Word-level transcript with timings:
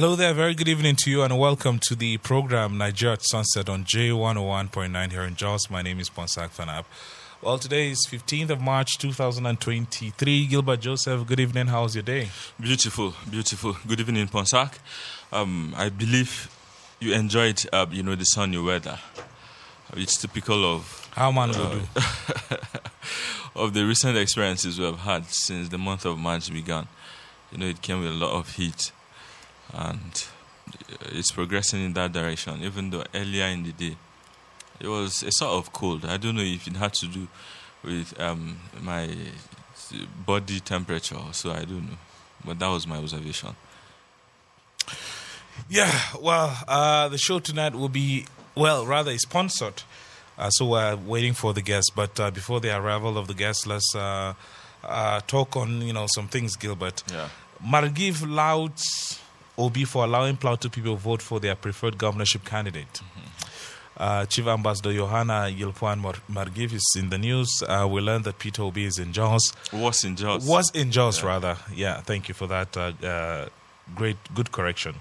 Hello 0.00 0.16
there, 0.16 0.32
very 0.32 0.54
good 0.54 0.66
evening 0.66 0.96
to 0.96 1.10
you, 1.10 1.20
and 1.20 1.38
welcome 1.38 1.78
to 1.78 1.94
the 1.94 2.16
program 2.16 2.78
Nigeria 2.78 3.12
at 3.12 3.22
Sunset 3.22 3.68
on 3.68 3.84
J101.9 3.84 5.10
here 5.10 5.24
in 5.24 5.36
Jos. 5.36 5.68
My 5.68 5.82
name 5.82 6.00
is 6.00 6.08
Ponsah 6.08 6.48
Fanap. 6.48 6.86
Well, 7.42 7.58
today 7.58 7.90
is 7.90 8.08
15th 8.10 8.48
of 8.48 8.62
March 8.62 8.96
2023. 8.96 10.46
Gilbert 10.46 10.80
Joseph, 10.80 11.26
good 11.26 11.38
evening. 11.38 11.66
How's 11.66 11.94
your 11.94 12.02
day? 12.02 12.30
Beautiful, 12.58 13.12
beautiful. 13.30 13.76
Good 13.86 14.00
evening, 14.00 14.26
Ponsah. 14.28 14.72
Um, 15.30 15.74
I 15.76 15.90
believe 15.90 16.50
you 16.98 17.12
enjoyed, 17.12 17.62
uh, 17.70 17.84
you 17.90 18.02
know, 18.02 18.14
the 18.14 18.24
sunny 18.24 18.56
weather. 18.56 18.98
It's 19.92 20.16
typical 20.16 20.64
of 20.64 21.10
How 21.12 21.30
man 21.30 21.50
do. 21.50 21.60
of 23.54 23.74
the 23.74 23.84
recent 23.84 24.16
experiences 24.16 24.78
we 24.78 24.86
have 24.86 25.00
had 25.00 25.26
since 25.26 25.68
the 25.68 25.76
month 25.76 26.06
of 26.06 26.16
March 26.16 26.50
began. 26.50 26.88
You 27.52 27.58
know, 27.58 27.66
it 27.66 27.82
came 27.82 28.00
with 28.00 28.08
a 28.08 28.14
lot 28.14 28.32
of 28.32 28.54
heat, 28.54 28.92
and 29.72 30.26
it's 31.12 31.32
progressing 31.32 31.84
in 31.84 31.92
that 31.94 32.12
direction. 32.12 32.62
Even 32.62 32.90
though 32.90 33.04
earlier 33.14 33.46
in 33.46 33.64
the 33.64 33.72
day, 33.72 33.96
it 34.80 34.88
was 34.88 35.22
a 35.22 35.30
sort 35.32 35.52
of 35.52 35.72
cold. 35.72 36.04
I 36.04 36.16
don't 36.16 36.36
know 36.36 36.42
if 36.42 36.66
it 36.66 36.76
had 36.76 36.94
to 36.94 37.06
do 37.06 37.28
with 37.82 38.18
um, 38.20 38.58
my 38.80 39.10
body 40.26 40.60
temperature, 40.60 41.18
so 41.32 41.50
I 41.50 41.64
don't 41.64 41.88
know. 41.88 41.98
But 42.44 42.58
that 42.58 42.68
was 42.68 42.86
my 42.86 42.96
observation. 42.96 43.54
Yeah, 45.68 45.92
well, 46.20 46.56
uh, 46.66 47.08
the 47.08 47.18
show 47.18 47.38
tonight 47.38 47.74
will 47.74 47.90
be, 47.90 48.26
well, 48.54 48.86
rather, 48.86 49.10
is 49.10 49.22
sponsored. 49.22 49.82
Uh, 50.38 50.48
so 50.48 50.66
we're 50.66 50.96
waiting 50.96 51.34
for 51.34 51.52
the 51.52 51.60
guests. 51.60 51.90
But 51.94 52.18
uh, 52.18 52.30
before 52.30 52.60
the 52.60 52.74
arrival 52.74 53.18
of 53.18 53.26
the 53.26 53.34
guests, 53.34 53.66
let's 53.66 53.94
uh, 53.94 54.32
uh, 54.82 55.20
talk 55.26 55.56
on, 55.56 55.82
you 55.82 55.92
know, 55.92 56.06
some 56.08 56.28
things, 56.28 56.56
Gilbert. 56.56 57.02
Yeah. 57.12 57.28
Margif 57.62 58.26
louds 58.26 59.19
Obi 59.60 59.84
for 59.84 60.04
allowing 60.04 60.36
Plateau 60.36 60.68
people 60.68 60.96
vote 60.96 61.22
for 61.22 61.38
their 61.40 61.54
preferred 61.54 61.98
governorship 61.98 62.44
candidate. 62.44 63.00
Uh, 63.96 64.24
Chief 64.24 64.46
Ambassador 64.46 64.94
Johanna 64.94 65.48
Yilpuan 65.54 65.98
Mar- 65.98 66.22
Margif 66.30 66.72
is 66.72 66.94
in 66.96 67.10
the 67.10 67.18
news. 67.18 67.62
Uh, 67.68 67.86
we 67.90 68.00
learned 68.00 68.24
that 68.24 68.38
Peter 68.38 68.62
Obi 68.62 68.84
is 68.86 68.98
in 68.98 69.12
Jos. 69.12 69.52
Was 69.72 70.04
in 70.04 70.16
Jos. 70.16 70.46
Was 70.46 70.70
in 70.74 70.90
Jos, 70.90 71.22
rather. 71.22 71.56
Yeah, 71.74 72.00
thank 72.00 72.28
you 72.28 72.34
for 72.34 72.46
that 72.46 72.74
uh, 72.76 72.92
uh, 73.06 73.48
great, 73.94 74.16
good 74.34 74.52
correction. 74.52 74.94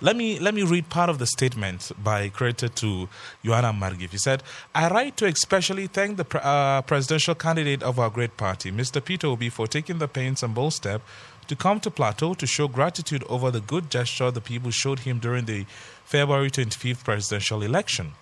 Let 0.00 0.16
me 0.16 0.40
let 0.40 0.52
me 0.54 0.64
read 0.64 0.88
part 0.88 1.08
of 1.08 1.18
the 1.20 1.26
statement 1.26 1.92
by 2.02 2.28
credited 2.28 2.74
to 2.76 3.08
Johanna 3.44 3.72
Margif. 3.72 4.10
He 4.10 4.18
said, 4.18 4.42
"I 4.74 4.88
write 4.88 5.16
to 5.18 5.26
especially 5.26 5.86
thank 5.86 6.16
the 6.16 6.24
pre- 6.24 6.40
uh, 6.42 6.82
presidential 6.82 7.36
candidate 7.36 7.84
of 7.84 8.00
our 8.00 8.10
great 8.10 8.36
party, 8.36 8.72
Mr. 8.72 9.02
Peter 9.02 9.28
Obi, 9.28 9.48
for 9.50 9.68
taking 9.68 9.98
the 9.98 10.08
pains 10.08 10.42
and 10.42 10.52
bold 10.52 10.72
step 10.74 11.00
to 11.48 11.56
come 11.56 11.80
to 11.80 11.90
Plateau 11.90 12.34
to 12.34 12.46
show 12.46 12.68
gratitude 12.68 13.24
over 13.28 13.50
the 13.50 13.60
good 13.60 13.90
gesture 13.90 14.30
the 14.30 14.40
people 14.40 14.70
showed 14.70 15.00
him 15.00 15.18
during 15.18 15.44
the 15.44 15.64
February 16.04 16.50
25th 16.50 17.04
presidential 17.04 17.62
election." 17.62 18.12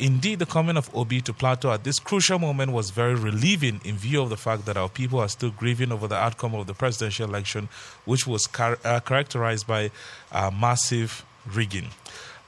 Indeed, 0.00 0.38
the 0.38 0.46
coming 0.46 0.76
of 0.76 0.94
Obi 0.94 1.20
to 1.22 1.32
Plateau 1.32 1.72
at 1.72 1.82
this 1.82 1.98
crucial 1.98 2.38
moment 2.38 2.70
was 2.70 2.90
very 2.90 3.16
relieving 3.16 3.80
in 3.84 3.96
view 3.96 4.22
of 4.22 4.30
the 4.30 4.36
fact 4.36 4.64
that 4.66 4.76
our 4.76 4.88
people 4.88 5.18
are 5.18 5.28
still 5.28 5.50
grieving 5.50 5.90
over 5.90 6.06
the 6.06 6.14
outcome 6.14 6.54
of 6.54 6.68
the 6.68 6.74
presidential 6.74 7.28
election, 7.28 7.68
which 8.04 8.24
was 8.24 8.48
uh, 8.58 9.00
characterized 9.00 9.66
by 9.66 9.90
uh, 10.30 10.52
massive 10.52 11.24
rigging. 11.52 11.88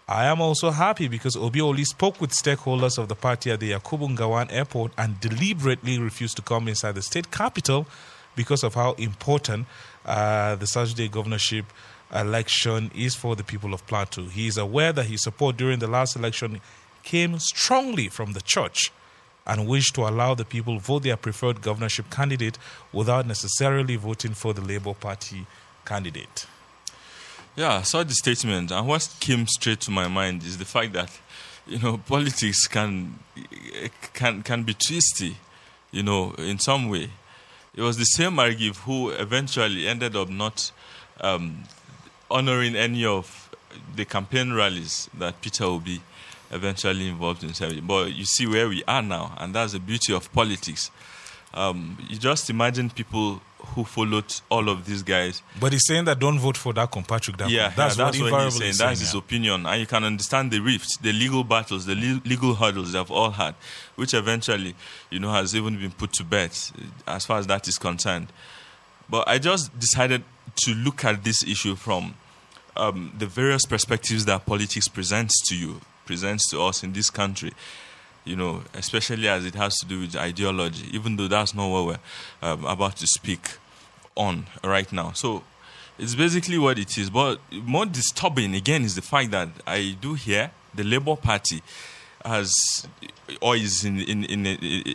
I 0.06 0.26
am 0.26 0.41
also 0.41 0.70
happy 0.70 1.09
because 1.09 1.36
Obi 1.36 1.60
only 1.60 1.84
spoke 1.84 2.20
with 2.20 2.30
stakeholders 2.30 2.98
of 2.98 3.09
the 3.09 3.16
party 3.16 3.50
at 3.50 3.59
the 3.59 3.72
Yakubu 3.72 4.16
Gowon 4.16 4.50
airport 4.53 4.92
and 4.97 5.20
deliberately 5.20 5.98
refused 5.98 6.36
to 6.36 6.42
come 6.42 6.69
inside 6.69 6.94
the 6.94 7.03
state 7.03 7.32
capital 7.32 7.86
because 8.36 8.62
of 8.62 8.75
how 8.75 8.92
important 8.92 9.66
uh, 10.04 10.56
the 10.56 10.66
Saturday 10.66 11.08
governorship 11.08 11.66
election 12.14 12.90
is 12.94 13.14
for 13.14 13.36
the 13.36 13.44
people 13.44 13.72
of 13.74 13.86
Plateau. 13.86 14.24
He 14.24 14.46
is 14.46 14.56
aware 14.56 14.92
that 14.92 15.06
his 15.06 15.22
support 15.22 15.56
during 15.56 15.78
the 15.78 15.86
last 15.86 16.16
election 16.16 16.60
came 17.02 17.38
strongly 17.38 18.08
from 18.08 18.32
the 18.32 18.40
church 18.40 18.90
and 19.46 19.66
wished 19.66 19.94
to 19.94 20.02
allow 20.02 20.34
the 20.34 20.44
people 20.44 20.78
vote 20.78 21.02
their 21.02 21.16
preferred 21.16 21.62
governorship 21.62 22.10
candidate 22.10 22.58
without 22.92 23.26
necessarily 23.26 23.96
voting 23.96 24.34
for 24.34 24.52
the 24.52 24.60
Labour 24.60 24.94
Party 24.94 25.46
candidate. 25.84 26.46
Yeah, 27.56 27.78
I 27.78 27.82
saw 27.82 28.04
the 28.04 28.14
statement, 28.14 28.70
and 28.70 28.86
what 28.86 29.08
came 29.18 29.46
straight 29.46 29.80
to 29.80 29.90
my 29.90 30.08
mind 30.08 30.44
is 30.44 30.58
the 30.58 30.64
fact 30.64 30.92
that 30.92 31.10
you 31.66 31.78
know 31.78 31.98
politics 31.98 32.66
can 32.66 33.18
can 34.12 34.42
can 34.42 34.62
be 34.62 34.74
twisty, 34.74 35.36
you 35.90 36.02
know, 36.02 36.32
in 36.38 36.58
some 36.58 36.88
way. 36.88 37.10
It 37.75 37.82
was 37.82 37.97
the 37.97 38.04
same 38.04 38.32
Margif 38.32 38.76
who 38.78 39.10
eventually 39.10 39.86
ended 39.86 40.16
up 40.16 40.28
not 40.28 40.72
um, 41.20 41.64
honoring 42.31 42.75
any 42.75 43.04
of 43.04 43.50
the 43.94 44.04
campaign 44.04 44.53
rallies 44.53 45.08
that 45.19 45.41
Peter 45.41 45.64
Obi 45.64 46.00
eventually 46.50 47.09
involved 47.09 47.42
himself 47.42 47.72
in. 47.72 47.86
But 47.86 48.12
you 48.14 48.25
see 48.25 48.47
where 48.47 48.69
we 48.69 48.82
are 48.84 49.03
now, 49.03 49.34
and 49.38 49.54
that's 49.54 49.72
the 49.72 49.78
beauty 49.78 50.12
of 50.12 50.32
politics. 50.32 50.91
Um, 51.54 51.97
you 52.09 52.16
just 52.16 52.50
imagine 52.50 52.91
people 52.91 53.41
who 53.75 53.84
followed 53.84 54.32
all 54.50 54.69
of 54.69 54.84
these 54.84 55.03
guys 55.03 55.43
But 55.60 55.72
he's 55.72 55.87
saying 55.87 56.04
that 56.06 56.19
don't 56.19 56.38
vote 56.38 56.56
for 56.56 56.72
that 56.75 56.91
compatriot. 56.91 57.38
That 57.38 57.50
yeah, 57.50 57.69
that's, 57.69 57.97
yeah, 57.97 58.04
what, 58.04 58.12
that's 58.12 58.21
what, 58.21 58.26
invariably 58.26 58.66
he's 58.66 58.78
saying. 58.78 58.88
That's 58.91 59.00
his 59.00 59.15
opinion, 59.15 59.66
and 59.66 59.81
you 59.81 59.87
can 59.87 60.04
understand 60.04 60.50
the 60.50 60.60
rifts, 60.60 60.97
the 60.98 61.12
legal 61.12 61.44
battles, 61.44 61.87
the 61.87 61.94
le- 61.94 62.22
legal 62.25 62.54
hurdles 62.54 62.93
they've 62.93 63.10
all 63.10 63.31
had, 63.31 63.54
which 63.97 64.15
eventually, 64.15 64.75
you 65.10 65.19
know, 65.19 65.31
has 65.31 65.54
even 65.54 65.78
been 65.78 65.93
put 65.93 66.12
to 66.15 66.25
bed 66.25 66.50
uh, 67.06 67.12
as 67.12 67.26
far 67.26 67.38
as 67.38 67.47
that 67.47 67.69
is 67.69 67.78
concerned. 67.78 68.28
But 69.09 69.28
I 69.28 69.38
just 69.38 69.77
decided 69.78 70.25
to 70.65 70.75
look 70.75 71.04
at 71.04 71.25
this 71.25 71.42
issue 71.42 71.75
from 71.77 72.15
um, 72.77 73.12
the 73.19 73.27
various 73.27 73.66
perspectives 73.66 74.25
that 74.27 74.47
politics 74.47 74.88
presents 74.88 75.41
to 75.48 75.56
you, 75.56 75.81
presents 76.06 76.48
to 76.50 76.62
us 76.62 76.82
in 76.82 76.92
this 76.92 77.10
country. 77.10 77.53
You 78.25 78.36
know, 78.36 78.62
especially 78.75 79.28
as 79.28 79.47
it 79.47 79.54
has 79.54 79.76
to 79.78 79.86
do 79.86 80.00
with 80.00 80.16
ideology, 80.16 80.86
even 80.92 81.16
though 81.16 81.28
that's 81.28 81.54
not 81.54 81.69
what 81.69 81.86
we're 81.86 82.48
um, 82.48 82.64
about 82.64 82.97
to 82.97 83.06
speak 83.06 83.56
on 84.14 84.47
right 84.62 84.92
now. 84.92 85.12
So 85.12 85.42
it's 85.98 86.14
basically 86.14 86.59
what 86.59 86.78
it 86.78 86.97
is. 86.98 87.10
But 87.10 87.41
more 87.50 87.86
disturbing 87.86 88.54
again 88.54 88.84
is 88.84 88.94
the 88.94 89.03
fact 89.03 89.30
that 89.30 89.48
I 89.66 89.97
do 90.00 90.14
hear 90.14 90.50
the 90.75 90.84
Labour 90.84 91.16
Party 91.16 91.62
has 92.25 92.53
or 93.41 93.56
is 93.56 93.84
in 93.84 94.00
in 94.00 94.25
in, 94.25 94.94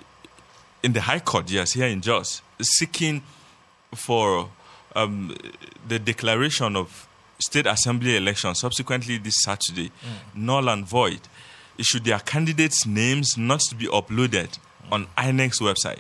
in 0.84 0.94
the 0.94 1.02
High 1.02 1.20
Court, 1.20 1.50
yes, 1.50 1.74
here 1.74 1.88
in 1.88 2.02
Jos, 2.02 2.42
seeking 2.62 3.24
for 3.94 4.50
um, 4.96 5.36
the 5.88 6.00
declaration 6.00 6.76
of 6.76 7.08
state 7.40 7.66
assembly 7.66 8.16
election 8.16 8.56
subsequently 8.56 9.18
this 9.18 9.42
Saturday, 9.44 9.92
null 10.34 10.70
and 10.70 10.86
void. 10.86 11.20
Should 11.80 12.06
their 12.06 12.20
candidates' 12.20 12.86
names 12.86 13.38
not 13.38 13.60
to 13.70 13.76
be 13.76 13.88
uploaded 13.88 14.58
on 14.92 15.08
INEC's 15.18 15.60
website? 15.60 16.00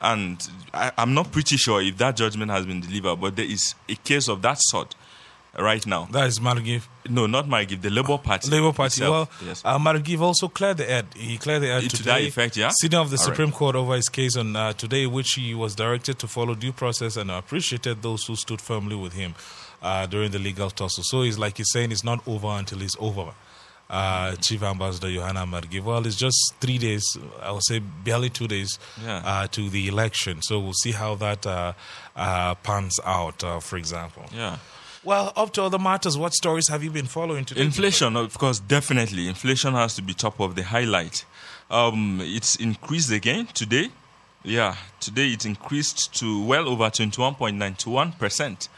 And 0.00 0.46
I, 0.74 0.92
I'm 0.98 1.14
not 1.14 1.32
pretty 1.32 1.56
sure 1.56 1.80
if 1.80 1.96
that 1.98 2.16
judgment 2.16 2.50
has 2.50 2.66
been 2.66 2.80
delivered, 2.80 3.16
but 3.16 3.36
there 3.36 3.46
is 3.46 3.74
a 3.88 3.94
case 3.94 4.28
of 4.28 4.42
that 4.42 4.58
sort 4.60 4.94
right 5.58 5.86
now. 5.86 6.06
That 6.10 6.26
is 6.26 6.38
Margif. 6.38 6.82
No, 7.08 7.26
not 7.26 7.48
gift, 7.68 7.82
the 7.82 7.90
Labour 7.90 8.18
Party. 8.18 8.50
Labour 8.50 8.72
Party. 8.72 8.86
itself. 9.02 9.40
Well, 9.40 9.48
yes. 9.48 9.62
uh, 9.64 10.24
also 10.24 10.48
cleared 10.48 10.76
the 10.78 10.90
ad. 10.90 11.06
He 11.16 11.38
cleared 11.38 11.62
the 11.62 11.70
ad 11.70 11.82
To 11.84 11.88
today. 11.88 12.04
that 12.10 12.20
effect, 12.22 12.56
yeah? 12.56 12.70
Sitting 12.80 12.98
of 12.98 13.10
the 13.10 13.16
All 13.16 13.24
right. 13.24 13.34
Supreme 13.36 13.52
Court 13.52 13.76
over 13.76 13.94
his 13.94 14.08
case 14.08 14.36
on 14.36 14.54
uh, 14.56 14.72
today, 14.72 15.06
which 15.06 15.32
he 15.32 15.54
was 15.54 15.74
directed 15.74 16.18
to 16.18 16.28
follow 16.28 16.54
due 16.54 16.72
process 16.72 17.16
and 17.16 17.30
appreciated 17.30 18.02
those 18.02 18.24
who 18.24 18.36
stood 18.36 18.60
firmly 18.60 18.96
with 18.96 19.12
him 19.14 19.34
uh, 19.82 20.06
during 20.06 20.30
the 20.30 20.38
legal 20.38 20.70
tussle. 20.70 21.04
So 21.04 21.22
it's 21.22 21.38
like 21.38 21.56
he's 21.56 21.70
saying 21.72 21.92
it's 21.92 22.04
not 22.04 22.26
over 22.26 22.48
until 22.48 22.82
it's 22.82 22.96
over. 22.98 23.32
Uh, 23.88 24.34
Chief 24.36 24.62
Ambassador 24.64 25.10
Johanna 25.12 25.46
Margif. 25.46 25.84
Well, 25.84 26.04
it's 26.06 26.16
just 26.16 26.54
three 26.60 26.76
days, 26.78 27.04
I 27.40 27.52
would 27.52 27.62
say 27.64 27.78
barely 27.78 28.30
two 28.30 28.48
days 28.48 28.80
Yeah. 29.04 29.22
uh, 29.24 29.46
to 29.48 29.70
the 29.70 29.86
election. 29.86 30.42
So 30.42 30.58
we'll 30.58 30.72
see 30.72 30.90
how 30.92 31.14
that 31.16 31.46
uh, 31.46 31.72
uh, 32.16 32.54
pans 32.56 32.98
out, 33.04 33.44
uh, 33.44 33.60
for 33.60 33.76
example. 33.76 34.24
yeah. 34.34 34.56
Well, 35.04 35.32
up 35.36 35.52
to 35.52 35.62
other 35.62 35.78
matters, 35.78 36.18
what 36.18 36.34
stories 36.34 36.66
have 36.68 36.82
you 36.82 36.90
been 36.90 37.06
following 37.06 37.44
today? 37.44 37.62
Inflation, 37.62 38.16
of 38.16 38.36
course, 38.38 38.58
definitely. 38.58 39.28
Inflation 39.28 39.74
has 39.74 39.94
to 39.94 40.02
be 40.02 40.14
top 40.14 40.40
of 40.40 40.56
the 40.56 40.64
highlight. 40.64 41.24
Um, 41.70 42.18
it's 42.24 42.56
increased 42.56 43.12
again 43.12 43.46
today. 43.54 43.90
Yeah, 44.42 44.74
today 44.98 45.28
it 45.28 45.46
increased 45.46 46.12
to 46.18 46.42
well 46.44 46.68
over 46.68 46.90
21.91%, 46.90 48.68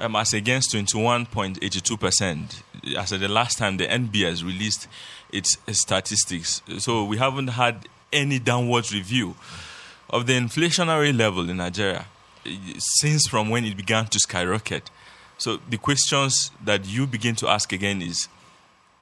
um, 0.00 0.16
as 0.16 0.32
against 0.32 0.74
21.82%, 0.74 2.62
as 2.96 3.12
at 3.12 3.20
the 3.20 3.28
last 3.28 3.58
time 3.58 3.76
the 3.76 3.86
NBS 3.86 4.42
released 4.44 4.88
its 5.32 5.56
statistics. 5.72 6.62
So 6.78 7.04
we 7.04 7.18
haven't 7.18 7.48
had 7.48 7.86
any 8.12 8.38
downward 8.38 8.90
review 8.92 9.36
of 10.08 10.26
the 10.26 10.32
inflationary 10.32 11.16
level 11.16 11.48
in 11.48 11.58
Nigeria 11.58 12.06
eh, 12.44 12.56
since 12.78 13.28
from 13.28 13.50
when 13.50 13.64
it 13.64 13.76
began 13.76 14.06
to 14.06 14.18
skyrocket. 14.18 14.90
So 15.38 15.58
the 15.68 15.78
questions 15.78 16.50
that 16.64 16.86
you 16.86 17.06
begin 17.06 17.36
to 17.36 17.48
ask 17.48 17.72
again 17.72 18.02
is 18.02 18.28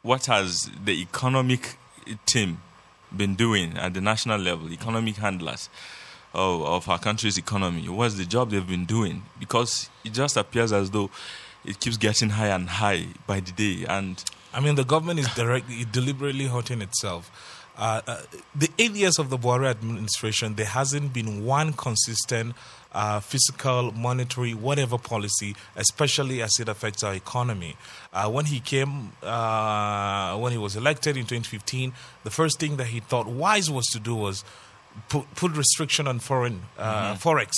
what 0.03 0.27
has 0.27 0.71
the 0.85 1.01
economic 1.01 1.77
team 2.27 2.61
been 3.17 3.35
doing 3.35 3.77
at 3.79 3.95
the 3.95 4.01
national 4.01 4.39
level, 4.41 4.71
economic 4.71 5.17
handlers 5.17 5.69
of, 6.35 6.89
our 6.89 6.99
country's 6.99 7.39
economy? 7.39 7.89
What's 7.89 8.15
the 8.15 8.25
job 8.25 8.51
they've 8.51 8.67
been 8.67 8.85
doing? 8.85 9.23
Because 9.39 9.91
it 10.05 10.13
just 10.13 10.37
appears 10.37 10.73
as 10.73 10.91
though 10.91 11.11
it 11.65 11.81
keeps 11.81 11.97
getting 11.97 12.31
higher 12.31 12.53
and 12.53 12.69
high 12.69 13.07
by 13.27 13.41
the 13.41 13.53
day. 13.53 13.87
And 13.89 14.23
I 14.53 14.61
mean, 14.61 14.75
the 14.75 14.85
government 14.85 15.21
is 15.21 15.29
directly, 15.35 15.85
deliberately 15.91 16.47
hurting 16.47 16.83
itself. 16.83 17.31
Uh, 17.77 18.01
uh, 18.09 18.23
the 18.57 18.69
eight 18.81 18.91
years 18.93 19.21
of 19.21 19.31
the 19.31 19.39
Buhari 19.39 19.71
administration, 19.71 20.57
there 20.57 20.67
hasn't 20.67 21.13
been 21.13 21.45
one 21.45 21.73
consistent 21.73 22.57
uh, 22.93 23.21
fiscal, 23.21 23.93
monetary, 23.93 24.53
whatever 24.53 24.99
policy, 24.99 25.55
especially 25.77 26.43
as 26.43 26.59
it 26.59 26.69
affects 26.69 27.05
our 27.05 27.15
economy. 27.15 27.77
Uh, 28.13 28.29
when 28.29 28.47
he 28.47 28.59
came, 28.59 29.13
uh, 29.23 30.37
when 30.39 30.51
he 30.51 30.59
was 30.59 30.75
elected 30.75 31.17
in 31.17 31.23
2015, 31.23 31.93
the 32.25 32.31
first 32.31 32.59
thing 32.59 32.79
that 32.79 32.87
he 32.89 32.99
thought 32.99 33.27
wise 33.29 33.71
was 33.71 33.87
to 33.87 34.01
do 34.01 34.15
was 34.17 34.43
put, 35.09 35.33
put 35.35 35.57
restriction 35.57 36.07
on 36.07 36.19
foreign 36.19 36.63
uh, 36.79 37.15
Mm-hmm. 37.15 37.29
forex. 37.29 37.53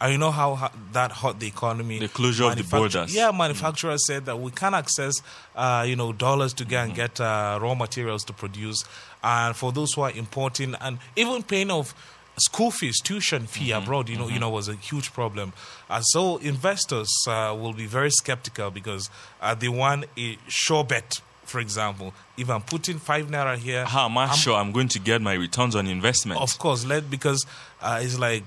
And 0.00 0.12
you 0.12 0.18
know 0.18 0.30
how, 0.30 0.54
how 0.54 0.70
that 0.92 1.12
hurt 1.12 1.40
the 1.40 1.46
economy. 1.46 1.98
The 1.98 2.08
closure 2.08 2.44
of 2.44 2.56
the 2.56 2.64
borders. 2.64 3.14
Yeah, 3.14 3.30
manufacturers 3.30 4.06
said 4.06 4.26
that 4.26 4.38
we 4.38 4.50
can't 4.50 4.74
access, 4.74 5.14
uh, 5.56 5.84
you 5.86 5.96
know, 5.96 6.12
dollars 6.12 6.52
to 6.54 6.64
get 6.64 6.84
and 6.86 6.94
get 6.94 7.20
uh, 7.20 7.58
raw 7.60 7.74
materials 7.74 8.24
to 8.24 8.32
produce, 8.32 8.84
and 9.22 9.54
for 9.54 9.72
those 9.72 9.92
who 9.94 10.02
are 10.02 10.10
importing 10.12 10.74
and 10.80 10.98
even 11.16 11.42
paying 11.42 11.70
off 11.70 11.94
school 12.38 12.70
fees, 12.70 13.00
tuition 13.02 13.46
fee 13.46 13.70
abroad, 13.72 14.08
you 14.08 14.16
know, 14.16 14.28
you 14.28 14.38
know, 14.38 14.48
was 14.48 14.66
a 14.68 14.74
huge 14.74 15.12
problem. 15.12 15.52
And 15.90 16.02
so 16.06 16.38
investors 16.38 17.10
uh, 17.28 17.54
will 17.58 17.74
be 17.74 17.84
very 17.86 18.10
skeptical 18.10 18.70
because 18.70 19.10
uh, 19.42 19.54
they 19.54 19.68
want 19.68 20.06
a 20.16 20.38
sure 20.48 20.82
bet. 20.84 21.20
For 21.50 21.58
example, 21.58 22.14
if 22.36 22.48
I'm 22.48 22.62
putting 22.62 23.00
five 23.00 23.26
naira 23.26 23.56
here, 23.58 23.84
how 23.84 24.04
am 24.06 24.16
I 24.18 24.26
I'm- 24.26 24.36
sure 24.36 24.56
I'm 24.56 24.70
going 24.70 24.86
to 24.88 25.00
get 25.00 25.20
my 25.20 25.32
returns 25.34 25.74
on 25.74 25.88
investment? 25.88 26.40
of 26.40 26.56
course, 26.58 26.84
let 26.84 27.10
because 27.10 27.44
uh, 27.82 27.98
it's 28.00 28.16
like 28.18 28.44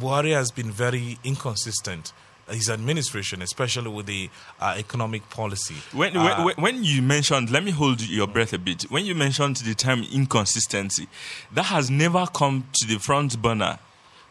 Buhari 0.00 0.32
has 0.32 0.52
been 0.52 0.70
very 0.70 1.18
inconsistent. 1.24 2.12
His 2.48 2.70
administration, 2.70 3.42
especially 3.42 3.90
with 3.90 4.06
the 4.06 4.30
uh, 4.60 4.76
economic 4.78 5.28
policy. 5.30 5.74
When, 5.92 6.16
Uh, 6.16 6.44
when, 6.44 6.54
when 6.56 6.84
you 6.84 7.02
mentioned, 7.02 7.50
let 7.50 7.64
me 7.64 7.72
hold 7.72 8.00
your 8.00 8.28
breath 8.28 8.52
a 8.52 8.58
bit. 8.58 8.84
When 8.84 9.04
you 9.04 9.16
mentioned 9.16 9.56
the 9.56 9.74
term 9.74 10.04
inconsistency, 10.12 11.08
that 11.54 11.64
has 11.64 11.90
never 11.90 12.24
come 12.32 12.68
to 12.74 12.86
the 12.86 12.98
front 13.00 13.42
burner 13.42 13.80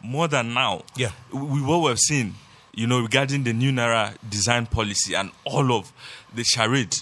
more 0.02 0.28
than 0.28 0.54
now. 0.54 0.84
Yeah. 0.96 1.10
We, 1.30 1.60
what 1.60 1.82
we've 1.82 1.98
seen, 1.98 2.36
you 2.74 2.86
know, 2.86 3.00
regarding 3.02 3.44
the 3.44 3.52
new 3.52 3.70
Naira 3.70 4.14
design 4.26 4.64
policy 4.64 5.14
and 5.14 5.30
all 5.44 5.70
of 5.78 5.92
the 6.34 6.44
charade, 6.44 6.96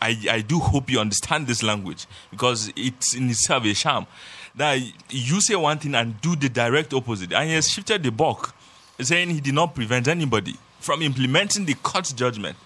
I, 0.00 0.16
I 0.30 0.40
do 0.40 0.58
hope 0.58 0.90
you 0.90 1.00
understand 1.00 1.46
this 1.46 1.62
language 1.62 2.06
because 2.30 2.72
it's 2.76 3.14
in 3.14 3.30
itself 3.30 3.64
a 3.64 3.74
sham. 3.74 4.06
That 4.54 4.80
you 5.10 5.40
say 5.40 5.54
one 5.56 5.78
thing 5.78 5.94
and 5.94 6.20
do 6.20 6.34
the 6.34 6.48
direct 6.48 6.92
opposite. 6.92 7.32
And 7.32 7.48
he 7.48 7.54
has 7.54 7.68
shifted 7.68 8.02
the 8.02 8.10
buck, 8.10 8.54
saying 9.00 9.30
he 9.30 9.40
did 9.40 9.54
not 9.54 9.74
prevent 9.74 10.08
anybody 10.08 10.56
from 10.80 11.02
implementing 11.02 11.66
the 11.66 11.74
court 11.74 12.12
judgment 12.16 12.56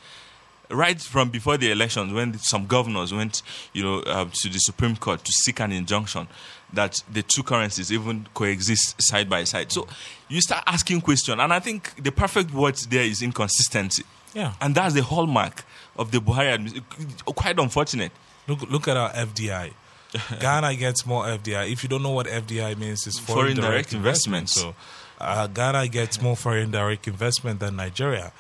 right 0.71 1.01
from 1.01 1.31
before 1.31 1.57
the 1.57 1.71
elections, 1.71 2.13
when 2.13 2.39
some 2.39 2.67
governors 2.67 3.13
went, 3.13 3.43
you 3.73 3.83
know, 3.83 3.99
uh, 4.01 4.25
to 4.33 4.49
the 4.49 4.59
Supreme 4.59 4.97
Court 4.97 5.25
to 5.25 5.33
seek 5.33 5.61
an 5.61 5.73
injunction 5.73 6.27
that 6.73 7.03
the 7.13 7.23
two 7.23 7.43
currencies 7.43 7.93
even 7.93 8.27
coexist 8.35 8.97
side 8.99 9.29
by 9.29 9.45
side. 9.45 9.71
So 9.71 9.87
you 10.29 10.41
start 10.41 10.65
asking 10.67 11.03
questions, 11.03 11.39
and 11.39 11.53
I 11.53 11.61
think 11.61 12.03
the 12.03 12.11
perfect 12.11 12.53
word 12.53 12.77
there 12.89 13.05
is 13.05 13.23
inconsistency. 13.23 14.05
Yeah. 14.35 14.55
and 14.61 14.75
that's 14.75 14.95
the 14.95 15.03
hallmark 15.03 15.65
of 15.97 16.11
the 16.11 16.19
Buhari 16.19 16.53
administration. 16.55 17.15
Quite 17.25 17.59
unfortunate. 17.59 18.13
Look, 18.49 18.63
look 18.71 18.89
at 18.89 18.97
our 18.97 19.11
FDI. 19.11 19.73
Ghana 20.41 20.77
gets 20.77 21.05
more 21.07 21.25
FDI. 21.25 21.71
If 21.73 21.83
you 21.83 21.89
don't 21.89 22.03
know 22.03 22.11
what 22.11 22.27
FDI 22.27 22.79
means, 22.79 23.07
it's 23.07 23.19
foreign, 23.19 23.57
Foreign 23.57 23.57
direct, 23.57 23.91
direct 23.91 23.95
investment. 23.95 24.43
investments. 24.43 24.53
So 24.55 24.75
uh, 25.21 25.47
Ghana 25.49 25.89
gets 25.89 26.21
more 26.23 26.37
foreign 26.37 26.71
direct 26.71 27.09
investment 27.09 27.61
than 27.61 27.77
Nigeria. 27.77 28.33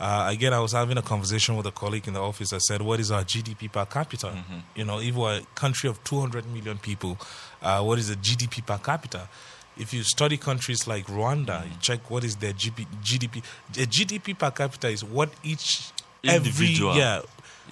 Uh, 0.00 0.28
again, 0.30 0.54
I 0.54 0.60
was 0.60 0.72
having 0.72 0.96
a 0.96 1.02
conversation 1.02 1.56
with 1.56 1.66
a 1.66 1.70
colleague 1.70 2.08
in 2.08 2.14
the 2.14 2.22
office. 2.22 2.52
I 2.54 2.58
said, 2.58 2.80
"What 2.80 3.00
is 3.00 3.10
our 3.10 3.22
GDP 3.22 3.70
per 3.70 3.84
capita? 3.84 4.28
Mm-hmm. 4.28 4.58
You 4.74 4.84
know, 4.86 4.98
if 4.98 5.14
we're 5.14 5.40
a 5.40 5.42
country 5.54 5.90
of 5.90 6.02
200 6.04 6.46
million 6.52 6.78
people, 6.78 7.18
uh, 7.62 7.82
what 7.82 7.98
is 7.98 8.08
the 8.08 8.16
GDP 8.16 8.64
per 8.64 8.78
capita?" 8.78 9.28
If 9.76 9.94
you 9.94 10.02
study 10.02 10.36
countries 10.36 10.86
like 10.88 11.06
Rwanda, 11.06 11.64
you 11.64 11.72
check 11.80 12.10
what 12.10 12.24
is 12.24 12.36
their 12.36 12.52
GDP. 12.54 13.42
The 13.72 13.86
GDP 13.86 14.36
per 14.38 14.50
capita 14.50 14.88
is 14.88 15.04
what 15.04 15.30
each 15.44 15.90
Individual 16.22 16.90
every 16.92 17.00
yeah 17.00 17.20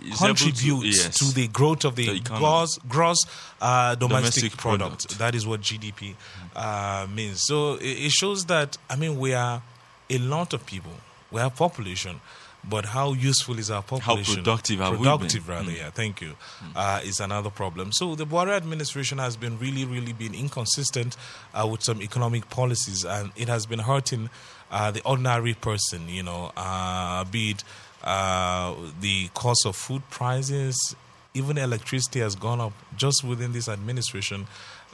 able 0.00 0.16
to- 0.16 0.26
contributes 0.26 1.04
yes. 1.04 1.18
to 1.18 1.34
the 1.34 1.48
growth 1.48 1.84
of 1.84 1.96
the, 1.96 2.06
The 2.06 2.20
gross 2.20 2.78
gross 2.88 3.18
uh, 3.60 3.94
domestic, 3.96 4.42
Domestic 4.42 4.56
product. 4.56 4.90
product. 5.08 5.18
That 5.18 5.34
is 5.34 5.46
what 5.46 5.60
GDP 5.60 6.14
uh, 6.54 7.06
means. 7.12 7.42
So 7.42 7.74
it, 7.74 8.06
it 8.06 8.10
shows 8.12 8.44
that 8.46 8.76
I 8.88 8.96
mean 8.96 9.18
we 9.18 9.34
are 9.34 9.62
a 10.10 10.18
lot 10.18 10.52
of 10.52 10.64
people. 10.66 10.92
We 11.30 11.40
have 11.40 11.56
population, 11.56 12.20
but 12.64 12.86
how 12.86 13.12
useful 13.12 13.58
is 13.58 13.70
our 13.70 13.82
population? 13.82 14.36
How 14.36 14.42
productive 14.42 14.78
have 14.80 14.92
we 14.92 14.98
productive 14.98 15.48
rather? 15.48 15.70
Yeah, 15.70 15.90
thank 15.90 16.20
you. 16.20 16.36
Uh, 16.74 17.00
is 17.04 17.20
another 17.20 17.50
problem. 17.50 17.92
So 17.92 18.14
the 18.14 18.24
Buhari 18.24 18.52
administration 18.56 19.18
has 19.18 19.36
been 19.36 19.58
really, 19.58 19.84
really 19.84 20.12
been 20.14 20.34
inconsistent 20.34 21.16
uh, 21.54 21.66
with 21.66 21.82
some 21.82 22.00
economic 22.00 22.48
policies, 22.48 23.04
and 23.04 23.30
it 23.36 23.48
has 23.48 23.66
been 23.66 23.80
hurting 23.80 24.30
uh, 24.70 24.90
the 24.90 25.02
ordinary 25.04 25.54
person. 25.54 26.08
You 26.08 26.22
know, 26.22 26.52
uh, 26.56 27.24
be 27.24 27.50
it 27.50 27.64
uh, 28.08 28.74
the 29.00 29.28
cost 29.34 29.66
of 29.66 29.76
food 29.76 30.02
prices, 30.08 30.96
even 31.34 31.58
electricity 31.58 32.20
has 32.20 32.34
gone 32.34 32.58
up 32.60 32.72
just 32.96 33.22
within 33.22 33.52
this 33.52 33.68
administration. 33.68 34.46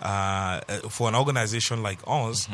Uh, 0.03 0.61
for 0.91 1.09
an 1.09 1.15
organization 1.15 1.81
like 1.83 1.99
us, 2.09 2.49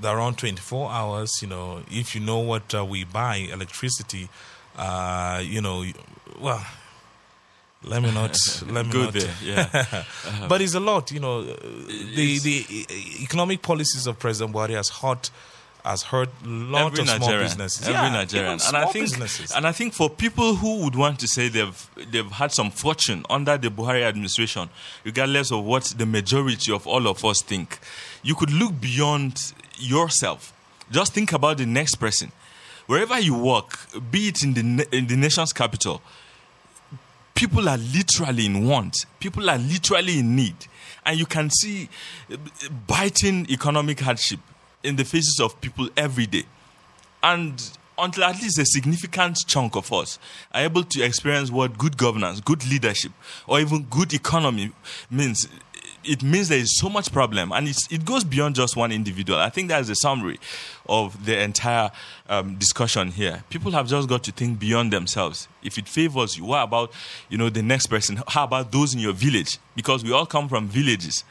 that 0.00 0.14
around 0.14 0.38
24 0.38 0.90
hours, 0.92 1.30
you 1.42 1.48
know, 1.48 1.82
if 1.90 2.14
you 2.14 2.20
know 2.20 2.38
what 2.38 2.72
uh, 2.72 2.84
we 2.84 3.02
buy, 3.02 3.36
electricity, 3.52 4.28
uh, 4.78 5.42
you 5.44 5.60
know, 5.60 5.84
well, 6.40 6.64
let 7.82 8.00
me 8.02 8.12
not, 8.12 8.36
let 8.68 8.86
me 8.86 8.92
Go 8.92 9.04
not. 9.04 9.12
there, 9.14 9.34
yeah. 9.42 10.04
but 10.48 10.60
it's 10.62 10.74
a 10.74 10.80
lot, 10.80 11.10
you 11.10 11.18
know. 11.18 11.42
The 11.42 12.38
the 12.38 12.86
economic 13.22 13.60
policies 13.62 14.06
of 14.06 14.18
President 14.20 14.54
Buhari 14.54 14.74
has 14.76 14.88
hurt 14.88 15.30
has 15.86 16.02
hurt 16.02 16.28
a 16.44 16.48
lot 16.48 16.86
every 16.92 17.02
of 17.02 17.08
small 17.08 17.18
Nigerian, 17.20 17.44
businesses. 17.44 17.82
every 17.82 17.94
Yeah, 17.94 18.10
Nigerian, 18.10 18.58
and 18.66 18.76
I 18.76 18.84
think, 18.86 19.04
businesses. 19.04 19.52
and 19.52 19.66
I 19.66 19.72
think 19.72 19.92
for 19.94 20.10
people 20.10 20.56
who 20.56 20.82
would 20.84 20.96
want 20.96 21.20
to 21.20 21.28
say 21.28 21.48
they've 21.48 21.90
they've 22.10 22.30
had 22.30 22.52
some 22.52 22.70
fortune 22.70 23.24
under 23.30 23.56
the 23.56 23.68
Buhari 23.68 24.02
administration, 24.02 24.68
regardless 25.04 25.52
of 25.52 25.64
what 25.64 25.84
the 25.96 26.04
majority 26.06 26.72
of 26.72 26.86
all 26.86 27.06
of 27.06 27.24
us 27.24 27.40
think, 27.42 27.78
you 28.22 28.34
could 28.34 28.50
look 28.52 28.80
beyond 28.80 29.38
yourself. 29.78 30.52
Just 30.90 31.14
think 31.14 31.32
about 31.32 31.58
the 31.58 31.66
next 31.66 31.96
person, 31.96 32.32
wherever 32.86 33.18
you 33.20 33.34
work, 33.34 33.78
be 34.10 34.28
it 34.28 34.42
in 34.42 34.54
the 34.54 34.88
in 34.96 35.06
the 35.06 35.16
nation's 35.16 35.52
capital. 35.52 36.02
People 37.34 37.68
are 37.68 37.76
literally 37.76 38.46
in 38.46 38.66
want. 38.66 38.96
People 39.20 39.48
are 39.50 39.58
literally 39.58 40.18
in 40.20 40.34
need. 40.34 40.56
And 41.04 41.18
you 41.18 41.26
can 41.26 41.50
see 41.50 41.88
biting 42.86 43.46
economic 43.50 44.00
hardship 44.00 44.40
in 44.86 44.96
the 44.96 45.04
faces 45.04 45.40
of 45.40 45.60
people 45.60 45.88
every 45.96 46.26
day. 46.26 46.44
And 47.22 47.60
until 47.98 48.24
at 48.24 48.40
least 48.40 48.58
a 48.58 48.64
significant 48.66 49.38
chunk 49.46 49.74
of 49.74 49.92
us 49.92 50.18
are 50.52 50.62
able 50.62 50.84
to 50.84 51.02
experience 51.02 51.50
what 51.50 51.76
good 51.78 51.96
governance, 51.96 52.40
good 52.40 52.68
leadership, 52.68 53.12
or 53.46 53.60
even 53.60 53.84
good 53.84 54.12
economy 54.14 54.70
means, 55.10 55.48
it 56.04 56.22
means 56.22 56.48
there 56.48 56.58
is 56.58 56.78
so 56.78 56.88
much 56.88 57.10
problem, 57.10 57.52
and 57.52 57.68
it 57.68 58.04
goes 58.04 58.22
beyond 58.22 58.54
just 58.54 58.76
one 58.76 58.92
individual. 58.92 59.38
I 59.40 59.48
think 59.48 59.68
that's 59.68 59.88
the 59.88 59.94
summary 59.94 60.38
of 60.88 61.24
the 61.24 61.40
entire 61.40 61.90
um, 62.28 62.56
discussion 62.56 63.10
here. 63.10 63.42
People 63.50 63.72
have 63.72 63.88
just 63.88 64.08
got 64.08 64.22
to 64.24 64.32
think 64.32 64.58
beyond 64.60 64.92
themselves. 64.92 65.48
If 65.62 65.78
it 65.78 65.88
favors 65.88 66.36
you, 66.36 66.44
what 66.44 66.62
about 66.62 66.92
you 67.28 67.38
know 67.38 67.48
the 67.48 67.62
next 67.62 67.86
person? 67.86 68.22
How 68.28 68.44
about 68.44 68.70
those 68.70 68.94
in 68.94 69.00
your 69.00 69.14
village? 69.14 69.58
Because 69.74 70.04
we 70.04 70.12
all 70.12 70.26
come 70.26 70.48
from 70.48 70.68
villages 70.68 71.24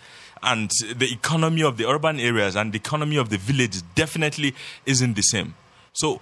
and 0.43 0.69
the 0.95 1.11
economy 1.11 1.63
of 1.63 1.77
the 1.77 1.87
urban 1.89 2.19
areas 2.19 2.55
and 2.55 2.71
the 2.71 2.77
economy 2.77 3.17
of 3.17 3.29
the 3.29 3.37
villages 3.37 3.81
definitely 3.95 4.53
isn't 4.85 5.15
the 5.15 5.21
same. 5.21 5.55
So 5.93 6.21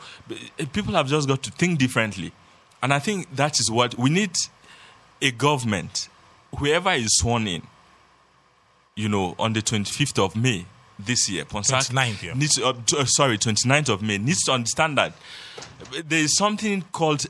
people 0.72 0.94
have 0.94 1.08
just 1.08 1.28
got 1.28 1.44
to 1.44 1.52
think 1.52 1.80
differently. 1.80 2.32
And 2.82 2.94
I 2.94 3.00
think 3.00 3.36
that 3.36 3.60
is 3.60 3.72
what 3.72 3.98
we 3.98 4.10
need 4.10 4.36
a 5.22 5.32
government, 5.32 6.10
whoever 6.58 6.92
is 6.92 7.18
sworn 7.18 7.48
in, 7.48 7.64
you 8.96 9.10
know, 9.10 9.36
on 9.40 9.54
the 9.54 9.62
25th 9.62 10.24
of 10.24 10.36
May 10.36 10.66
this 11.00 11.30
year, 11.30 11.46
Ponsah 11.46 11.90
29th, 11.90 12.22
yeah. 12.22 12.34
needs 12.34 12.60
uh, 12.60 12.74
t- 12.86 12.98
uh, 12.98 13.06
sorry, 13.06 13.38
29th 13.38 13.90
of 13.90 14.02
May, 14.02 14.18
needs 14.18 14.44
to 14.44 14.52
understand 14.52 14.98
that 14.98 15.14
there 16.06 16.20
is 16.20 16.36
something 16.36 16.84
called 16.92 17.26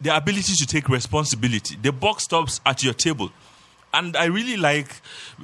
the 0.00 0.14
ability 0.14 0.54
to 0.54 0.66
take 0.66 0.88
responsibility. 0.88 1.76
The 1.80 1.92
buck 1.92 2.20
stops 2.20 2.60
at 2.66 2.82
your 2.82 2.94
table. 2.94 3.30
And 3.94 4.16
I 4.16 4.24
really 4.26 4.56
like 4.56 4.88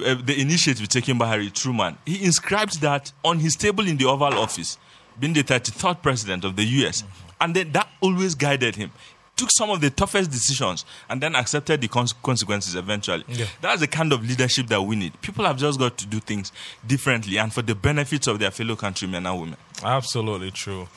uh, 0.05 0.15
the 0.15 0.39
initiative 0.39 0.87
taken 0.89 1.17
by 1.17 1.27
Harry 1.27 1.49
Truman. 1.49 1.97
He 2.05 2.23
inscribed 2.23 2.81
that 2.81 3.11
on 3.23 3.39
his 3.39 3.55
table 3.55 3.87
in 3.87 3.97
the 3.97 4.05
Oval 4.05 4.37
Office, 4.37 4.77
being 5.19 5.33
the 5.33 5.43
33rd 5.43 6.01
president 6.01 6.43
of 6.43 6.55
the 6.55 6.63
US. 6.63 7.03
And 7.39 7.55
then 7.55 7.71
that 7.71 7.87
always 8.01 8.35
guided 8.35 8.75
him. 8.75 8.91
Took 9.37 9.49
some 9.53 9.69
of 9.71 9.81
the 9.81 9.89
toughest 9.89 10.29
decisions 10.29 10.85
and 11.09 11.19
then 11.21 11.35
accepted 11.35 11.81
the 11.81 11.87
cons- 11.87 12.13
consequences 12.13 12.75
eventually. 12.75 13.23
Yeah. 13.27 13.45
That's 13.61 13.79
the 13.79 13.87
kind 13.87 14.13
of 14.13 14.23
leadership 14.27 14.67
that 14.67 14.81
we 14.81 14.95
need. 14.95 15.19
People 15.21 15.45
have 15.45 15.57
just 15.57 15.79
got 15.79 15.97
to 15.97 16.05
do 16.05 16.19
things 16.19 16.51
differently 16.85 17.37
and 17.37 17.51
for 17.51 17.61
the 17.63 17.73
benefits 17.73 18.27
of 18.27 18.37
their 18.37 18.51
fellow 18.51 18.75
countrymen 18.75 19.25
and 19.25 19.39
women. 19.39 19.57
Absolutely 19.83 20.51
true. 20.51 20.87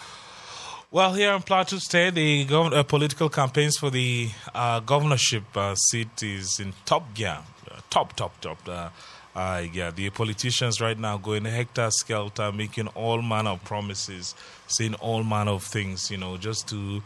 Well, 0.94 1.12
here 1.12 1.32
in 1.32 1.42
Plateau 1.42 1.78
State, 1.78 2.14
the 2.14 2.46
gov- 2.46 2.72
uh, 2.72 2.84
political 2.84 3.28
campaigns 3.28 3.76
for 3.76 3.90
the 3.90 4.30
uh, 4.54 4.78
governorship 4.78 5.42
uh, 5.56 5.74
seat 5.74 6.22
is 6.22 6.60
in 6.60 6.72
top 6.84 7.14
gear, 7.14 7.38
uh, 7.68 7.80
top, 7.90 8.14
top, 8.14 8.40
top. 8.40 8.58
Uh, 8.68 8.90
uh, 9.34 9.64
yeah, 9.72 9.90
the 9.90 10.08
politicians 10.10 10.80
right 10.80 10.96
now 10.96 11.18
going 11.18 11.46
hectare 11.46 11.90
skelter, 11.90 12.52
making 12.52 12.86
all 12.94 13.20
manner 13.22 13.50
of 13.50 13.64
promises, 13.64 14.36
saying 14.68 14.94
all 15.00 15.24
manner 15.24 15.50
of 15.50 15.64
things, 15.64 16.12
you 16.12 16.16
know, 16.16 16.36
just 16.36 16.68
to 16.68 17.02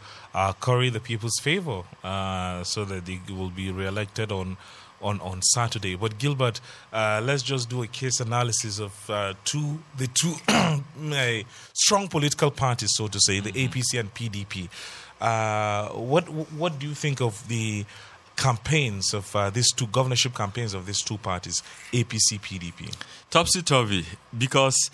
curry 0.59 0.91
the 0.91 0.99
people's 0.99 1.39
favor, 1.41 1.81
so 2.63 2.85
that 2.85 3.07
they 3.07 3.19
will 3.27 3.49
be 3.49 3.71
re-elected 3.71 4.31
on 4.31 4.55
on 5.01 5.19
on 5.21 5.41
Saturday. 5.41 5.95
But 5.95 6.17
Gilbert, 6.17 6.59
uh, 6.91 7.21
let's 7.23 7.43
just 7.43 7.69
do 7.69 7.83
a 7.83 7.87
case 7.87 8.19
analysis 8.19 8.79
of 8.79 9.09
uh, 9.09 9.33
two 9.45 9.79
the 9.97 10.07
two 10.07 10.35
strong 11.73 12.07
political 12.07 12.51
parties, 12.51 12.91
so 12.93 13.07
to 13.07 13.19
say, 13.19 13.39
the 13.39 13.51
APC 13.51 13.99
and 13.99 14.13
PDP. 14.13 14.69
Uh, 15.21 15.89
what 15.89 16.29
what 16.29 16.79
do 16.79 16.87
you 16.87 16.93
think 16.93 17.21
of 17.21 17.47
the 17.47 17.85
campaigns 18.39 19.13
of 19.13 19.35
uh, 19.35 19.49
these 19.49 19.69
two 19.73 19.87
governorship 19.87 20.33
campaigns 20.33 20.73
of 20.73 20.85
these 20.85 21.01
two 21.01 21.17
parties, 21.17 21.61
APC 21.91 22.39
PDP? 22.39 22.93
Topsy 23.29 23.61
turvy 23.61 24.05
because 24.37 24.89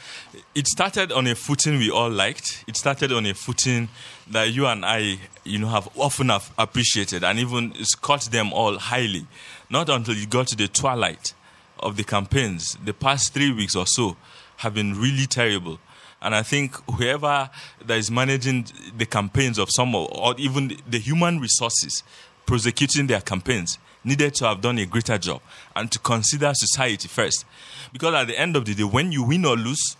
it 0.55 0.67
started 0.67 1.11
on 1.11 1.27
a 1.27 1.35
footing 1.35 1.77
we 1.77 1.91
all 1.91 2.09
liked. 2.09 2.63
It 2.67 2.75
started 2.75 3.11
on 3.11 3.25
a 3.27 3.33
footing 3.33 3.87
that 4.31 4.51
you 4.51 4.65
and 4.65 4.83
I, 4.83 5.19
you 5.43 5.59
know, 5.59 5.67
have 5.67 5.87
often 5.95 6.29
have 6.29 6.51
appreciated 6.57 7.23
and 7.23 7.37
even 7.37 7.73
scored 7.85 8.21
them 8.21 8.51
all 8.51 8.77
highly. 8.79 9.27
Not 9.69 9.89
until 9.89 10.15
you 10.15 10.27
got 10.27 10.47
to 10.47 10.55
the 10.55 10.67
twilight 10.67 11.33
of 11.79 11.97
the 11.97 12.03
campaigns, 12.03 12.77
the 12.83 12.93
past 12.93 13.33
three 13.33 13.51
weeks 13.51 13.75
or 13.75 13.87
so 13.87 14.17
have 14.57 14.73
been 14.73 14.99
really 14.99 15.25
terrible. 15.25 15.79
And 16.21 16.33
I 16.33 16.43
think 16.43 16.75
whoever 16.89 17.49
that 17.85 17.97
is 17.97 18.09
managing 18.09 18.67
the 18.97 19.05
campaigns 19.05 19.59
of 19.59 19.69
some 19.71 19.93
or, 19.93 20.07
or 20.11 20.35
even 20.37 20.77
the 20.87 20.99
human 20.99 21.39
resources 21.39 22.03
prosecuting 22.45 23.07
their 23.07 23.21
campaigns 23.21 23.77
needed 24.03 24.35
to 24.35 24.47
have 24.47 24.61
done 24.61 24.77
a 24.77 24.85
greater 24.85 25.17
job 25.17 25.41
and 25.75 25.91
to 25.91 25.99
consider 25.99 26.51
society 26.53 27.07
first. 27.07 27.45
Because 27.91 28.13
at 28.13 28.27
the 28.27 28.39
end 28.39 28.55
of 28.55 28.65
the 28.65 28.73
day, 28.73 28.83
when 28.83 29.11
you 29.11 29.23
win 29.23 29.45
or 29.45 29.55
lose, 29.55 29.97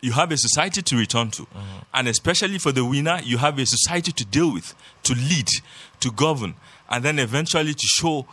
you 0.00 0.12
have 0.12 0.30
a 0.30 0.36
society 0.36 0.82
to 0.82 0.96
return 0.96 1.30
to. 1.30 1.42
Mm-hmm. 1.42 1.78
And 1.94 2.08
especially 2.08 2.58
for 2.58 2.70
the 2.70 2.84
winner, 2.84 3.20
you 3.24 3.38
have 3.38 3.58
a 3.58 3.66
society 3.66 4.12
to 4.12 4.24
deal 4.24 4.52
with, 4.52 4.74
to 5.04 5.14
lead, 5.14 5.48
to 6.00 6.10
govern, 6.10 6.54
and 6.88 7.04
then 7.04 7.18
eventually 7.18 7.72
to 7.72 7.86
show 7.86 8.26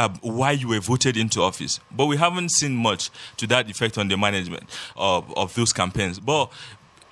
uh, 0.00 0.08
why 0.22 0.52
you 0.52 0.68
were 0.68 0.80
voted 0.80 1.16
into 1.18 1.42
office. 1.42 1.78
But 1.90 2.06
we 2.06 2.16
haven't 2.16 2.52
seen 2.52 2.74
much 2.74 3.10
to 3.36 3.46
that 3.48 3.68
effect 3.68 3.98
on 3.98 4.08
the 4.08 4.16
management 4.16 4.64
of, 4.96 5.30
of 5.36 5.54
those 5.54 5.74
campaigns. 5.74 6.18
But 6.18 6.50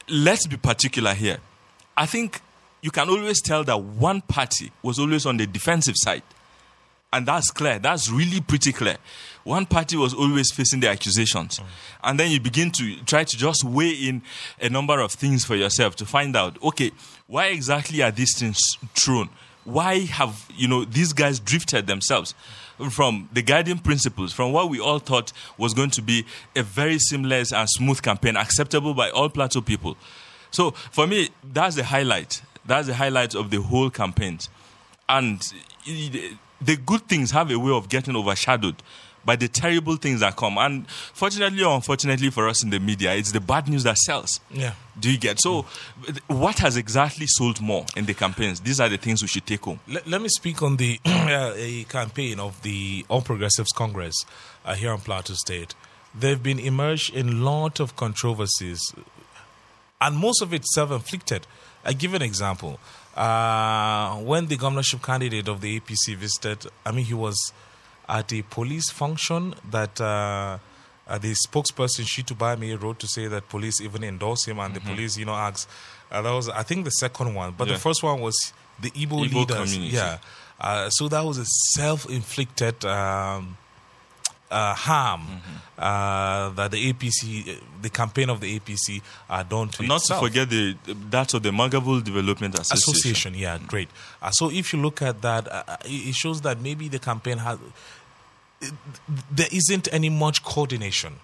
let's 0.08 0.46
be 0.46 0.56
particular 0.56 1.12
here. 1.12 1.36
I 1.98 2.06
think 2.06 2.40
you 2.80 2.90
can 2.90 3.10
always 3.10 3.42
tell 3.42 3.62
that 3.64 3.78
one 3.78 4.22
party 4.22 4.72
was 4.82 4.98
always 4.98 5.26
on 5.26 5.36
the 5.36 5.46
defensive 5.46 5.96
side. 5.98 6.22
And 7.12 7.26
that's 7.26 7.50
clear. 7.50 7.78
That's 7.78 8.10
really 8.10 8.40
pretty 8.40 8.72
clear. 8.72 8.96
One 9.44 9.66
party 9.66 9.96
was 9.98 10.14
always 10.14 10.50
facing 10.50 10.80
the 10.80 10.88
accusations. 10.88 11.60
And 12.02 12.18
then 12.18 12.30
you 12.30 12.40
begin 12.40 12.70
to 12.72 12.96
try 13.04 13.24
to 13.24 13.36
just 13.36 13.64
weigh 13.64 13.90
in 13.90 14.22
a 14.60 14.70
number 14.70 14.98
of 15.00 15.12
things 15.12 15.44
for 15.44 15.56
yourself 15.56 15.94
to 15.96 16.06
find 16.06 16.36
out, 16.36 16.62
okay, 16.62 16.92
why 17.26 17.46
exactly 17.48 18.02
are 18.02 18.10
these 18.10 18.38
things 18.38 18.58
thrown? 18.94 19.28
Why 19.64 20.00
have, 20.00 20.50
you 20.54 20.68
know, 20.68 20.84
these 20.84 21.12
guys 21.12 21.38
drifted 21.38 21.86
themselves 21.86 22.34
from 22.90 23.28
the 23.32 23.42
guiding 23.42 23.78
principles, 23.78 24.32
from 24.32 24.52
what 24.52 24.70
we 24.70 24.80
all 24.80 24.98
thought 24.98 25.32
was 25.56 25.74
going 25.74 25.90
to 25.90 26.02
be 26.02 26.24
a 26.56 26.62
very 26.62 26.98
seamless 26.98 27.52
and 27.52 27.68
smooth 27.68 28.00
campaign, 28.02 28.36
acceptable 28.36 28.94
by 28.94 29.10
all 29.10 29.28
plateau 29.28 29.60
people. 29.60 29.96
So 30.50 30.70
for 30.70 31.06
me, 31.06 31.30
that's 31.44 31.76
the 31.76 31.84
highlight. 31.84 32.42
That's 32.64 32.86
the 32.86 32.94
highlight 32.94 33.34
of 33.34 33.50
the 33.50 33.60
whole 33.60 33.90
campaign. 33.90 34.38
And 35.08 35.42
eh, 35.86 36.30
the 36.60 36.76
good 36.76 37.08
things 37.08 37.30
have 37.30 37.50
a 37.50 37.58
way 37.58 37.72
of 37.72 37.88
getting 37.88 38.16
overshadowed 38.16 38.82
by 39.28 39.36
the 39.36 39.46
terrible 39.46 39.96
things 39.96 40.20
that 40.20 40.36
come. 40.36 40.56
And 40.56 40.88
fortunately 40.88 41.62
or 41.62 41.74
unfortunately 41.74 42.30
for 42.30 42.48
us 42.48 42.64
in 42.64 42.70
the 42.70 42.80
media, 42.80 43.12
it's 43.14 43.30
the 43.30 43.42
bad 43.42 43.68
news 43.68 43.82
that 43.82 43.98
sells. 43.98 44.40
Yeah. 44.50 44.72
Do 44.98 45.12
you 45.12 45.18
get? 45.18 45.38
So, 45.38 45.66
what 46.28 46.60
has 46.60 46.78
exactly 46.78 47.26
sold 47.28 47.60
more 47.60 47.84
in 47.94 48.06
the 48.06 48.14
campaigns? 48.14 48.60
These 48.60 48.80
are 48.80 48.88
the 48.88 48.96
things 48.96 49.20
we 49.20 49.28
should 49.28 49.44
take 49.44 49.60
home. 49.60 49.80
Let, 49.86 50.06
let 50.06 50.22
me 50.22 50.30
speak 50.30 50.62
on 50.62 50.78
the 50.78 50.98
uh, 51.04 51.52
a 51.54 51.84
campaign 51.84 52.40
of 52.40 52.62
the 52.62 53.04
All 53.10 53.20
Progressives 53.20 53.70
Congress 53.72 54.14
uh, 54.64 54.74
here 54.74 54.94
in 54.94 55.00
Plateau 55.00 55.34
State. 55.34 55.74
They've 56.18 56.42
been 56.42 56.58
immersed 56.58 57.10
in 57.10 57.28
a 57.28 57.32
lot 57.32 57.80
of 57.80 57.96
controversies, 57.96 58.80
and 60.00 60.16
most 60.16 60.40
of 60.40 60.54
it 60.54 60.64
self-inflicted. 60.64 61.46
I 61.84 61.92
give 61.92 62.14
an 62.14 62.22
example. 62.22 62.80
Uh, 63.14 64.16
when 64.20 64.46
the 64.46 64.56
governorship 64.56 65.02
candidate 65.02 65.48
of 65.48 65.60
the 65.60 65.78
APC 65.78 66.16
visited, 66.16 66.66
I 66.86 66.92
mean, 66.92 67.04
he 67.04 67.14
was 67.14 67.52
at 68.08 68.32
a 68.32 68.42
police 68.42 68.90
function 68.90 69.54
that 69.70 70.00
uh, 70.00 70.58
uh, 71.06 71.18
the 71.18 71.34
spokesperson 71.46 72.04
Shitu 72.06 72.36
Bami 72.36 72.80
wrote 72.80 72.98
to 73.00 73.06
say 73.08 73.26
that 73.28 73.48
police 73.48 73.80
even 73.80 74.04
endorse 74.04 74.44
him, 74.46 74.58
and 74.58 74.74
the 74.74 74.80
police, 74.80 75.16
you 75.16 75.24
know, 75.24 75.34
asked. 75.34 75.68
Uh, 76.10 76.22
that 76.22 76.30
was, 76.32 76.48
I 76.48 76.62
think, 76.62 76.84
the 76.84 76.90
second 76.90 77.34
one, 77.34 77.52
but 77.56 77.68
Yeah. 77.68 77.74
the 77.74 77.80
first 77.80 78.02
one 78.02 78.20
was 78.20 78.34
the 78.80 78.90
Igbo, 78.92 79.26
Igbo 79.26 79.34
leaders. 79.40 79.56
community. 79.72 79.96
Yeah, 79.96 80.18
uh, 80.60 80.88
so 80.90 81.08
that 81.08 81.22
was 81.24 81.36
a 81.38 81.44
self-inflicted 81.74 82.84
um, 82.84 83.56
uh, 84.50 84.74
harm 84.74 85.20
Mm-hmm. 85.26 85.56
uh, 85.78 86.48
that 86.56 86.70
the 86.70 86.92
APC, 86.92 87.48
uh, 87.48 87.60
the 87.82 87.90
campaign 87.90 88.30
of 88.30 88.40
the 88.40 88.58
APC, 88.58 89.02
uh, 89.28 89.42
done 89.42 89.68
to 89.68 89.82
Not 89.82 89.96
itself. 90.00 90.20
to 90.22 90.26
forget 90.28 90.48
the 90.48 90.76
that 91.10 91.34
of 91.34 91.42
the 91.42 91.50
Mwaghavul 91.50 92.02
Development 92.02 92.54
Association. 92.58 92.92
association. 92.92 93.34
Yeah, 93.34 93.58
great. 93.66 93.88
Uh, 94.22 94.30
so 94.30 94.50
if 94.50 94.72
you 94.72 94.80
look 94.80 95.02
at 95.02 95.20
that, 95.22 95.46
uh, 95.48 95.62
uh, 95.68 95.76
it 95.84 96.14
shows 96.14 96.40
that 96.42 96.60
maybe 96.60 96.88
the 96.88 96.98
campaign 96.98 97.38
has 97.38 97.58
there 99.30 99.48
isn't 99.52 99.88
any 99.92 100.08
much 100.08 100.42
coordination 100.42 101.14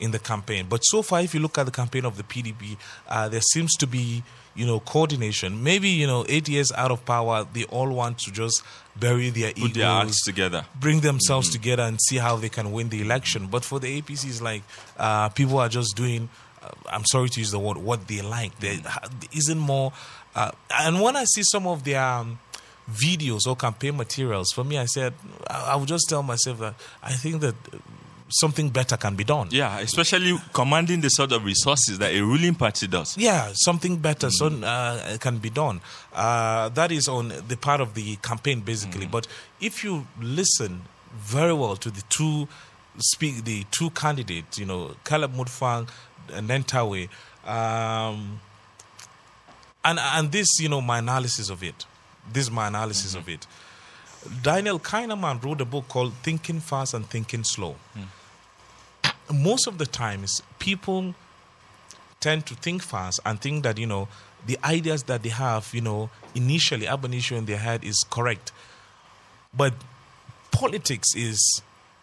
in 0.00 0.10
the 0.10 0.18
campaign. 0.18 0.66
But 0.68 0.80
so 0.80 1.02
far, 1.02 1.20
if 1.20 1.34
you 1.34 1.40
look 1.40 1.56
at 1.58 1.66
the 1.66 1.72
campaign 1.72 2.04
of 2.04 2.16
the 2.16 2.22
PDP, 2.24 2.76
uh, 3.08 3.28
there 3.28 3.40
seems 3.40 3.74
to 3.76 3.86
be 3.86 4.22
you 4.54 4.66
know 4.66 4.80
coordination. 4.80 5.62
Maybe 5.62 5.88
you 5.88 6.06
know 6.06 6.24
eight 6.28 6.48
years 6.48 6.72
out 6.72 6.90
of 6.90 7.04
power, 7.04 7.46
they 7.52 7.64
all 7.64 7.88
want 7.90 8.18
to 8.20 8.32
just 8.32 8.62
bury 8.96 9.30
their 9.30 9.52
Put 9.52 9.58
egos, 9.58 9.74
their 9.74 9.88
acts 9.88 10.24
together. 10.24 10.66
bring 10.80 11.00
themselves 11.00 11.48
together, 11.50 11.84
and 11.84 12.00
see 12.00 12.16
how 12.16 12.36
they 12.36 12.48
can 12.48 12.72
win 12.72 12.88
the 12.88 13.00
election. 13.00 13.46
But 13.46 13.64
for 13.64 13.78
the 13.80 14.00
APC, 14.00 14.26
it's 14.26 14.42
like 14.42 14.62
uh, 14.98 15.28
people 15.30 15.58
are 15.58 15.68
just 15.68 15.96
doing. 15.96 16.28
Uh, 16.62 16.70
I'm 16.90 17.04
sorry 17.04 17.28
to 17.28 17.40
use 17.40 17.50
the 17.50 17.58
word 17.58 17.76
what 17.76 18.08
they 18.08 18.20
like. 18.22 18.58
There 18.58 18.76
isn't 19.32 19.58
more. 19.58 19.92
Uh, 20.34 20.50
and 20.72 21.00
when 21.00 21.14
I 21.14 21.24
see 21.24 21.42
some 21.44 21.66
of 21.68 21.84
their 21.84 22.02
um, 22.02 22.40
videos 22.90 23.46
or 23.46 23.56
campaign 23.56 23.96
materials, 23.96 24.52
for 24.52 24.64
me, 24.64 24.78
I 24.78 24.86
said 24.86 25.14
I, 25.48 25.72
I 25.72 25.76
would 25.76 25.88
just 25.88 26.08
tell 26.08 26.22
myself 26.22 26.58
that 26.58 26.74
I 27.02 27.12
think 27.12 27.40
that 27.40 27.54
something 28.28 28.70
better 28.70 28.96
can 28.96 29.14
be 29.14 29.24
done. 29.24 29.48
Yeah, 29.50 29.78
especially 29.78 30.36
commanding 30.52 31.00
the 31.00 31.08
sort 31.08 31.32
of 31.32 31.44
resources 31.44 31.98
that 31.98 32.12
a 32.12 32.20
ruling 32.20 32.54
party 32.54 32.86
does. 32.86 33.16
Yeah, 33.16 33.52
something 33.54 33.96
better 33.96 34.30
so, 34.30 34.46
uh, 34.46 35.18
can 35.18 35.38
be 35.38 35.50
done. 35.50 35.80
Uh, 36.12 36.68
that 36.70 36.90
is 36.90 37.08
on 37.08 37.32
the 37.48 37.56
part 37.56 37.80
of 37.80 37.94
the 37.94 38.16
campaign, 38.16 38.60
basically. 38.60 39.06
But 39.06 39.26
if 39.60 39.84
you 39.84 40.06
listen 40.20 40.82
very 41.12 41.52
well 41.52 41.76
to 41.76 41.90
the 41.90 42.02
two 42.08 42.48
speak, 42.98 43.44
the 43.44 43.64
two 43.70 43.90
candidates, 43.90 44.58
you 44.58 44.66
know, 44.66 44.96
Caleb 45.04 45.34
Mutfwang 45.34 45.88
and 46.32 46.48
Nentawe, 46.48 47.08
um, 47.46 48.40
and 49.84 49.98
and 49.98 50.32
this, 50.32 50.58
you 50.60 50.68
know, 50.68 50.80
my 50.80 50.98
analysis 50.98 51.50
of 51.50 51.62
it. 51.62 51.86
This 52.32 52.44
is 52.44 52.50
my 52.50 52.68
analysis 52.68 53.14
of 53.14 53.28
it. 53.28 53.46
Daniel 54.42 54.78
Kahneman 54.78 55.42
wrote 55.44 55.60
a 55.60 55.64
book 55.64 55.88
called 55.88 56.14
Thinking 56.22 56.60
Fast 56.60 56.94
and 56.94 57.06
Thinking 57.06 57.44
Slow. 57.44 57.76
Most 59.32 59.66
of 59.66 59.78
the 59.78 59.86
times, 59.86 60.42
people 60.58 61.14
tend 62.24 62.46
to 62.46 62.54
think 62.54 62.82
fast 62.82 63.20
and 63.26 63.38
think 63.38 63.62
that 63.64 63.76
you 63.76 63.86
know 63.86 64.08
the 64.46 64.58
ideas 64.64 65.02
that 65.04 65.22
they 65.22 65.28
have 65.28 65.68
you 65.74 65.80
know 65.82 66.08
initially 66.34 66.86
ab 66.86 67.04
initio 67.04 67.36
in 67.36 67.44
their 67.44 67.58
head 67.58 67.84
is 67.84 68.02
correct 68.08 68.50
but 69.54 69.74
politics 70.50 71.14
is 71.14 71.38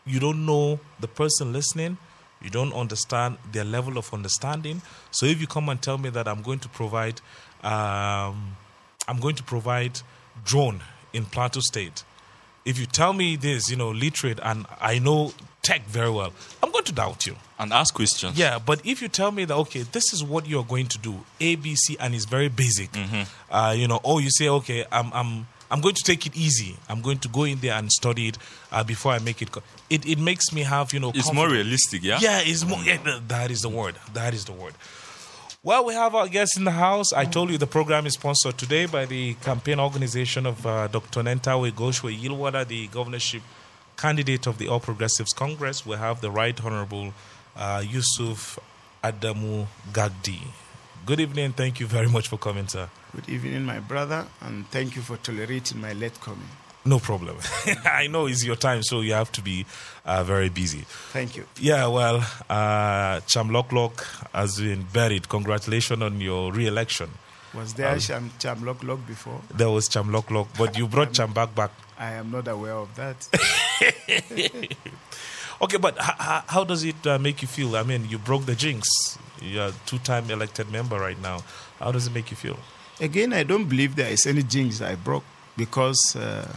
you 0.05 0.19
don't 0.19 0.45
know 0.45 0.79
the 0.99 1.07
person 1.07 1.51
listening 1.51 1.97
you 2.39 2.51
don't 2.51 2.71
understand 2.73 3.35
their 3.51 3.63
level 3.63 3.97
of 3.97 4.13
understanding 4.13 4.83
so 5.09 5.25
if 5.25 5.41
you 5.41 5.47
come 5.47 5.69
and 5.69 5.81
tell 5.81 5.97
me 5.97 6.09
that 6.11 6.27
i'm 6.27 6.43
going 6.43 6.59
to 6.59 6.69
provide 6.69 7.19
um, 7.63 8.55
i'm 9.11 9.19
going 9.19 9.35
to 9.35 9.43
provide 9.43 9.95
drone 10.51 10.79
in 11.13 11.25
plateau 11.25 11.59
state 11.61 12.03
if 12.65 12.79
you 12.79 12.85
tell 12.99 13.13
me 13.13 13.35
this 13.35 13.69
you 13.71 13.75
know 13.81 13.91
literate 13.91 14.39
and 14.49 14.65
i 14.79 14.97
know 14.99 15.33
tech 15.61 15.81
very 15.97 16.09
well 16.09 16.31
i'm 16.63 16.71
going 16.71 16.85
to 16.85 16.93
doubt 16.93 17.25
you 17.27 17.35
And 17.61 17.71
ask 17.73 17.93
questions. 17.93 18.33
yeah, 18.43 18.57
but 18.69 18.77
if 18.91 19.01
you 19.03 19.07
tell 19.19 19.31
me 19.31 19.45
that 19.45 19.55
okay, 19.63 19.83
this 19.95 20.13
is 20.15 20.23
what 20.23 20.43
you're 20.51 20.65
going 20.73 20.87
to 20.87 20.97
do, 20.97 21.13
A, 21.39 21.49
B, 21.63 21.75
C, 21.75 21.95
and 21.99 22.15
it's 22.15 22.25
very 22.37 22.49
basic, 22.49 22.89
uh, 23.51 23.73
you 23.81 23.87
know, 23.87 23.99
or 24.09 24.15
you 24.25 24.29
say 24.39 24.47
okay, 24.59 24.79
I'm 24.91 25.13
I'm 25.19 25.29
I'm 25.73 25.79
going 25.85 25.93
to 26.01 26.03
take 26.11 26.25
it 26.29 26.33
easy. 26.35 26.71
I'm 26.89 27.01
going 27.07 27.19
to 27.19 27.29
go 27.37 27.43
in 27.51 27.59
there 27.59 27.75
and 27.79 27.87
study 27.91 28.23
it 28.29 28.37
uh, 28.71 28.83
before 28.83 29.11
I 29.17 29.19
make 29.19 29.39
it. 29.45 29.49
Co- 29.51 29.61
it 29.95 30.01
it 30.13 30.17
makes 30.29 30.51
me 30.51 30.61
have 30.63 30.91
you 30.93 30.99
know. 31.03 31.11
It's 31.13 31.31
more 31.31 31.49
realistic, 31.57 32.01
yeah? 32.03 32.17
Yeah, 32.19 32.41
it's 32.51 32.63
more. 32.65 32.81
Yeah, 32.83 32.97
that 33.27 33.51
is 33.51 33.61
the 33.61 33.69
word. 33.69 33.95
That 34.17 34.33
is 34.33 34.43
the 34.45 34.53
word. 34.63 34.73
Well, 35.63 35.85
we 35.85 35.93
have 35.93 36.15
our 36.15 36.27
guests 36.27 36.57
in 36.57 36.63
the 36.63 36.71
house. 36.71 37.13
I 37.13 37.25
told 37.25 37.51
you 37.51 37.57
the 37.59 37.67
program 37.67 38.07
is 38.07 38.13
sponsored 38.13 38.57
today 38.57 38.87
by 38.87 39.05
the 39.05 39.35
campaign 39.35 39.79
organization 39.79 40.47
of 40.47 40.65
uh, 40.65 40.87
Dr. 40.87 41.21
Nentawe 41.21 41.71
Goshwe 41.71 42.19
Yilwatda, 42.19 42.67
the 42.67 42.87
governorship 42.87 43.43
candidate 43.95 44.47
of 44.47 44.57
the 44.57 44.67
All 44.67 44.79
Progressives 44.79 45.33
Congress. 45.33 45.85
We 45.85 45.97
have 45.97 46.19
the 46.19 46.31
Right 46.31 46.59
Honorable 46.65 47.13
uh, 47.55 47.83
Yusuf 47.87 48.57
Adamu 49.03 49.67
Gagdi. 49.93 50.39
Good 51.05 51.19
evening. 51.19 51.53
Thank 51.53 51.79
you 51.79 51.85
very 51.85 52.09
much 52.09 52.27
for 52.27 52.37
coming, 52.39 52.67
sir. 52.67 52.89
Good 53.15 53.29
evening, 53.29 53.63
my 53.63 53.79
brother, 53.79 54.25
and 54.41 54.67
thank 54.71 54.95
you 54.95 55.03
for 55.03 55.17
tolerating 55.17 55.79
my 55.79 55.93
late 55.93 56.19
coming. 56.21 56.49
No 56.83 56.97
problem. 56.99 57.37
I 57.85 58.07
know 58.07 58.25
it's 58.25 58.43
your 58.43 58.55
time, 58.55 58.81
so 58.81 59.01
you 59.01 59.13
have 59.13 59.31
to 59.33 59.41
be 59.41 59.65
uh, 60.03 60.23
very 60.23 60.49
busy. 60.49 60.83
Thank 61.13 61.37
you. 61.37 61.45
Yeah, 61.59 61.85
well, 61.87 62.17
uh, 62.49 63.19
Chamloklok 63.27 64.03
has 64.33 64.59
been 64.59 64.83
buried. 64.91 65.29
Congratulations 65.29 66.01
on 66.01 66.19
your 66.19 66.51
re-election. 66.51 67.11
Was 67.53 67.73
there 67.75 67.89
um, 67.91 67.99
Cham, 67.99 68.31
Cham 68.39 68.65
Lok 68.65 68.81
Lok 68.83 69.05
before? 69.05 69.41
There 69.53 69.69
was 69.69 69.89
Chamloklok, 69.89 70.47
but 70.57 70.77
you 70.77 70.87
brought 70.87 71.13
Cham 71.17 71.33
back 71.33 71.53
back. 71.53 71.71
I 71.99 72.13
am 72.13 72.31
not 72.31 72.47
aware 72.47 72.73
of 72.73 72.95
that. 72.95 73.27
okay, 75.61 75.77
but 75.77 75.97
h- 75.99 76.43
how 76.47 76.63
does 76.63 76.83
it 76.83 77.05
uh, 77.05 77.19
make 77.19 77.41
you 77.41 77.47
feel? 77.47 77.75
I 77.75 77.83
mean, 77.83 78.07
you 78.09 78.17
broke 78.17 78.45
the 78.45 78.55
jinx. 78.55 78.87
You're 79.41 79.67
a 79.67 79.73
two-time 79.85 80.31
elected 80.31 80.71
member 80.71 80.97
right 80.99 81.19
now. 81.21 81.43
How 81.79 81.91
does 81.91 82.07
it 82.07 82.13
make 82.13 82.31
you 82.31 82.37
feel? 82.37 82.57
Again, 82.99 83.33
I 83.33 83.43
don't 83.43 83.65
believe 83.65 83.95
there 83.95 84.09
is 84.11 84.25
any 84.25 84.43
jinx 84.43 84.81
I 84.81 84.95
broke 84.95 85.23
because 85.57 86.15
uh, 86.15 86.47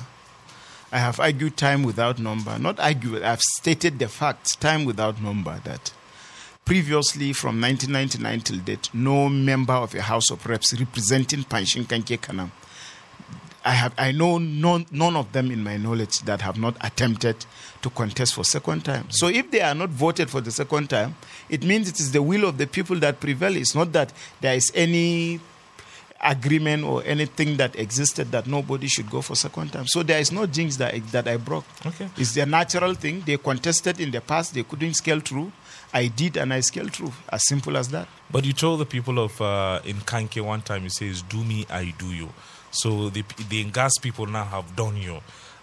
I 0.94 0.98
have 0.98 1.18
argued 1.18 1.56
time 1.56 1.82
without 1.82 2.20
number. 2.20 2.56
Not 2.56 2.78
argued, 2.78 3.24
I've 3.24 3.40
stated 3.40 3.98
the 3.98 4.06
fact, 4.06 4.60
time 4.60 4.84
without 4.84 5.20
number, 5.20 5.60
that 5.64 5.92
previously 6.64 7.32
from 7.32 7.60
1999 7.60 8.40
till 8.42 8.58
date, 8.60 8.90
no 8.94 9.28
member 9.28 9.72
of 9.72 9.92
a 9.96 10.02
House 10.02 10.30
of 10.30 10.46
Reps 10.46 10.78
representing 10.78 11.42
Pankshin 11.42 11.82
Kanke 11.82 12.20
Kanam. 12.20 12.52
I 13.64 13.72
have 13.72 13.92
I 13.98 14.12
know 14.12 14.38
none, 14.38 14.86
none 14.92 15.16
of 15.16 15.32
them 15.32 15.50
in 15.50 15.64
my 15.64 15.78
knowledge 15.78 16.20
that 16.20 16.42
have 16.42 16.58
not 16.58 16.76
attempted 16.80 17.44
to 17.82 17.90
contest 17.90 18.34
for 18.34 18.44
second 18.44 18.84
time. 18.84 19.10
So 19.10 19.26
if 19.26 19.50
they 19.50 19.62
are 19.62 19.74
not 19.74 19.88
voted 19.88 20.30
for 20.30 20.40
the 20.40 20.52
second 20.52 20.90
time, 20.90 21.16
it 21.48 21.64
means 21.64 21.88
it 21.88 21.98
is 21.98 22.12
the 22.12 22.22
will 22.22 22.44
of 22.44 22.56
the 22.58 22.68
people 22.68 23.00
that 23.00 23.18
prevail. 23.18 23.56
It's 23.56 23.74
not 23.74 23.92
that 23.94 24.12
there 24.40 24.54
is 24.54 24.70
any 24.76 25.40
agreement 26.24 26.84
or 26.84 27.02
anything 27.04 27.56
that 27.58 27.76
existed 27.78 28.30
that 28.32 28.46
nobody 28.46 28.88
should 28.88 29.10
go 29.10 29.20
for 29.20 29.34
second 29.34 29.72
time. 29.72 29.86
So 29.86 30.02
there 30.02 30.18
is 30.18 30.32
no 30.32 30.46
jinx 30.46 30.76
that 30.76 30.94
I, 30.94 30.98
that 31.12 31.28
I 31.28 31.36
broke. 31.36 31.64
Okay. 31.84 32.08
It's 32.16 32.34
their 32.34 32.46
natural 32.46 32.94
thing. 32.94 33.22
They 33.26 33.36
contested 33.36 34.00
in 34.00 34.10
the 34.10 34.20
past. 34.20 34.54
They 34.54 34.62
couldn't 34.62 34.94
scale 34.94 35.20
through. 35.20 35.52
I 35.92 36.08
did 36.08 36.36
and 36.36 36.52
I 36.52 36.60
scaled 36.60 36.92
through. 36.92 37.12
As 37.28 37.46
simple 37.46 37.76
as 37.76 37.88
that. 37.90 38.08
But 38.30 38.44
you 38.44 38.52
told 38.52 38.80
the 38.80 38.86
people 38.86 39.18
of 39.18 39.40
uh, 39.40 39.80
in 39.84 39.96
Kanke 39.98 40.40
one 40.44 40.62
time, 40.62 40.82
you 40.84 40.90
says, 40.90 41.22
"Do 41.22 41.44
me, 41.44 41.66
I 41.70 41.94
do 41.98 42.06
you." 42.06 42.30
So 42.72 43.10
the 43.10 43.22
the 43.48 43.64
Ngas 43.64 43.92
people 44.02 44.26
now 44.26 44.44
have 44.44 44.74
done 44.74 44.96
you. 44.96 45.20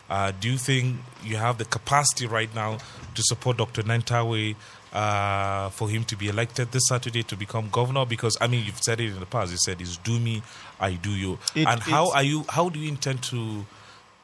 Uh, 0.09 0.31
do 0.39 0.51
you 0.51 0.57
think 0.57 0.97
you 1.23 1.37
have 1.37 1.57
the 1.57 1.65
capacity 1.65 2.27
right 2.27 2.53
now 2.53 2.77
to 3.15 3.23
support 3.23 3.57
Dr. 3.57 3.83
Nentawe 3.83 4.55
uh, 4.93 5.69
for 5.69 5.89
him 5.89 6.03
to 6.05 6.15
be 6.15 6.27
elected 6.27 6.71
this 6.71 6.87
Saturday 6.87 7.23
to 7.23 7.35
become 7.35 7.69
governor? 7.71 8.05
Because 8.05 8.37
I 8.41 8.47
mean, 8.47 8.65
you've 8.65 8.81
said 8.81 8.99
it 8.99 9.09
in 9.13 9.19
the 9.19 9.25
past. 9.25 9.51
You 9.51 9.57
said 9.57 9.81
it's 9.81 9.97
do 9.97 10.19
me, 10.19 10.43
I 10.79 10.93
do 10.93 11.11
you. 11.11 11.39
It- 11.55 11.67
and 11.67 11.81
how 11.81 12.11
are 12.11 12.23
you? 12.23 12.45
How 12.49 12.69
do 12.69 12.79
you 12.79 12.89
intend 12.89 13.23
to 13.23 13.65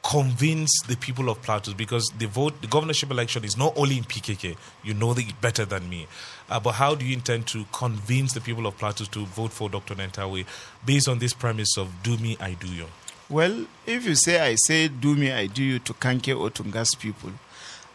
convince 0.02 0.70
the 0.86 0.96
people 0.96 1.28
of 1.28 1.40
Plateau? 1.42 1.74
Because 1.74 2.12
the 2.18 2.26
vote, 2.26 2.60
the 2.60 2.66
governorship 2.68 3.10
election 3.10 3.44
is 3.44 3.56
not 3.56 3.72
only 3.76 3.98
in 3.98 4.04
PKK. 4.04 4.56
You 4.84 4.94
know 4.94 5.12
it 5.12 5.40
better 5.40 5.64
than 5.64 5.88
me. 5.88 6.06
Uh, 6.48 6.58
but 6.60 6.72
how 6.72 6.94
do 6.94 7.04
you 7.04 7.12
intend 7.12 7.46
to 7.48 7.64
convince 7.72 8.32
the 8.32 8.40
people 8.40 8.66
of 8.66 8.78
Plateau 8.78 9.04
to 9.04 9.26
vote 9.26 9.52
for 9.52 9.68
Dr. 9.68 9.94
Nentawe 9.94 10.46
based 10.86 11.08
on 11.08 11.18
this 11.18 11.34
premise 11.34 11.76
of 11.76 11.92
do 12.02 12.16
me, 12.18 12.36
I 12.40 12.54
do 12.54 12.68
you? 12.68 12.86
Well, 13.28 13.66
if 13.86 14.06
you 14.06 14.14
say 14.14 14.40
I 14.40 14.54
say 14.54 14.88
do 14.88 15.14
me, 15.14 15.30
I 15.30 15.46
do 15.46 15.62
you 15.62 15.78
to 15.80 15.92
Kanke 15.92 16.38
or 16.38 16.48
to 16.50 16.62
Ngas 16.62 16.98
people, 16.98 17.32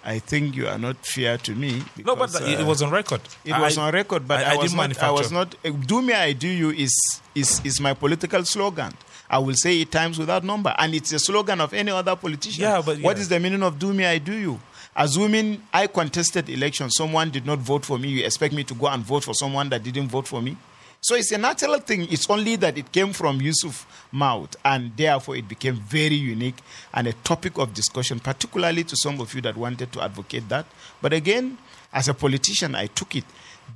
I 0.06 0.20
think 0.20 0.56
you 0.56 0.68
are 0.68 0.78
not 0.78 0.98
fair 1.06 1.38
to 1.38 1.56
me. 1.56 1.82
No, 2.06 2.16
but 2.16 2.32
because, 2.32 2.42
it, 2.48 2.60
uh, 2.60 2.66
was 2.66 2.82
on 2.82 2.92
record. 2.92 3.22
It 3.46 3.52
was 3.58 3.78
on 3.78 3.94
record, 3.94 4.28
but 4.28 4.40
I- 4.44 4.50
I, 4.52 4.54
I 4.54 4.58
was 4.58 4.72
didn't 4.74 4.90
not. 4.90 5.04
I 5.04 5.12
was 5.12 5.32
not. 5.32 5.56
uh, 5.66 5.70
Do 5.70 6.02
me, 6.02 6.14
I 6.14 6.34
do 6.34 6.48
you 6.48 6.72
is 6.72 6.94
is 7.34 7.62
is 7.64 7.80
my 7.80 7.94
political 7.94 8.44
slogan. 8.44 8.92
I 9.30 9.38
will 9.40 9.56
say 9.56 9.80
it 9.82 9.92
times 9.92 10.20
without 10.20 10.44
number, 10.44 10.76
and 10.78 10.94
it's 10.94 11.12
a 11.14 11.20
slogan 11.20 11.62
of 11.62 11.74
any 11.74 11.92
other 11.92 12.16
politician. 12.16 12.64
Yeah, 12.64 12.82
but 12.86 13.00
what 13.00 13.16
yeah. 13.16 13.22
is 13.22 13.30
the 13.30 13.40
meaning 13.40 13.64
of 13.64 13.80
do 13.80 13.94
me, 13.94 14.06
I 14.06 14.18
do 14.18 14.34
you? 14.34 14.60
Assuming 14.96 15.60
I 15.74 15.88
contested 15.88 16.50
election, 16.50 16.90
someone 16.92 17.32
did 17.32 17.46
not 17.46 17.58
vote 17.60 17.84
for 17.84 17.98
me, 17.98 18.10
you 18.10 18.26
expect 18.26 18.54
me 18.54 18.64
to 18.66 18.76
go 18.76 18.88
and 18.88 19.04
vote 19.04 19.24
for 19.24 19.34
someone 19.34 19.70
that 19.70 19.82
didn't 19.82 20.10
vote 20.10 20.28
for 20.28 20.40
me? 20.42 20.56
So 21.04 21.16
it's 21.16 21.34
a 21.34 21.38
natural 21.38 21.80
thing. 21.80 22.08
It's 22.10 22.30
only 22.30 22.56
that 22.56 22.78
it 22.78 22.90
came 22.94 23.12
from 23.12 23.42
Yusuf's 23.42 23.86
mouth, 24.14 24.56
and 24.64 24.96
therefore 24.96 25.36
it 25.36 25.50
became 25.50 25.76
very 25.76 26.16
unique 26.16 26.56
and 26.94 27.08
a 27.08 27.12
topic 27.12 27.58
of 27.58 27.74
discussion, 27.74 28.22
particularly 28.22 28.86
to 28.86 28.96
some 28.96 29.20
of 29.20 29.34
you 29.34 29.42
that 29.42 29.58
wanted 29.58 29.92
to 29.92 30.02
advocate 30.02 30.48
that. 30.48 30.66
But 31.02 31.12
again, 31.12 31.58
as 31.92 32.08
a 32.08 32.14
politician, 32.14 32.74
I 32.74 32.86
took 32.86 33.18
it. 33.18 33.26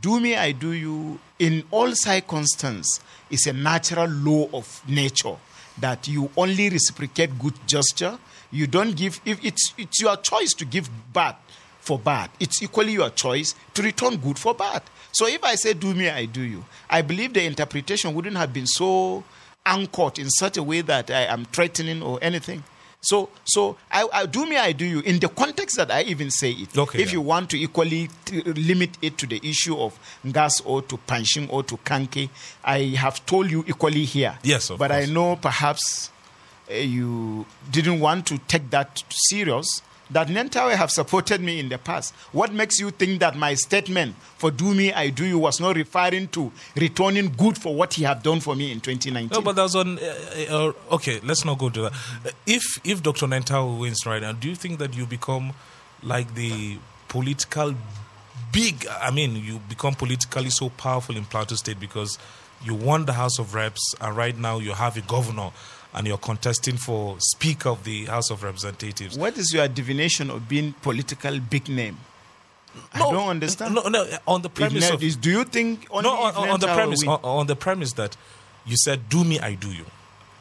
Do 0.01 0.21
me, 0.21 0.37
I 0.37 0.53
do 0.53 0.71
you. 0.71 1.19
In 1.37 1.65
all 1.69 1.91
circumstances, 1.93 3.01
it's 3.29 3.45
a 3.45 3.51
natural 3.51 4.09
law 4.09 4.47
of 4.53 4.81
nature 4.87 5.35
that 5.81 6.07
you 6.07 6.31
only 6.37 6.69
reciprocate 6.69 7.37
good 7.37 7.55
gesture. 7.67 8.17
You 8.51 8.67
don't 8.67 8.95
give. 8.95 9.19
If 9.25 9.43
it's 9.43 9.73
it's 9.77 9.99
your 9.99 10.15
choice 10.15 10.53
to 10.53 10.63
give 10.63 10.89
bad 11.11 11.35
for 11.87 11.97
bad, 11.97 12.29
it's 12.39 12.61
equally 12.61 12.93
your 12.93 13.09
choice 13.09 13.55
to 13.73 13.81
return 13.81 14.17
good 14.17 14.37
for 14.37 14.53
bad. 14.53 14.83
So 15.11 15.27
if 15.27 15.43
I 15.43 15.55
say 15.55 15.73
do 15.73 15.93
me, 15.93 16.09
I 16.09 16.25
do 16.25 16.41
you, 16.41 16.63
I 16.89 17.01
believe 17.01 17.33
the 17.33 17.43
interpretation 17.43 18.13
wouldn't 18.13 18.37
have 18.37 18.53
been 18.53 18.67
so 18.67 19.23
anchored 19.65 20.19
in 20.19 20.29
such 20.29 20.57
a 20.57 20.63
way 20.63 20.81
that 20.81 21.09
I 21.09 21.23
am 21.23 21.45
threatening 21.45 22.03
or 22.03 22.19
anything. 22.21 22.63
So, 23.01 23.29
so 23.45 23.77
I, 23.91 24.07
I 24.11 24.25
do 24.25 24.45
me, 24.45 24.57
I 24.57 24.71
do 24.71 24.83
you 24.83 24.99
in 25.01 25.19
the 25.19 25.29
context 25.29 25.77
that 25.77 25.91
I 25.91 26.01
even 26.03 26.29
say 26.31 26.51
it. 26.51 26.77
Okay, 26.77 27.01
if 27.01 27.09
yeah. 27.09 27.13
you 27.13 27.21
want 27.21 27.49
to 27.51 27.57
equally 27.57 28.09
t- 28.25 28.41
limit 28.41 28.97
it 29.01 29.17
to 29.19 29.27
the 29.27 29.39
issue 29.43 29.77
of 29.77 29.97
Ngas 30.25 30.61
or 30.65 30.81
to 30.81 30.97
pankshin 30.97 31.47
or 31.49 31.63
to 31.63 31.77
kanke, 31.77 32.29
I 32.63 32.79
have 32.97 33.25
told 33.25 33.49
you 33.51 33.63
equally 33.67 34.03
here. 34.03 34.37
Yes, 34.43 34.71
of 34.71 34.79
but 34.79 34.91
I 34.91 35.05
know 35.05 35.35
perhaps 35.35 36.09
uh, 36.69 36.75
you 36.75 37.45
didn't 37.71 37.99
want 37.99 38.25
to 38.27 38.39
take 38.39 38.69
that 38.71 39.03
serious. 39.09 39.81
That 40.11 40.29
Nentawe 40.29 40.73
have 40.75 40.89
supported 40.89 41.41
me 41.41 41.59
in 41.59 41.67
the 41.69 41.77
past. 41.77 42.13
What 42.31 42.53
makes 42.53 42.79
you 42.79 42.91
think 42.91 43.19
that 43.19 43.35
my 43.35 43.55
statement 43.55 44.15
for 44.37 44.51
do 44.51 44.73
me, 44.73 44.93
I 44.93 45.09
do 45.09 45.25
you 45.25 45.37
was 45.37 45.59
not 45.59 45.75
referring 45.75 46.29
to 46.29 46.51
returning 46.75 47.33
good 47.35 47.57
for 47.57 47.75
what 47.75 47.93
he 47.95 48.03
have 48.03 48.23
done 48.23 48.39
for 48.39 48.55
me 48.55 48.71
in 48.71 48.79
2019? 48.79 49.29
No, 49.33 49.41
but 49.41 49.55
that's 49.57 49.75
on. 49.75 49.99
Uh, 49.99 50.13
uh, 50.49 50.95
okay, 50.95 51.19
let's 51.23 51.43
not 51.43 51.57
go 51.57 51.69
to 51.69 51.81
that. 51.81 51.93
Uh, 52.25 52.29
If 52.45 52.63
if 52.85 53.03
Dr. 53.03 53.27
Nentawe 53.27 53.79
wins 53.79 54.05
right 54.05 54.21
now, 54.21 54.31
do 54.31 54.47
you 54.47 54.55
think 54.55 54.79
that 54.79 54.95
you 54.95 55.05
become 55.05 55.53
like 56.01 56.33
the 56.35 56.77
political 57.09 57.75
big? 58.53 58.87
I 59.01 59.11
mean, 59.11 59.35
you 59.35 59.59
become 59.67 59.93
politically 59.95 60.49
so 60.51 60.69
powerful 60.69 61.17
in 61.17 61.25
Plateau 61.25 61.55
State 61.55 61.79
because 61.79 62.17
you 62.63 62.73
won 62.73 63.05
the 63.05 63.13
House 63.13 63.39
of 63.39 63.53
Reps, 63.53 63.93
and 64.01 64.15
right 64.15 64.37
now 64.37 64.57
you 64.59 64.71
have 64.73 64.95
a 64.97 65.01
governor, 65.01 65.51
and 65.93 66.07
you're 66.07 66.17
contesting 66.17 66.77
for 66.77 67.15
Speaker 67.19 67.69
of 67.69 67.83
the 67.83 68.05
House 68.05 68.29
of 68.29 68.43
Representatives. 68.43 69.17
what 69.17 69.37
is 69.37 69.53
your 69.53 69.67
divination 69.67 70.29
of 70.29 70.47
being 70.47 70.73
political 70.81 71.39
big 71.39 71.69
name? 71.69 71.97
I 72.93 72.99
don't 72.99 73.29
understand. 73.29 73.75
No, 73.75 73.87
no, 73.87 74.05
on 74.27 74.41
the 74.41 74.49
premise 74.49 74.89
of 74.89 74.99
do 74.99 75.31
you 75.31 75.43
think 75.43 75.87
no, 75.91 75.97
on, 75.97 76.49
on 76.49 76.59
the 76.59 76.67
premise 76.67 77.05
on, 77.07 77.19
on 77.23 77.47
the 77.47 77.55
premise 77.55 77.93
that 77.93 78.15
you 78.65 78.77
said, 78.77 79.09
"Do 79.09 79.23
me, 79.23 79.39
I 79.39 79.55
do 79.55 79.71
you." 79.71 79.85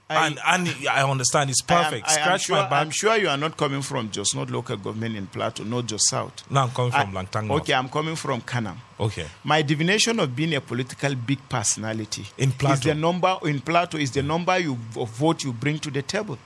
I- 0.09 0.27
and 0.27 0.39
and 0.47 0.69
I 0.89 1.03
understand 1.09 1.51
it's 1.51 1.63
I 1.69 1.75
am- 1.75 1.85
perfect. 1.85 2.09
I 2.09 2.13
am 2.15 2.21
Scratch 2.21 2.43
sure, 2.45 2.57
my 2.57 2.69
back. 2.69 2.73
I'm 2.87 2.91
sure 2.91 3.17
you 3.17 3.29
are 3.29 3.37
not 3.37 3.57
coming 3.57 3.83
from 3.83 4.11
Jos 4.11 4.35
North 4.35 4.51
local 4.51 4.77
government 4.77 5.17
in 5.17 5.27
Plateau, 5.27 5.65
not 5.65 5.87
Jos 5.87 6.09
South. 6.09 6.45
No, 6.49 6.63
I'm 6.63 6.71
coming 6.71 6.93
from 6.93 7.17
I- 7.17 7.23
Langtang. 7.25 7.51
Okay, 7.51 7.75
I'm 7.75 7.89
coming 7.89 8.15
from 8.17 8.41
Kanam. 8.43 8.77
Okay. 9.01 9.27
My 9.43 9.63
divination 9.63 10.21
of 10.21 10.35
being 10.37 10.55
a 10.55 10.61
political 10.61 11.15
big 11.17 11.41
personality 11.49 12.25
In 12.39 12.53
Plateau 12.53 12.75
is 12.75 12.81
the 12.83 12.95
number 12.95 13.37
in 13.45 13.61
Plateau 13.61 13.99
is 13.99 14.13
the 14.13 14.23
number 14.23 14.57
you 14.59 14.79
of 14.97 15.11
vote 15.11 15.43
you 15.45 15.53
bring 15.53 15.79
to 15.81 15.91
the 15.91 16.03
table. 16.03 16.39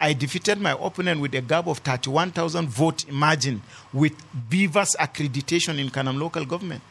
I 0.00 0.12
defeated 0.12 0.60
my 0.60 0.72
opponent 0.72 1.20
with 1.20 1.34
a 1.34 1.40
gap 1.40 1.66
of 1.66 1.78
31,000 1.78 2.68
votes. 2.68 3.04
Imagine 3.08 3.62
with 3.92 4.12
BVAS 4.48 4.94
accreditation 4.96 5.78
in 5.78 5.88
Kanam 5.90 6.20
local 6.20 6.44
government. 6.44 6.82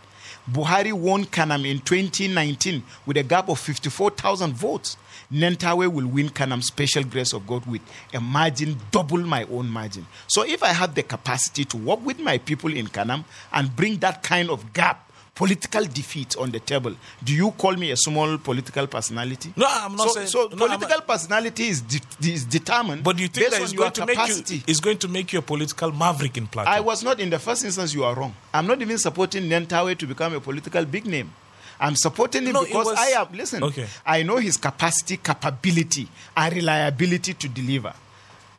Buhari 0.52 0.92
won 0.94 1.26
Kanam 1.26 1.66
in 1.70 1.80
2019 1.80 2.84
with 3.06 3.18
a 3.18 3.24
gap 3.24 3.48
of 3.50 3.60
54,000 3.60 4.54
votes. 4.54 4.98
Nentawe 5.32 5.92
will 5.92 6.08
win 6.08 6.30
Kanam 6.30 6.64
Special 6.64 7.04
Grace 7.04 7.34
of 7.34 7.46
God 7.46 7.66
with 7.66 7.82
a 8.14 8.20
margin 8.22 8.78
double 8.92 9.18
my 9.20 9.44
own 9.52 9.68
margin. 9.70 10.06
So 10.28 10.44
if 10.44 10.64
I 10.64 10.70
have 10.70 10.96
the 10.96 11.04
capacity 11.04 11.66
to 11.66 11.78
work 11.78 12.06
with 12.06 12.20
my 12.20 12.38
people 12.38 12.74
in 12.74 12.88
Kanam 12.88 13.26
and 13.52 13.76
bring 13.76 13.98
that 13.98 14.24
kind 14.24 14.50
of 14.50 14.72
gap, 14.74 15.04
political 15.36 15.84
defeat 15.86 16.36
on 16.38 16.50
the 16.52 16.60
table, 16.60 16.96
do 17.24 17.34
you 17.34 17.52
call 17.52 17.74
me 17.74 17.92
a 17.92 17.98
small 17.98 18.38
political 18.40 18.88
personality? 18.88 19.54
No, 19.56 19.68
I'm 19.70 19.96
not 19.96 20.08
so, 20.08 20.14
saying- 20.16 20.28
So 20.30 20.48
no, 20.52 20.66
political 20.66 21.02
personality 21.02 21.68
is, 21.68 21.82
de- 21.82 22.02
is 22.34 22.44
determined 22.46 23.04
But 23.04 23.20
you 23.20 23.28
think 23.28 23.52
based 23.52 23.62
that 23.62 23.72
your 23.74 23.82
going 23.82 23.92
to 23.94 24.06
make 24.08 24.28
you 24.28 24.62
it's 24.66 24.80
going 24.80 24.98
to 24.98 25.08
make 25.08 25.34
you 25.34 25.40
a 25.40 25.42
political 25.44 25.92
maverick 25.92 26.38
in 26.38 26.48
Plateau? 26.48 26.72
I 26.72 26.80
was 26.80 27.04
not 27.04 27.20
in 27.20 27.30
the 27.30 27.38
first 27.38 27.64
instance. 27.66 27.94
You 27.94 28.04
are 28.06 28.16
wrong. 28.16 28.34
I'm 28.54 28.66
not 28.66 28.82
even 28.82 28.98
supporting 28.98 29.44
Nentawe 29.44 29.96
to 29.98 30.08
become 30.08 30.34
a 30.34 30.40
political 30.40 30.86
big 30.86 31.06
name. 31.06 31.32
I'm 31.80 31.96
supporting 31.96 32.46
him 32.46 32.54
No, 32.54 32.64
because 32.66 32.86
was- 32.88 32.98
I 32.98 33.10
am 33.22 33.28
listen. 33.34 33.64
Okay. 33.64 33.88
I 34.06 34.24
know 34.24 34.38
his 34.38 34.58
capacity, 34.58 35.18
capability, 35.18 36.08
and 36.36 36.56
reliability 36.56 37.34
to 37.36 37.48
deliver. 37.50 37.94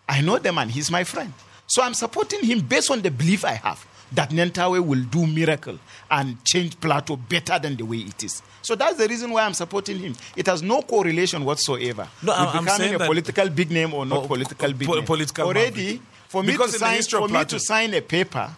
I 0.09 0.21
know 0.21 0.39
the 0.39 0.53
man. 0.53 0.69
He's 0.69 0.91
my 0.91 1.05
friend. 1.05 1.33
So 1.67 1.83
I'm 1.83 1.95
supporting 1.95 2.45
him 2.45 2.61
based 2.61 2.91
on 2.91 3.03
the 3.03 3.11
belief 3.11 3.45
I 3.45 3.55
have 3.55 3.85
that 4.13 4.31
Nentawe 4.31 4.83
will 4.83 5.03
do 5.05 5.27
miracle 5.27 5.79
and 6.11 6.43
change 6.45 6.81
Plateau 6.81 7.17
better 7.17 7.59
than 7.59 7.77
the 7.77 7.85
way 7.85 7.99
it 7.99 8.25
is. 8.25 8.41
So 8.63 8.75
that's 8.75 8.97
the 8.97 9.07
reason 9.07 9.31
why 9.31 9.43
I'm 9.43 9.53
supporting 9.53 9.99
him. 9.99 10.15
It 10.35 10.47
has 10.47 10.63
no 10.63 10.81
correlation 10.81 11.45
whatsoever 11.45 12.09
No, 12.23 12.33
with 12.33 12.39
I'm- 12.39 12.49
I'm 12.57 12.65
becoming 12.65 12.81
saying 12.81 12.95
a 12.95 12.99
that- 12.99 13.07
political 13.07 13.49
big 13.51 13.71
name 13.71 13.93
or 13.93 14.07
not 14.07 14.25
Oh, 14.25 14.27
political 14.27 14.73
big 14.73 14.89
po- 14.89 14.95
name. 14.95 15.05
political 15.05 15.47
Already, 15.47 15.83
maverick. 15.83 16.01
for 16.29 16.43
me 16.43 16.53
Because 16.53 16.73
to 16.73 16.79
sign, 16.79 16.97
history 16.97 17.23
of 17.23 17.31
for 17.31 17.39
me 17.39 17.45
to 17.45 17.61
sign 17.61 17.93
a 17.95 18.01
paper 18.01 18.51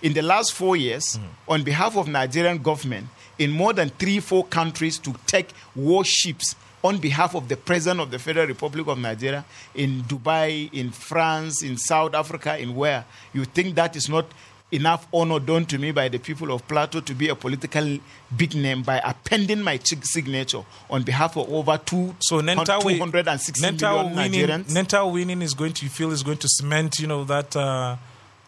in 0.00 0.12
the 0.12 0.22
last 0.22 0.52
four 0.54 0.76
years 0.76 1.16
mm-hmm. 1.18 1.50
on 1.52 1.64
behalf 1.64 1.96
of 1.96 2.06
Nigerian 2.06 2.58
government 2.58 3.08
in 3.38 3.50
more 3.50 3.72
than 3.72 3.88
three, 3.90 4.20
four 4.20 4.44
countries 4.46 4.98
to 4.98 5.14
take 5.26 5.50
warships 5.76 6.54
on 6.84 6.98
behalf 6.98 7.34
of 7.34 7.48
the 7.48 7.56
President 7.56 8.00
of 8.00 8.10
the 8.10 8.18
Federal 8.18 8.46
Republic 8.46 8.86
of 8.86 8.98
Nigeria 8.98 9.44
in 9.74 10.02
Dubai, 10.02 10.72
in 10.72 10.90
France, 10.90 11.62
in 11.62 11.76
South 11.76 12.14
Africa, 12.14 12.56
in 12.58 12.74
where 12.74 13.04
you 13.32 13.44
think 13.44 13.74
that 13.74 13.96
is 13.96 14.08
not 14.08 14.26
enough 14.70 15.06
honor 15.14 15.40
done 15.40 15.64
to 15.64 15.78
me 15.78 15.90
by 15.92 16.08
the 16.08 16.18
people 16.18 16.52
of 16.52 16.66
Plateau 16.68 17.00
to 17.00 17.14
be 17.14 17.28
a 17.30 17.34
political 17.34 17.98
big 18.36 18.54
name 18.54 18.82
by 18.82 18.98
appending 18.98 19.62
my 19.62 19.78
sig- 19.82 20.04
signature 20.04 20.62
on 20.90 21.02
behalf 21.02 21.36
of 21.38 21.50
over 21.50 21.78
two, 21.78 22.14
So 22.20 22.40
Nenta, 22.42 22.78
wi- 22.78 22.98
260 22.98 23.62
Nenta 23.64 23.80
million 23.96 24.14
winning, 24.16 24.48
Nigerians. 24.48 24.64
Nenta 24.74 25.10
winning 25.12 25.40
is 25.42 25.54
going 25.54 25.72
to 25.72 25.84
you 25.84 25.90
feel 25.90 26.12
is 26.12 26.22
going 26.22 26.36
to 26.38 26.48
cement, 26.48 26.98
you 26.98 27.06
know, 27.06 27.24
that 27.24 27.56
uh, 27.56 27.96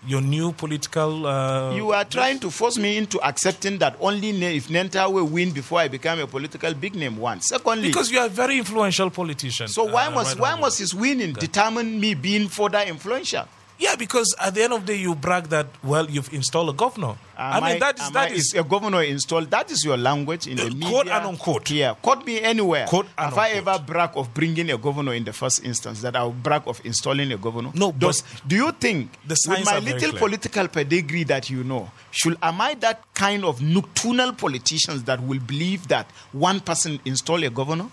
your 0.06 0.20
new 0.20 0.52
political. 0.52 1.26
Uh, 1.26 1.74
You 1.74 1.92
are 1.92 2.04
trying 2.04 2.38
to 2.40 2.50
force 2.50 2.78
me 2.78 2.96
into 2.96 3.20
accepting 3.20 3.78
that 3.78 3.96
only 4.00 4.30
if 4.56 4.68
Nenta 4.68 5.10
will 5.12 5.26
win 5.26 5.50
before 5.52 5.80
I 5.80 5.88
become 5.88 6.18
a 6.20 6.26
political 6.26 6.72
big 6.74 6.94
name. 6.94 7.16
One. 7.16 7.40
Secondly, 7.40 7.88
because 7.88 8.10
you 8.10 8.18
are 8.18 8.26
a 8.26 8.30
very 8.30 8.58
influential 8.58 9.10
politician. 9.10 9.68
so 9.68 9.84
why 9.84 10.06
uh, 10.06 10.10
must 10.10 10.38
right 10.38 10.54
why 10.54 10.60
must 10.60 10.78
his 10.78 10.94
winning 10.94 11.32
determine 11.32 12.00
me 12.00 12.14
being 12.14 12.48
further 12.48 12.80
influential? 12.80 13.46
Yeah, 13.80 13.96
because 13.96 14.34
at 14.38 14.54
the 14.54 14.62
end 14.62 14.74
of 14.74 14.84
the 14.84 14.92
day, 14.92 15.00
you 15.00 15.14
brag 15.14 15.44
that 15.48 15.66
well, 15.82 16.04
you've 16.08 16.30
installed 16.34 16.68
a 16.68 16.72
governor. 16.74 17.14
I 17.34 17.56
Am 17.56 17.64
mean, 17.64 17.78
that 17.80 17.98
is 17.98 18.06
am 18.08 18.12
that 18.12 18.30
I- 18.30 18.34
is 18.34 18.52
a 18.54 18.62
governor 18.62 19.02
installed. 19.02 19.50
That 19.50 19.70
is 19.70 19.82
your 19.82 19.96
language 19.96 20.46
in 20.46 20.56
the 20.58 20.64
Uh, 20.66 20.68
media. 20.68 20.88
quote 20.90 21.08
and 21.08 21.26
unquote. 21.26 21.70
Yeah, 21.70 21.94
quote 21.94 22.26
me 22.26 22.42
anywhere. 22.42 22.86
Quote 22.86 23.06
and 23.16 23.30
Have 23.30 23.38
I 23.38 23.48
ever 23.52 23.78
brag 23.78 24.10
of 24.16 24.34
bringing 24.34 24.70
a 24.70 24.76
governor 24.76 25.14
in 25.14 25.24
the 25.24 25.32
first 25.32 25.64
instance? 25.64 26.02
That 26.02 26.14
I 26.14 26.24
will 26.24 26.32
brag 26.32 26.64
of 26.66 26.78
installing 26.84 27.32
a 27.32 27.38
governor? 27.38 27.70
No, 27.72 27.90
but 27.90 28.00
Does, 28.00 28.22
do 28.46 28.54
you 28.56 28.70
think 28.72 29.12
the 29.26 29.34
with 29.48 29.64
my 29.64 29.78
little 29.78 30.12
political 30.12 30.68
pedigree 30.68 31.24
that 31.24 31.48
you 31.48 31.64
know, 31.64 31.90
should 32.10 32.36
am 32.42 32.60
I 32.60 32.74
that 32.74 33.02
kind 33.14 33.46
of 33.46 33.62
nocturnal 33.62 34.34
politicians 34.34 35.04
that 35.04 35.22
will 35.22 35.40
believe 35.40 35.88
that 35.88 36.06
one 36.32 36.60
person 36.60 37.00
install 37.06 37.42
a 37.44 37.48
governor? 37.48 37.86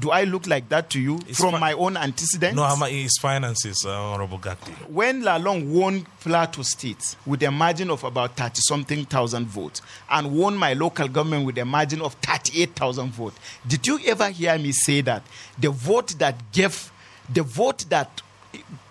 Do 0.00 0.10
I 0.10 0.24
look 0.24 0.46
like 0.46 0.68
that 0.70 0.88
to 0.90 1.00
you 1.00 1.20
It's 1.28 1.38
from 1.38 1.52
fi- 1.52 1.58
my 1.60 1.72
own 1.74 1.96
antecedents? 1.96 2.56
no, 2.56 2.62
Hama 2.64 2.86
is 2.86 3.18
finances, 3.20 3.84
uh, 3.86 3.90
Honorable 4.12 4.38
Gagdi. 4.38 4.72
when 4.88 5.22
Lalong 5.22 5.68
won 5.68 6.06
Plateau 6.20 6.62
State 6.62 7.16
with 7.26 7.42
a 7.42 7.50
margin 7.50 7.90
of 7.90 8.02
about 8.04 8.34
30 8.36 8.60
something 8.62 9.04
thousand 9.04 9.46
votes 9.46 9.82
and 10.10 10.34
won 10.34 10.56
my 10.56 10.72
local 10.72 11.06
government 11.06 11.44
with 11.44 11.58
a 11.58 11.64
margin 11.64 12.00
of 12.00 12.14
38,000 12.22 13.10
votes, 13.12 13.38
did 13.68 13.86
you 13.86 14.00
ever 14.06 14.30
hear 14.30 14.56
me 14.58 14.72
say 14.72 15.02
that 15.02 15.22
the 15.58 15.68
vote 15.70 16.14
that 16.18 16.50
gave, 16.52 16.90
the 17.32 17.42
vote 17.42 17.84
that 17.90 18.22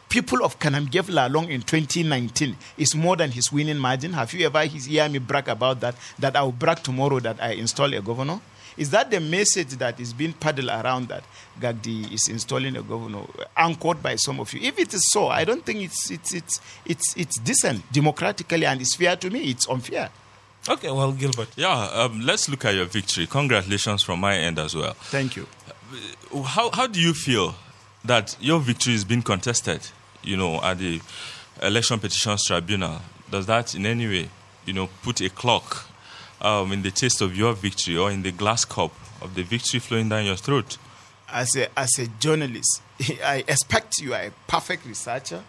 people 0.09 0.43
of 0.43 0.59
Kanam 0.59 0.89
gave 0.91 1.07
Lalong 1.07 1.49
in 1.49 1.61
2019 1.61 2.55
is 2.77 2.93
more 2.95 3.15
than 3.15 3.31
his 3.31 3.51
winning 3.51 3.77
margin? 3.77 4.13
Have 4.13 4.33
you 4.33 4.45
ever 4.45 4.63
hear 4.65 5.09
me 5.09 5.17
brag 5.19 5.47
about 5.47 5.79
that? 5.79 5.95
That 6.19 6.35
I 6.35 6.43
will 6.43 6.51
brag 6.51 6.83
tomorrow 6.83 7.19
that 7.19 7.41
I 7.41 7.53
install 7.53 7.93
a 7.93 8.01
governor? 8.01 8.39
Is 8.79 8.91
that 8.91 9.11
the 9.11 9.19
message 9.19 9.71
that 9.71 9.99
is 9.99 10.13
being 10.13 10.31
paddled 10.31 10.69
around 10.69 11.09
that 11.09 11.25
Gagdi 11.59 12.13
is 12.13 12.29
installing 12.29 12.77
a 12.77 12.81
governor, 12.81 13.23
anchored 13.57 14.01
by 14.01 14.15
some 14.15 14.39
of 14.39 14.53
you? 14.53 14.61
If 14.61 14.79
it 14.79 14.93
is 14.93 15.11
so, 15.11 15.27
I 15.27 15.43
don't 15.43 15.65
think 15.65 15.81
it's 15.81 16.09
it's 16.09 16.33
it's 16.33 16.61
it's 16.85 17.17
it's 17.17 17.39
decent 17.41 17.91
democratically 17.91 18.65
and 18.65 18.79
it's 18.79 18.95
fair 18.95 19.17
to 19.17 19.29
me. 19.29 19.51
It's 19.51 19.67
unfair. 19.67 20.09
Okay, 20.69 20.89
well, 20.91 21.11
Gilbert. 21.11 21.49
Yeah, 21.57 21.89
um, 21.93 22.21
let's 22.21 22.47
look 22.47 22.63
at 22.63 22.73
your 22.73 22.85
victory. 22.85 23.27
Congratulations 23.27 24.01
from 24.01 24.21
my 24.21 24.37
end 24.37 24.57
as 24.59 24.73
well. 24.73 24.93
Thank 24.93 25.35
you. 25.35 25.45
How, 26.45 26.69
how 26.71 26.87
do 26.87 27.01
you 27.01 27.13
feel 27.13 27.55
that 28.05 28.37
your 28.39 28.59
victory 28.59 28.93
is 28.93 29.03
being 29.03 29.23
contested, 29.23 29.81
you 30.23 30.37
know, 30.37 30.61
at 30.63 30.77
the 30.77 31.01
Election 31.61 31.99
Petitions 31.99 32.45
Tribunal? 32.45 33.01
Does 33.29 33.45
that 33.47 33.75
in 33.75 33.85
any 33.85 34.07
way, 34.07 34.29
you 34.65 34.73
know, 34.73 34.89
put 35.03 35.19
a 35.21 35.29
clock 35.29 35.85
um, 36.41 36.71
in 36.71 36.81
the 36.81 36.91
taste 36.91 37.21
of 37.21 37.35
your 37.35 37.53
victory 37.53 37.97
or 37.97 38.11
in 38.11 38.21
the 38.21 38.31
glass 38.31 38.65
cup 38.65 38.91
of 39.21 39.35
the 39.35 39.43
victory 39.43 39.79
flowing 39.79 40.09
down 40.09 40.25
your 40.25 40.37
throat? 40.37 40.77
as 41.31 41.55
a 41.55 41.79
as 41.79 41.97
a 41.99 42.07
journalist, 42.19 42.81
I 43.23 43.43
expect 43.47 43.99
you 43.99 44.13
are 44.13 44.23
a 44.23 44.31
perfect 44.47 44.85
researcher 44.85 45.43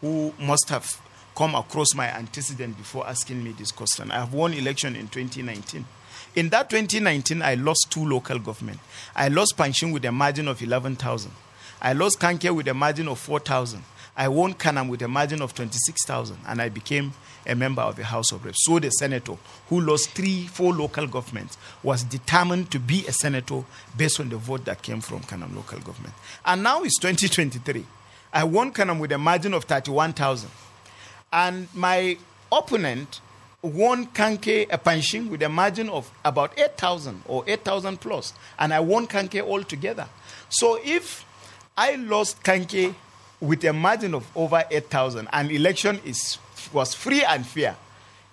who 0.00 0.32
must 0.38 0.68
have 0.68 1.00
come 1.36 1.54
across 1.54 1.94
my 1.94 2.06
antecedent 2.06 2.76
before 2.76 3.06
asking 3.06 3.42
me 3.42 3.52
this 3.52 3.70
question. 3.70 4.10
I 4.10 4.20
have 4.20 4.32
won 4.32 4.54
election 4.54 4.96
in 4.96 5.08
2019. 5.08 5.84
In 6.34 6.48
that 6.50 6.70
2019, 6.70 7.42
I 7.42 7.54
lost 7.54 7.88
two 7.90 8.04
local 8.04 8.38
government. 8.38 8.78
I 9.14 9.28
lost 9.28 9.56
Pankshin 9.56 9.92
with 9.92 10.04
a 10.04 10.12
margin 10.12 10.48
of 10.48 10.62
11,000. 10.62 11.30
I 11.80 11.92
lost 11.92 12.20
Kanke 12.20 12.54
with 12.54 12.68
a 12.68 12.74
margin 12.74 13.08
of 13.08 13.18
4,000. 13.18 13.82
I 14.16 14.28
won 14.28 14.54
Kanam 14.54 14.88
with 14.88 15.02
a 15.02 15.08
margin 15.08 15.42
of 15.42 15.54
26,000, 15.54 16.38
and 16.46 16.62
I 16.62 16.70
became 16.70 17.12
a 17.46 17.54
member 17.54 17.82
of 17.82 17.96
the 17.96 18.04
House 18.04 18.32
of 18.32 18.44
Reps. 18.44 18.64
So 18.64 18.78
the 18.78 18.90
senator 18.90 19.36
who 19.68 19.80
lost 19.80 20.10
three, 20.10 20.46
four 20.46 20.72
local 20.72 21.06
governments 21.06 21.58
was 21.82 22.02
determined 22.02 22.70
to 22.70 22.78
be 22.78 23.06
a 23.06 23.12
senator 23.12 23.64
based 23.96 24.18
on 24.20 24.30
the 24.30 24.36
vote 24.36 24.64
that 24.64 24.82
came 24.82 25.00
from 25.00 25.20
Kanam 25.20 25.54
local 25.54 25.78
government. 25.80 26.14
And 26.44 26.62
now 26.62 26.82
it's 26.82 26.98
2023. 26.98 27.84
I 28.32 28.44
won 28.44 28.72
Kanam 28.72 29.00
with 29.00 29.12
a 29.12 29.18
margin 29.18 29.54
of 29.54 29.64
31,000. 29.64 30.50
And 31.32 31.68
my 31.74 32.16
opponent 32.50 33.20
won 33.62 34.06
Kanke 34.06 34.66
a 34.70 34.78
Pankshin 34.78 35.28
with 35.28 35.42
a 35.42 35.48
margin 35.48 35.88
of 35.88 36.10
about 36.24 36.58
8,000 36.58 37.22
or 37.26 37.44
8,000 37.46 38.00
plus. 38.00 38.32
And 38.58 38.72
I 38.72 38.80
won 38.80 39.06
Kanke 39.06 39.40
altogether. 39.40 40.08
So 40.48 40.78
if 40.84 41.24
I 41.76 41.96
lost 41.96 42.42
Kanke 42.42 42.94
with 43.40 43.64
a 43.64 43.72
margin 43.72 44.14
of 44.14 44.26
over 44.36 44.64
8,000 44.70 45.28
and 45.32 45.50
election 45.50 46.00
is, 46.04 46.38
was 46.72 46.94
free 46.94 47.24
and 47.24 47.46
fair 47.46 47.76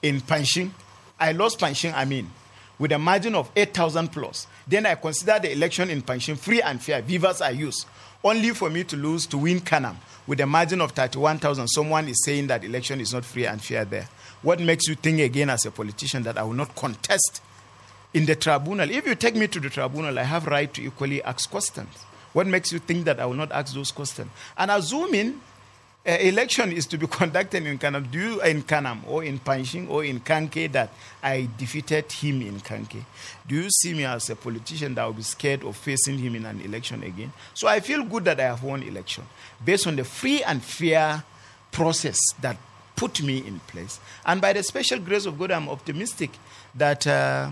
in 0.02 0.22
Pankshin, 0.22 0.72
I 1.20 1.32
lost 1.32 1.60
Pankshin, 1.60 1.94
I 1.94 2.06
mean, 2.06 2.30
with 2.80 2.92
a 2.92 3.00
margin 3.00 3.36
of 3.36 3.50
8,000 3.56 4.12
plus. 4.12 4.48
Then 4.68 4.86
I 4.86 4.96
consider 4.96 5.40
the 5.40 5.52
election 5.52 5.90
in 5.90 6.02
Pankshin 6.02 6.38
free 6.38 6.62
and 6.62 6.82
fair, 6.82 7.02
BVAS 7.02 7.42
I 7.42 7.52
used, 7.52 7.86
only 8.24 8.52
for 8.52 8.70
me 8.70 8.84
to 8.86 8.96
lose 8.96 9.26
to 9.28 9.38
win 9.38 9.60
Kanam 9.60 9.96
with 10.28 10.40
a 10.40 10.46
margin 10.46 10.82
of 10.82 10.92
31,000. 10.92 11.68
Someone 11.68 12.08
is 12.08 12.24
saying 12.24 12.48
that 12.48 12.64
election 12.64 13.02
is 13.02 13.14
not 13.14 13.26
free 13.26 13.46
and 13.46 13.62
fair 13.62 13.86
there. 13.86 14.08
What 14.42 14.60
makes 14.60 14.88
you 14.88 14.96
think 14.96 15.20
again 15.20 15.50
as 15.50 15.66
a 15.66 15.72
politician 15.72 16.24
that 16.24 16.38
I 16.38 16.44
will 16.44 16.54
not 16.54 16.76
contest 16.76 17.42
in 18.14 18.26
the 18.26 18.36
tribunal? 18.36 18.90
If 18.90 19.06
you 19.06 19.16
take 19.16 19.36
me 19.36 19.48
to 19.48 19.60
the 19.60 19.70
tribunal, 19.70 20.18
I 20.18 20.24
have 20.24 20.48
right 20.48 20.74
to 20.74 20.82
equally 20.82 21.24
ask 21.24 21.50
questions. 21.50 22.06
What 22.34 22.48
makes 22.48 22.72
you 22.72 22.80
think 22.80 23.06
that 23.06 23.20
I 23.20 23.26
will 23.26 23.36
not 23.36 23.52
ask 23.52 23.74
those 23.74 23.92
questions? 23.92 24.30
And 24.58 24.72
assuming 24.72 25.40
uh, 26.06 26.12
election 26.20 26.72
is 26.72 26.86
to 26.88 26.98
be 26.98 27.08
conducted 27.12 27.66
in 27.66 27.80
Kanam, 27.80 28.12
do 28.12 28.20
you, 28.20 28.42
in 28.42 28.64
Kanam 28.64 29.08
or 29.08 29.24
in 29.24 29.40
Pankshin 29.40 29.90
or 29.90 30.04
in 30.04 30.20
Kanke 30.20 30.72
that 30.72 30.92
I 31.22 31.48
defeated 31.58 32.12
him 32.12 32.42
in 32.42 32.60
Kanke? 32.60 33.06
Do 33.48 33.56
you 33.56 33.70
see 33.70 33.94
me 33.94 34.04
as 34.04 34.30
a 34.30 34.36
politician 34.36 34.96
that 34.96 35.06
will 35.06 35.14
be 35.14 35.24
scared 35.24 35.64
of 35.64 35.78
facing 35.78 36.18
him 36.18 36.36
in 36.36 36.46
an 36.46 36.60
election 36.62 37.04
again? 37.04 37.32
So 37.54 37.68
I 37.68 37.80
feel 37.80 38.04
good 38.04 38.26
that 38.26 38.40
I 38.40 38.44
have 38.44 38.64
won 38.64 38.84
election 38.84 39.24
based 39.64 39.88
on 39.88 39.96
the 39.96 40.04
free 40.04 40.44
and 40.44 40.62
fair 40.62 41.24
process 41.72 42.20
that 42.42 42.58
put 42.96 43.22
me 43.22 43.38
in 43.38 43.60
place. 43.62 44.00
And 44.26 44.42
by 44.42 44.54
the 44.54 44.64
special 44.64 45.00
grace 45.00 45.26
of 45.26 45.40
God, 45.40 45.52
I'm 45.52 45.70
optimistic 45.70 46.32
that. 46.76 47.08
Uh, 47.08 47.52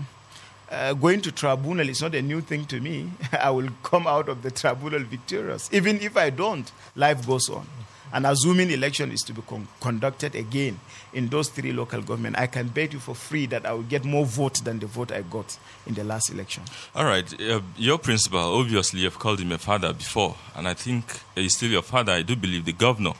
uh, 0.72 0.94
going 0.94 1.20
to 1.20 1.30
tribunal 1.30 1.88
is 1.88 2.00
not 2.00 2.14
a 2.14 2.22
new 2.22 2.40
thing 2.40 2.64
to 2.66 2.80
me. 2.80 3.10
I 3.32 3.50
will 3.50 3.68
come 3.82 4.06
out 4.06 4.28
of 4.28 4.42
the 4.42 4.50
tribunal 4.50 5.00
victorious. 5.00 5.68
Even 5.72 6.00
if 6.00 6.16
I 6.16 6.30
don't, 6.30 6.70
life 6.96 7.26
goes 7.26 7.48
on. 7.50 7.66
And 8.14 8.26
assuming 8.26 8.70
election 8.70 9.10
is 9.10 9.22
to 9.22 9.32
be 9.32 9.40
con- 9.42 9.68
conducted 9.80 10.34
again 10.34 10.78
in 11.14 11.28
those 11.28 11.48
three 11.48 11.72
local 11.72 12.02
government, 12.02 12.38
I 12.38 12.46
can 12.46 12.68
bet 12.68 12.92
you 12.92 12.98
for 12.98 13.14
free 13.14 13.46
that 13.46 13.64
I 13.64 13.72
will 13.72 13.82
get 13.82 14.04
more 14.04 14.26
votes 14.26 14.60
than 14.60 14.78
the 14.80 14.86
vote 14.86 15.12
I 15.12 15.22
got 15.22 15.56
in 15.86 15.94
the 15.94 16.04
last 16.04 16.30
election. 16.30 16.62
All 16.94 17.06
right. 17.06 17.40
Uh, 17.40 17.60
your 17.76 17.98
principal, 17.98 18.38
obviously, 18.38 19.00
you've 19.00 19.18
called 19.18 19.40
him 19.40 19.52
a 19.52 19.58
father 19.58 19.92
before, 19.94 20.36
and 20.54 20.68
I 20.68 20.74
think 20.74 21.20
he's 21.34 21.56
still 21.56 21.70
your 21.70 21.82
father. 21.82 22.12
I 22.12 22.22
do 22.22 22.36
believe 22.36 22.66
the 22.66 22.72
governor 22.72 23.12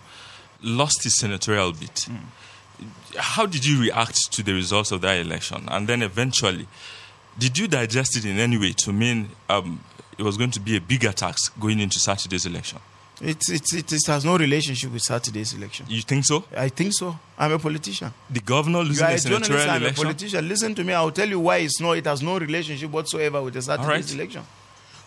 lost 0.63 1.05
his 1.05 1.19
senatorial 1.19 1.73
bid. 1.73 2.05
How 3.17 3.47
did 3.47 3.65
you 3.65 3.81
react 3.81 4.33
to 4.33 4.43
the 4.43 4.53
results 4.53 4.93
of 4.93 5.01
that 5.03 5.25
election? 5.25 5.69
And 5.69 5.89
then 5.89 6.03
eventually, 6.03 6.67
did 7.39 7.59
you 7.59 7.69
digest 7.69 8.17
it 8.17 8.25
in 8.25 8.39
any 8.39 8.59
way 8.59 8.73
to 8.73 8.93
mean 8.93 9.29
um, 9.49 9.83
it 10.19 10.23
was 10.23 10.37
going 10.37 10.51
to 10.53 10.61
be 10.61 10.77
a 10.77 10.81
bigger 10.81 11.13
tax 11.13 11.49
going 11.49 11.81
into 11.81 11.99
Saturday's 11.99 12.47
election? 12.47 12.79
It's, 13.21 13.51
it's, 13.51 13.75
it, 13.75 13.93
it 13.93 14.07
has 14.07 14.25
no 14.25 14.37
relationship 14.37 14.93
with 14.93 15.03
Saturday's 15.03 15.55
election. 15.55 15.87
You 15.89 16.03
think 16.03 16.25
so? 16.25 16.45
I 16.57 16.69
think 16.69 16.93
so. 16.93 17.17
I'm 17.39 17.53
a 17.53 17.59
politician. 17.59 18.13
The 18.29 18.41
governor 18.41 18.83
losing 18.83 19.07
the 19.07 19.19
senatorial 19.19 19.71
I'm 19.71 19.85
a 19.85 19.93
politician. 19.93 20.49
Listen 20.49 20.75
to 20.75 20.83
me. 20.83 20.93
I'll 20.93 21.13
tell 21.13 21.29
you 21.29 21.39
why 21.39 21.59
it's 21.59 21.81
no. 21.81 21.93
It 21.93 22.05
has 22.07 22.21
no 22.21 22.39
relationship 22.39 22.91
whatsoever 22.91 23.41
with 23.41 23.55
the 23.55 23.63
Saturday's 23.63 24.11
right. 24.11 24.15
election. 24.15 24.43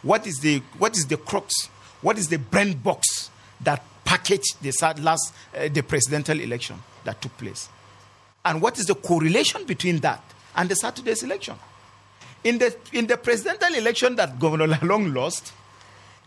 What 0.01 0.25
is 0.27 0.39
the 0.39 0.61
what 0.77 0.95
is 0.95 1.07
the 1.07 1.17
crux? 1.17 1.65
What 2.01 2.17
is 2.17 2.29
the 2.29 2.37
brand 2.37 2.81
box 2.81 3.31
that 3.61 3.83
packaged 4.05 4.61
the 4.61 4.71
last 5.01 5.33
uh, 5.57 5.67
the 5.67 5.81
presidential 5.81 6.39
election 6.39 6.81
that 7.03 7.21
took 7.21 7.35
place? 7.37 7.67
And 8.45 8.61
what 8.61 8.79
is 8.79 8.85
the 8.85 8.95
correlation 8.95 9.65
between 9.65 9.97
that 9.99 10.23
and 10.55 10.69
the 10.69 10.75
Saturday's 10.75 11.23
election? 11.23 11.55
In 12.45 12.59
the 12.59 12.75
in 12.93 13.07
the 13.07 13.17
presidential 13.17 13.75
election 13.75 14.15
that 14.15 14.39
Governor 14.39 14.67
Lalong 14.67 15.13
lost, 15.13 15.51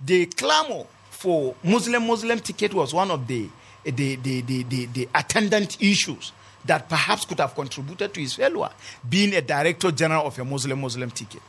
the 0.05 0.27
clamor 0.27 0.85
for 1.11 1.55
Muslim 1.63 2.07
Muslim 2.07 2.41
ticket 2.41 2.75
was 2.75 2.93
one 2.93 3.11
of 3.11 3.27
the 3.27 3.49
the, 3.85 4.17
the, 4.17 4.41
the, 4.43 4.65
the, 4.65 4.85
the 4.87 5.09
attendant 5.15 5.81
issues 5.81 6.33
that 6.65 6.89
perhaps 6.89 7.25
could 7.25 7.39
have 7.39 7.55
contributed 7.55 8.13
to 8.13 8.21
his 8.21 8.35
failure, 8.35 8.69
being 9.09 9.33
a 9.35 9.41
director 9.41 9.91
general 9.93 10.27
of 10.27 10.39
a 10.39 10.45
Muslim 10.45 10.81
Muslim 10.81 11.11
ticket. 11.11 11.41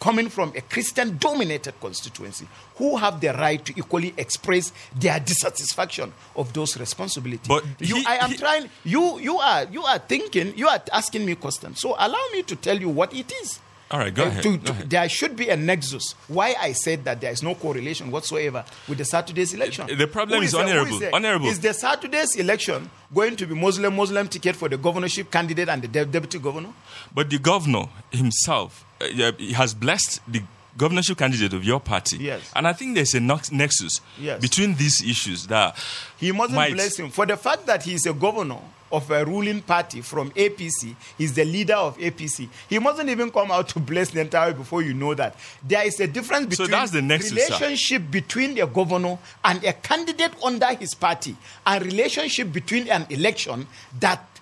Coming 0.00 0.28
from 0.28 0.52
a 0.56 0.60
Christian 0.62 1.16
dominated 1.18 1.74
constituency 1.80 2.48
who 2.76 2.96
have 2.96 3.20
the 3.20 3.28
right 3.28 3.64
to 3.64 3.72
equally 3.78 4.12
express 4.16 4.72
their 4.98 5.20
dissatisfaction 5.20 6.12
of 6.34 6.52
those 6.52 6.76
responsibilities. 6.78 7.46
But 7.46 7.64
you, 7.78 7.96
he- 7.96 8.06
I 8.06 8.16
am 8.24 8.30
he- 8.30 8.36
trying, 8.38 8.68
you, 8.84 9.20
you, 9.20 9.38
are, 9.38 9.64
you 9.70 9.82
are 9.84 9.98
thinking, 9.98 10.52
you 10.56 10.66
are 10.66 10.82
asking 10.92 11.24
me 11.24 11.36
questions. 11.36 11.80
So 11.80 11.94
allow 11.98 12.22
me 12.32 12.42
to 12.42 12.56
tell 12.56 12.78
you 12.78 12.88
what 12.88 13.14
it 13.14 13.30
is. 13.42 13.60
All 13.94 14.00
right, 14.00 14.12
go 14.12 14.24
Uh, 14.24 14.26
ahead, 14.26 14.42
to- 14.42 14.56
go 14.56 14.64
to- 14.66 14.72
ahead. 14.72 14.90
There 14.90 15.08
should 15.08 15.36
be 15.36 15.48
a 15.50 15.56
nexus. 15.56 16.16
Why 16.26 16.56
I 16.60 16.72
said 16.72 17.04
that 17.04 17.20
there 17.20 17.30
is 17.30 17.44
no 17.44 17.54
correlation 17.54 18.10
whatsoever 18.10 18.64
with 18.88 18.98
the 18.98 19.04
Saturday's 19.04 19.54
election. 19.54 19.86
The 19.86 20.08
problem 20.08 20.42
is 20.42 20.50
who 20.50 20.58
honorable, 20.58 21.00
honorable. 21.12 21.46
Is 21.46 21.60
the 21.60 21.72
Saturday's 21.72 22.34
election 22.34 22.90
going 23.14 23.36
to 23.36 23.46
be 23.46 23.54
Muslim 23.54 23.94
Muslim 23.94 24.26
ticket 24.26 24.56
for 24.56 24.68
the 24.68 24.76
governorship 24.76 25.30
candidate 25.30 25.68
and 25.68 25.80
the 25.80 25.86
de- 25.88 26.06
deputy 26.06 26.40
governor? 26.40 26.70
But 27.14 27.30
the 27.30 27.38
governor 27.38 27.84
himself 28.10 28.84
uh, 29.00 29.06
he 29.38 29.52
has 29.52 29.74
blessed 29.74 30.20
the 30.26 30.42
governorship 30.76 31.16
candidate 31.18 31.52
of 31.52 31.62
your 31.62 31.78
party. 31.78 32.16
Yes. 32.16 32.40
And 32.56 32.66
I 32.66 32.72
think 32.72 32.96
there's 32.96 33.14
a 33.14 33.20
nexus 33.20 34.00
Yes. 34.18 34.40
between 34.40 34.74
these 34.74 35.02
issues 35.02 35.46
that 35.46 35.76
He 36.18 36.32
mustn't 36.32 36.56
might, 36.56 36.72
bless 36.74 36.96
him 36.98 37.10
for 37.10 37.26
the 37.26 37.36
fact 37.36 37.66
that 37.66 37.84
he 37.84 37.94
is 37.94 38.06
a 38.06 38.12
governor 38.12 38.58
of 38.92 39.10
a 39.10 39.24
ruling 39.24 39.60
party 39.62 40.00
from 40.00 40.30
APC. 40.32 40.94
He's 41.18 41.34
the 41.34 41.44
leader 41.44 41.74
of 41.74 41.98
APC. 41.98 42.48
He 42.68 42.78
mustn't 42.78 43.08
even 43.08 43.30
come 43.30 43.50
out 43.50 43.68
to 43.70 43.80
bless 43.80 44.10
the 44.10 44.20
entire 44.20 44.52
before 44.52 44.82
you 44.82 44.94
know 44.94 45.14
that 45.14 45.36
there 45.66 45.86
is 45.86 45.98
a 46.00 46.06
difference 46.06 46.46
between 46.46 46.68
So 46.68 46.72
that's 46.72 46.90
the 46.92 47.00
sir. 47.00 47.34
relationship 47.34 48.10
between 48.10 48.58
a 48.60 48.66
governor 48.66 49.18
and 49.44 49.64
a 49.64 49.72
candidate 49.72 50.32
under 50.44 50.66
his 50.74 50.94
party, 50.94 51.36
and 51.66 51.84
relationship 51.84 52.52
between 52.52 52.88
an 52.88 53.06
election 53.10 53.66
that 54.00 54.33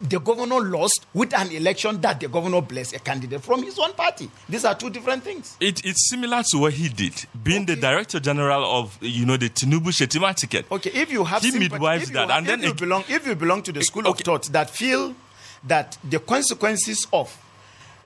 the 0.00 0.18
governor 0.18 0.60
lost 0.60 1.06
with 1.12 1.34
an 1.38 1.50
election 1.52 2.00
that 2.00 2.20
the 2.20 2.28
governor 2.28 2.62
blessed 2.62 2.94
a 2.94 2.98
candidate 2.98 3.42
from 3.42 3.62
his 3.62 3.78
own 3.78 3.92
party. 3.92 4.30
These 4.48 4.64
are 4.64 4.74
two 4.74 4.88
different 4.88 5.22
things. 5.22 5.56
It, 5.60 5.84
it's 5.84 6.08
similar 6.08 6.42
to 6.52 6.58
what 6.58 6.72
he 6.72 6.88
did, 6.88 7.12
being 7.42 7.66
the 7.66 7.76
director 7.76 8.18
general 8.18 8.64
of 8.64 8.96
you 9.02 9.26
know 9.26 9.36
the 9.36 9.50
Tinubu 9.50 9.88
Shettima 9.90 10.34
ticket. 10.34 10.64
Okay, 10.72 10.90
if 10.94 11.12
you 11.12 11.24
have 11.24 11.42
He 11.42 11.50
sympathy- 11.50 11.72
midwives 11.72 12.08
you 12.08 12.14
that, 12.14 12.30
and 12.30 12.46
if 12.46 12.50
then 12.50 12.62
you 12.62 12.70
it- 12.70 12.76
belong, 12.78 13.04
if 13.08 13.26
you 13.26 13.34
belong 13.34 13.62
to 13.64 13.72
the 13.72 13.82
school 13.82 14.02
of 14.06 14.12
Okay. 14.14 14.24
thought 14.24 14.44
that 14.52 14.70
feel 14.70 15.14
that 15.66 15.98
the 16.08 16.18
consequences 16.18 17.06
of 17.12 17.36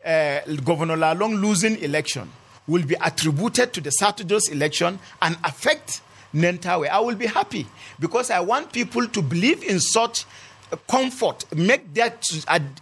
uh, 0.04 0.40
Governor 0.64 0.96
Lalong 0.96 1.40
losing 1.40 1.76
election 1.82 2.28
will 2.66 2.82
be 2.84 2.96
attributed 3.00 3.72
to 3.72 3.80
the 3.80 3.90
Saturday's 3.90 4.48
election 4.48 4.98
and 5.22 5.36
affect 5.44 6.00
Nentawe, 6.34 6.88
I 6.88 6.98
will 6.98 7.14
be 7.14 7.26
happy 7.26 7.64
because 8.00 8.28
I 8.32 8.40
want 8.40 8.72
people 8.72 9.06
to 9.06 9.22
believe 9.22 9.62
in 9.62 9.78
such 9.78 10.24
comfort, 10.88 11.44
make 11.54 11.92
that 11.94 12.24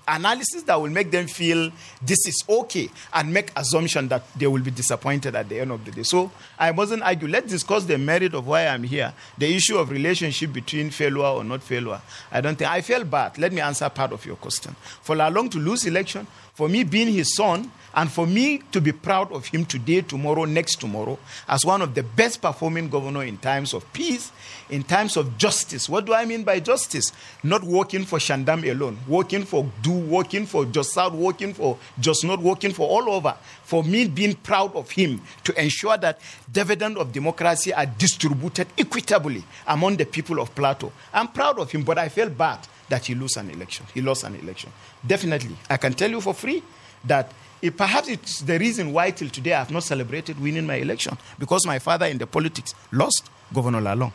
analysis 0.08 0.62
that 0.64 0.80
will 0.80 0.90
make 0.90 1.10
them 1.10 1.26
feel 1.26 1.70
this 2.00 2.26
is 2.26 2.44
okay, 2.48 2.88
and 3.12 3.32
make 3.32 3.50
assumption 3.56 4.08
that 4.08 4.22
they 4.34 4.46
will 4.46 4.62
be 4.62 4.70
disappointed 4.70 5.34
at 5.34 5.48
the 5.48 5.60
end 5.60 5.70
of 5.70 5.84
the 5.84 5.90
day. 5.90 6.02
So 6.02 6.30
I 6.58 6.72
mustn't 6.72 7.02
argue. 7.02 7.28
Let's 7.28 7.50
discuss 7.50 7.84
the 7.84 7.98
merit 7.98 8.34
of 8.34 8.46
why 8.46 8.66
I'm 8.66 8.82
here. 8.82 9.12
The 9.38 9.54
issue 9.54 9.76
of 9.78 9.90
relationship 9.90 10.52
between 10.52 10.90
failure 10.90 11.24
or 11.24 11.44
not 11.44 11.62
failure. 11.62 12.00
I 12.30 12.40
don't 12.40 12.56
think 12.56 12.70
I 12.70 12.80
feel 12.80 13.04
bad. 13.04 13.38
Let 13.38 13.52
me 13.52 13.60
answer 13.60 13.88
part 13.88 14.12
of 14.12 14.24
your 14.24 14.36
question. 14.36 14.74
For 15.02 15.14
Lalong 15.16 15.50
to 15.52 15.58
lose 15.58 15.86
election, 15.86 16.26
for 16.54 16.68
me 16.68 16.84
being 16.84 17.12
his 17.12 17.34
son, 17.34 17.70
and 17.94 18.10
for 18.10 18.26
me 18.26 18.58
to 18.72 18.80
be 18.80 18.92
proud 18.92 19.32
of 19.32 19.46
him 19.46 19.64
today, 19.64 20.00
tomorrow, 20.00 20.44
next 20.44 20.80
tomorrow, 20.80 21.18
as 21.48 21.64
one 21.64 21.82
of 21.82 21.94
the 21.94 22.02
best 22.02 22.40
performing 22.40 22.88
governor 22.88 23.24
in 23.24 23.36
times 23.38 23.74
of 23.74 23.90
peace, 23.92 24.32
in 24.70 24.82
times 24.82 25.16
of 25.16 25.36
justice. 25.36 25.88
What 25.88 26.06
do 26.06 26.14
I 26.14 26.24
mean 26.24 26.44
by 26.44 26.60
justice? 26.60 27.12
Not 27.42 27.62
working 27.62 28.04
for 28.04 28.18
Shandam 28.18 28.68
alone, 28.70 28.98
working 29.06 29.44
for 29.44 29.70
Do, 29.82 29.92
working 29.92 30.46
for 30.46 30.64
Jos 30.64 30.92
South, 30.92 31.12
working 31.12 31.52
for 31.52 31.78
Jos 32.00 32.24
North, 32.24 32.40
working 32.40 32.72
for 32.72 32.88
all 32.88 33.10
over. 33.10 33.36
For 33.64 33.84
me 33.84 34.06
being 34.06 34.34
proud 34.34 34.74
of 34.74 34.90
him 34.90 35.20
to 35.44 35.60
ensure 35.60 35.96
that 35.98 36.20
dividend 36.50 36.98
of 36.98 37.12
democracy 37.12 37.72
are 37.72 37.86
distributed 37.86 38.68
equitably 38.78 39.44
among 39.66 39.96
the 39.96 40.06
people 40.06 40.40
of 40.40 40.54
Plateau. 40.54 40.92
I'm 41.12 41.28
proud 41.28 41.58
of 41.58 41.70
him, 41.70 41.82
but 41.82 41.98
I 41.98 42.08
feel 42.08 42.30
bad 42.30 42.60
that 42.88 43.06
he 43.06 43.14
lost 43.14 43.36
an 43.36 43.50
election. 43.50 43.86
He 43.94 44.02
lost 44.02 44.24
an 44.24 44.34
election. 44.36 44.70
Definitely. 45.06 45.56
I 45.68 45.76
can 45.76 45.94
tell 45.94 46.10
you 46.10 46.20
for 46.20 46.34
free 46.34 46.62
that 47.04 47.32
it, 47.62 47.76
perhaps 47.76 48.08
it's 48.08 48.40
the 48.40 48.58
reason 48.58 48.92
why 48.92 49.12
till 49.12 49.30
today 49.30 49.54
I 49.54 49.60
have 49.60 49.70
not 49.70 49.84
celebrated 49.84 50.40
winning 50.40 50.66
my 50.66 50.74
election 50.74 51.16
because 51.38 51.64
my 51.66 51.78
father 51.78 52.06
in 52.06 52.18
the 52.18 52.26
politics 52.26 52.74
lost 52.90 53.30
Governor 53.54 53.80
Lalong. 53.80 54.12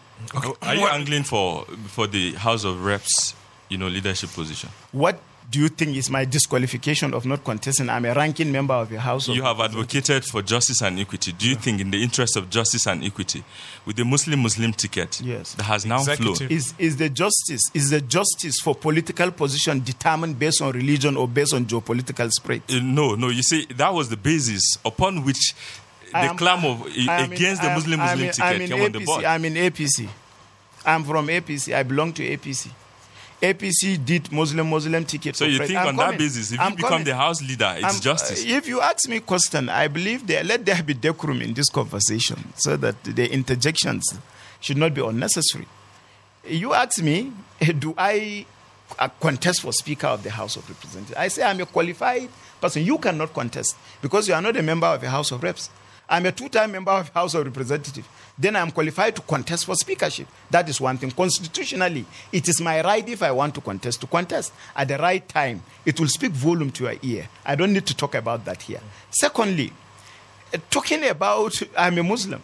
Are 0.61 0.75
you 0.75 0.87
angling 0.87 1.23
for 1.23 1.65
for 1.87 2.07
the 2.07 2.33
House 2.33 2.65
of 2.65 2.83
Reps, 2.83 3.35
you 3.69 3.77
know, 3.77 3.87
leadership 3.87 4.31
position? 4.31 4.69
What 4.91 5.19
do 5.49 5.59
you 5.61 5.69
think 5.69 5.95
is 5.95 6.09
my 6.09 6.25
disqualification 6.25 7.13
of 7.13 7.25
not 7.25 7.43
contesting? 7.43 7.89
I'm 7.89 8.03
a 8.05 8.13
ranking 8.13 8.51
member 8.51 8.73
of 8.73 8.91
your 8.91 8.99
House 8.99 9.29
of 9.29 9.35
You 9.35 9.43
have 9.43 9.59
advocated 9.61 10.25
for 10.25 10.41
justice 10.41 10.81
and 10.81 10.99
equity. 10.99 11.31
Do 11.31 11.47
you 11.47 11.55
think, 11.55 11.79
in 11.79 11.89
the 11.89 12.03
interest 12.03 12.35
of 12.35 12.49
justice 12.49 12.85
and 12.85 13.03
equity, 13.03 13.43
with 13.85 13.95
the 13.95 14.03
Muslim-Muslim 14.03 14.73
ticket 14.73 15.21
Yes. 15.21 15.53
that 15.53 15.63
has 15.63 15.85
now 15.85 15.99
Executive. 15.99 16.37
flown, 16.37 16.51
is, 16.51 16.73
is 16.77 16.97
the 16.97 17.09
justice 17.09 17.61
is 17.73 17.89
the 17.91 18.01
justice 18.01 18.59
for 18.61 18.75
political 18.75 19.31
position 19.31 19.79
determined 19.79 20.37
based 20.37 20.61
on 20.61 20.73
religion 20.73 21.15
or 21.15 21.27
based 21.29 21.53
on 21.53 21.65
geopolitical 21.65 22.29
spread? 22.31 22.61
Uh, 22.69 22.79
no, 22.83 23.15
no. 23.15 23.29
You 23.29 23.41
see, 23.43 23.65
that 23.77 23.93
was 23.93 24.09
the 24.09 24.17
basis 24.17 24.77
upon 24.83 25.23
which 25.23 25.53
the 26.11 26.17
I 26.17 26.25
am- 26.25 26.37
clamor 26.37 26.77
I 27.07 27.21
am 27.21 27.25
in- 27.25 27.31
against 27.33 27.61
the 27.61 27.67
I 27.69 27.71
am- 27.71 27.77
Muslim 27.77 27.99
I'm 28.01 28.05
Muslim 28.07 28.25
in- 28.27 28.33
ticket 28.33 28.43
I'm 28.43 28.61
in 28.61 28.67
came 28.69 28.81
on 28.83 28.91
the 28.91 28.99
board. 28.99 29.23
I'm 29.23 29.45
in 29.45 29.53
APC. 29.55 30.09
I'm 30.85 31.03
from 31.05 31.27
APC. 31.29 31.73
I 31.73 31.83
belong 31.83 32.11
to 32.13 32.23
APC. 32.23 32.69
APC 33.41 34.03
did 34.03 34.31
Muslim 34.31 34.67
Muslim 34.69 35.05
ticket. 35.05 35.35
so 35.35 35.45
you 35.45 35.59
think 35.59 35.77
I'm 35.77 35.87
on 35.89 35.95
coming. 35.95 36.11
that 36.11 36.17
basis, 36.17 36.51
if 36.51 36.59
I'm 36.59 36.71
you 36.71 36.77
become 36.77 36.89
coming. 36.89 37.05
the 37.05 37.15
House 37.15 37.41
leader, 37.41 37.73
it's 37.77 37.83
I'm- 37.85 37.99
justice? 38.01 38.43
uh, 38.43 38.47
if 38.49 38.67
you 38.67 38.81
ask 38.81 39.07
me 39.07 39.19
question, 39.19 39.69
I 39.69 39.87
believe 39.87 40.25
there 40.25 40.43
let 40.43 40.65
there 40.65 40.81
be 40.81 40.93
decorum 40.95 41.41
in 41.41 41.53
this 41.53 41.69
conversation 41.69 42.51
so 42.55 42.75
that 42.77 43.03
the 43.03 43.31
interjections 43.31 44.17
should 44.59 44.77
not 44.77 44.93
be 44.95 45.01
unnecessary. 45.01 45.67
You 46.47 46.73
ask 46.73 47.01
me, 47.01 47.31
do 47.79 47.93
I 47.97 48.45
uh, 48.97 49.09
contest 49.19 49.61
for 49.61 49.71
Speaker 49.71 50.07
of 50.07 50.23
the 50.23 50.31
House 50.31 50.55
of 50.55 50.67
Representatives? 50.67 51.15
I 51.17 51.27
say 51.27 51.43
I'm 51.43 51.59
a 51.61 51.65
qualified 51.67 52.29
person. 52.59 52.83
You 52.83 52.97
cannot 52.97 53.33
contest 53.33 53.75
because 54.01 54.27
you 54.27 54.33
are 54.33 54.41
not 54.41 54.57
a 54.57 54.63
member 54.63 54.87
of 54.87 55.01
the 55.01 55.09
House 55.11 55.31
of 55.31 55.43
Reps. 55.43 55.69
I'm 56.09 56.25
a 56.25 56.31
two-time 56.31 56.71
member 56.71 56.91
of 56.91 57.07
the 57.07 57.19
House 57.19 57.33
of 57.35 57.45
Representatives. 57.45 58.07
Then 58.39 58.55
I'm 58.55 58.69
qualified 58.71 59.15
to 59.15 59.21
contest 59.23 59.65
for 59.65 59.73
speakership. 59.75 60.27
That 60.51 60.69
is 60.69 60.79
one 60.79 60.97
thing. 60.97 61.09
Constitutionally, 61.09 62.05
it 62.31 62.47
is 62.47 62.61
my 62.61 62.81
right 62.83 63.07
if 63.09 63.23
I 63.23 63.31
want 63.31 63.55
to 63.55 63.61
contest 63.61 64.01
to 64.01 64.07
contest 64.07 64.53
at 64.75 64.87
the 64.87 64.97
right 64.99 65.27
time. 65.27 65.63
It 65.85 65.99
will 65.99 66.07
speak 66.07 66.31
volume 66.33 66.69
to 66.73 66.83
your 66.83 66.95
ear. 67.01 67.27
I 67.45 67.55
don't 67.55 67.73
need 67.73 67.87
to 67.87 67.95
talk 67.95 68.13
about 68.13 68.45
that 68.45 68.61
here. 68.61 68.81
Secondly, 69.09 69.73
uh, 70.53 70.57
talking 70.69 71.03
about 71.07 71.53
I'm 71.75 71.97
a 71.97 72.03
Muslim, 72.03 72.41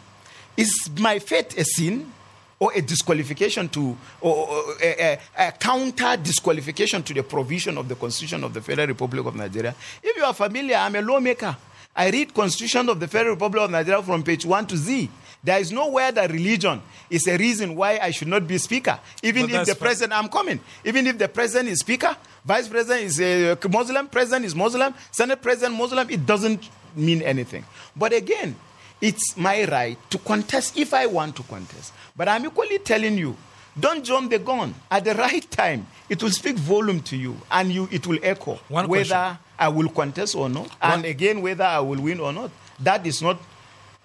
is 0.57 0.89
my 0.99 1.19
faith 1.19 1.57
a 1.59 1.63
sin 1.63 2.11
or 2.59 2.71
a 2.73 2.81
disqualification 2.81 3.69
to 3.69 3.95
or, 4.21 4.63
a, 4.81 5.19
a- 5.37 5.47
a 5.47 5.51
counter 5.51 6.17
disqualification 6.17 7.03
to 7.03 7.13
the 7.13 7.21
provision 7.23 7.77
of 7.77 7.87
the 7.87 7.95
Constitution 7.95 8.43
of 8.43 8.53
the 8.53 8.61
Federal 8.61 8.87
Republic 8.87 9.25
of 9.27 9.35
Nigeria? 9.35 9.75
If 10.01 10.17
you 10.17 10.23
are 10.23 10.33
familiar, 10.33 10.75
I'm 10.77 10.95
a 10.95 11.01
lawmaker. 11.01 11.55
I 11.95 12.09
read 12.09 12.33
Constitution 12.33 12.89
of 12.89 12.99
the 12.99 13.07
Federal 13.07 13.35
Republic 13.35 13.61
of 13.63 13.69
Nigeria 13.69 14.01
from 14.01 14.23
page 14.23 14.45
1 14.45 14.65
to 14.67 14.77
Z. 14.77 15.09
There 15.43 15.59
is 15.59 15.71
nowhere 15.71 16.11
that 16.13 16.31
religion 16.31 16.81
is 17.09 17.27
a 17.27 17.37
reason 17.37 17.75
why 17.75 17.99
I 18.01 18.11
should 18.11 18.29
not 18.29 18.47
be 18.47 18.57
speaker. 18.57 18.97
Even 19.21 19.47
But 19.47 19.61
if 19.61 19.67
the 19.67 19.75
president, 19.75 20.13
I'm 20.17 20.29
coming. 20.29 20.59
Even 20.85 21.05
if 21.05 21.17
the 21.17 21.27
president 21.27 21.69
is 21.69 21.79
speaker, 21.79 22.15
vice 22.45 22.67
president 22.69 23.03
is 23.03 23.19
a 23.19 23.57
Muslim, 23.69 24.07
president 24.07 24.45
is 24.45 24.55
Muslim, 24.55 24.93
senate 25.11 25.41
president 25.41 25.75
Muslim, 25.75 26.09
it 26.09 26.25
doesn't 26.25 26.69
mean 26.95 27.21
anything. 27.21 27.65
But 27.95 28.13
again, 28.13 28.55
it's 29.01 29.35
my 29.35 29.65
right 29.65 29.97
to 30.11 30.17
contest 30.17 30.77
if 30.77 30.93
I 30.93 31.07
want 31.07 31.35
to 31.35 31.43
contest. 31.43 31.91
But 32.15 32.29
I'm 32.29 32.45
equally 32.45 32.79
telling 32.79 33.17
you, 33.17 33.35
don't 33.77 34.03
jump 34.05 34.29
the 34.31 34.39
gun. 34.39 34.73
At 34.89 35.03
the 35.03 35.13
right 35.13 35.49
time, 35.51 35.87
it 36.07 36.23
will 36.23 36.31
speak 36.31 36.55
volume 36.55 37.01
to 37.01 37.17
you 37.17 37.35
and 37.51 37.69
you 37.69 37.89
it 37.91 38.07
will 38.07 38.19
echo 38.23 38.59
One 38.69 38.87
whether 38.87 39.09
question. 39.09 39.37
I 39.59 39.67
will 39.67 39.89
contest 39.89 40.35
or 40.35 40.47
not. 40.47 40.69
And 40.81 41.03
again, 41.03 41.41
whether 41.41 41.65
I 41.65 41.79
will 41.79 41.99
win 42.01 42.21
or 42.21 42.31
not. 42.31 42.51
That 42.79 43.05
is 43.05 43.21
not 43.21 43.39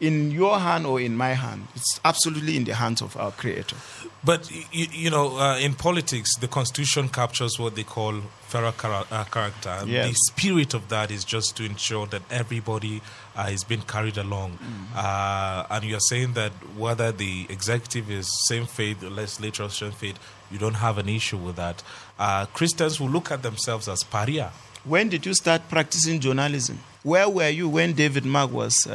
in 0.00 0.30
your 0.30 0.58
hand 0.60 0.86
or 0.86 1.00
in 1.00 1.16
my 1.16 1.30
hand. 1.30 1.66
It's 1.74 2.00
absolutely 2.04 2.56
in 2.56 2.64
the 2.64 2.74
hands 2.74 3.02
of 3.02 3.16
our 3.16 3.32
Creator. 3.32 3.76
But 4.24 4.50
you, 4.72 4.86
you 4.92 5.10
know, 5.10 5.38
uh, 5.38 5.58
in 5.58 5.74
politics, 5.74 6.36
the 6.36 6.48
constitution 6.48 7.08
captures 7.08 7.58
what 7.58 7.74
they 7.74 7.82
call 7.82 8.20
federal 8.42 8.74
uh, 9.10 9.24
character. 9.24 9.82
Yes. 9.86 10.10
The 10.10 10.14
spirit 10.14 10.74
of 10.74 10.88
that 10.88 11.10
is 11.10 11.24
just 11.24 11.56
to 11.56 11.64
ensure 11.64 12.06
that 12.06 12.22
everybody 12.30 13.02
uh, 13.36 13.48
is 13.50 13.64
being 13.64 13.82
carried 13.82 14.18
along. 14.18 14.58
Uh, 14.94 15.66
and 15.70 15.84
you're 15.84 16.00
saying 16.00 16.32
that 16.34 16.52
whether 16.76 17.12
the 17.12 17.46
executive 17.48 18.10
is 18.10 18.28
same 18.46 18.66
faith, 18.66 19.02
or 19.02 19.10
legislature 19.10 19.64
is 19.64 19.74
same 19.74 19.92
faith, 19.92 20.18
you 20.50 20.58
don't 20.58 20.74
have 20.74 20.98
an 20.98 21.08
issue 21.08 21.36
with 21.36 21.56
that. 21.56 21.82
Uh, 22.18 22.46
Christians 22.46 23.00
will 23.00 23.10
look 23.10 23.30
at 23.30 23.42
themselves 23.42 23.88
as 23.88 24.02
pariah. 24.04 24.50
When 24.84 25.08
did 25.08 25.26
you 25.26 25.34
start 25.34 25.68
practicing 25.68 26.20
journalism? 26.20 26.78
Where 27.02 27.28
were 27.28 27.48
you 27.48 27.68
when 27.68 27.92
David 27.92 28.24
Mark 28.24 28.52
was? 28.52 28.86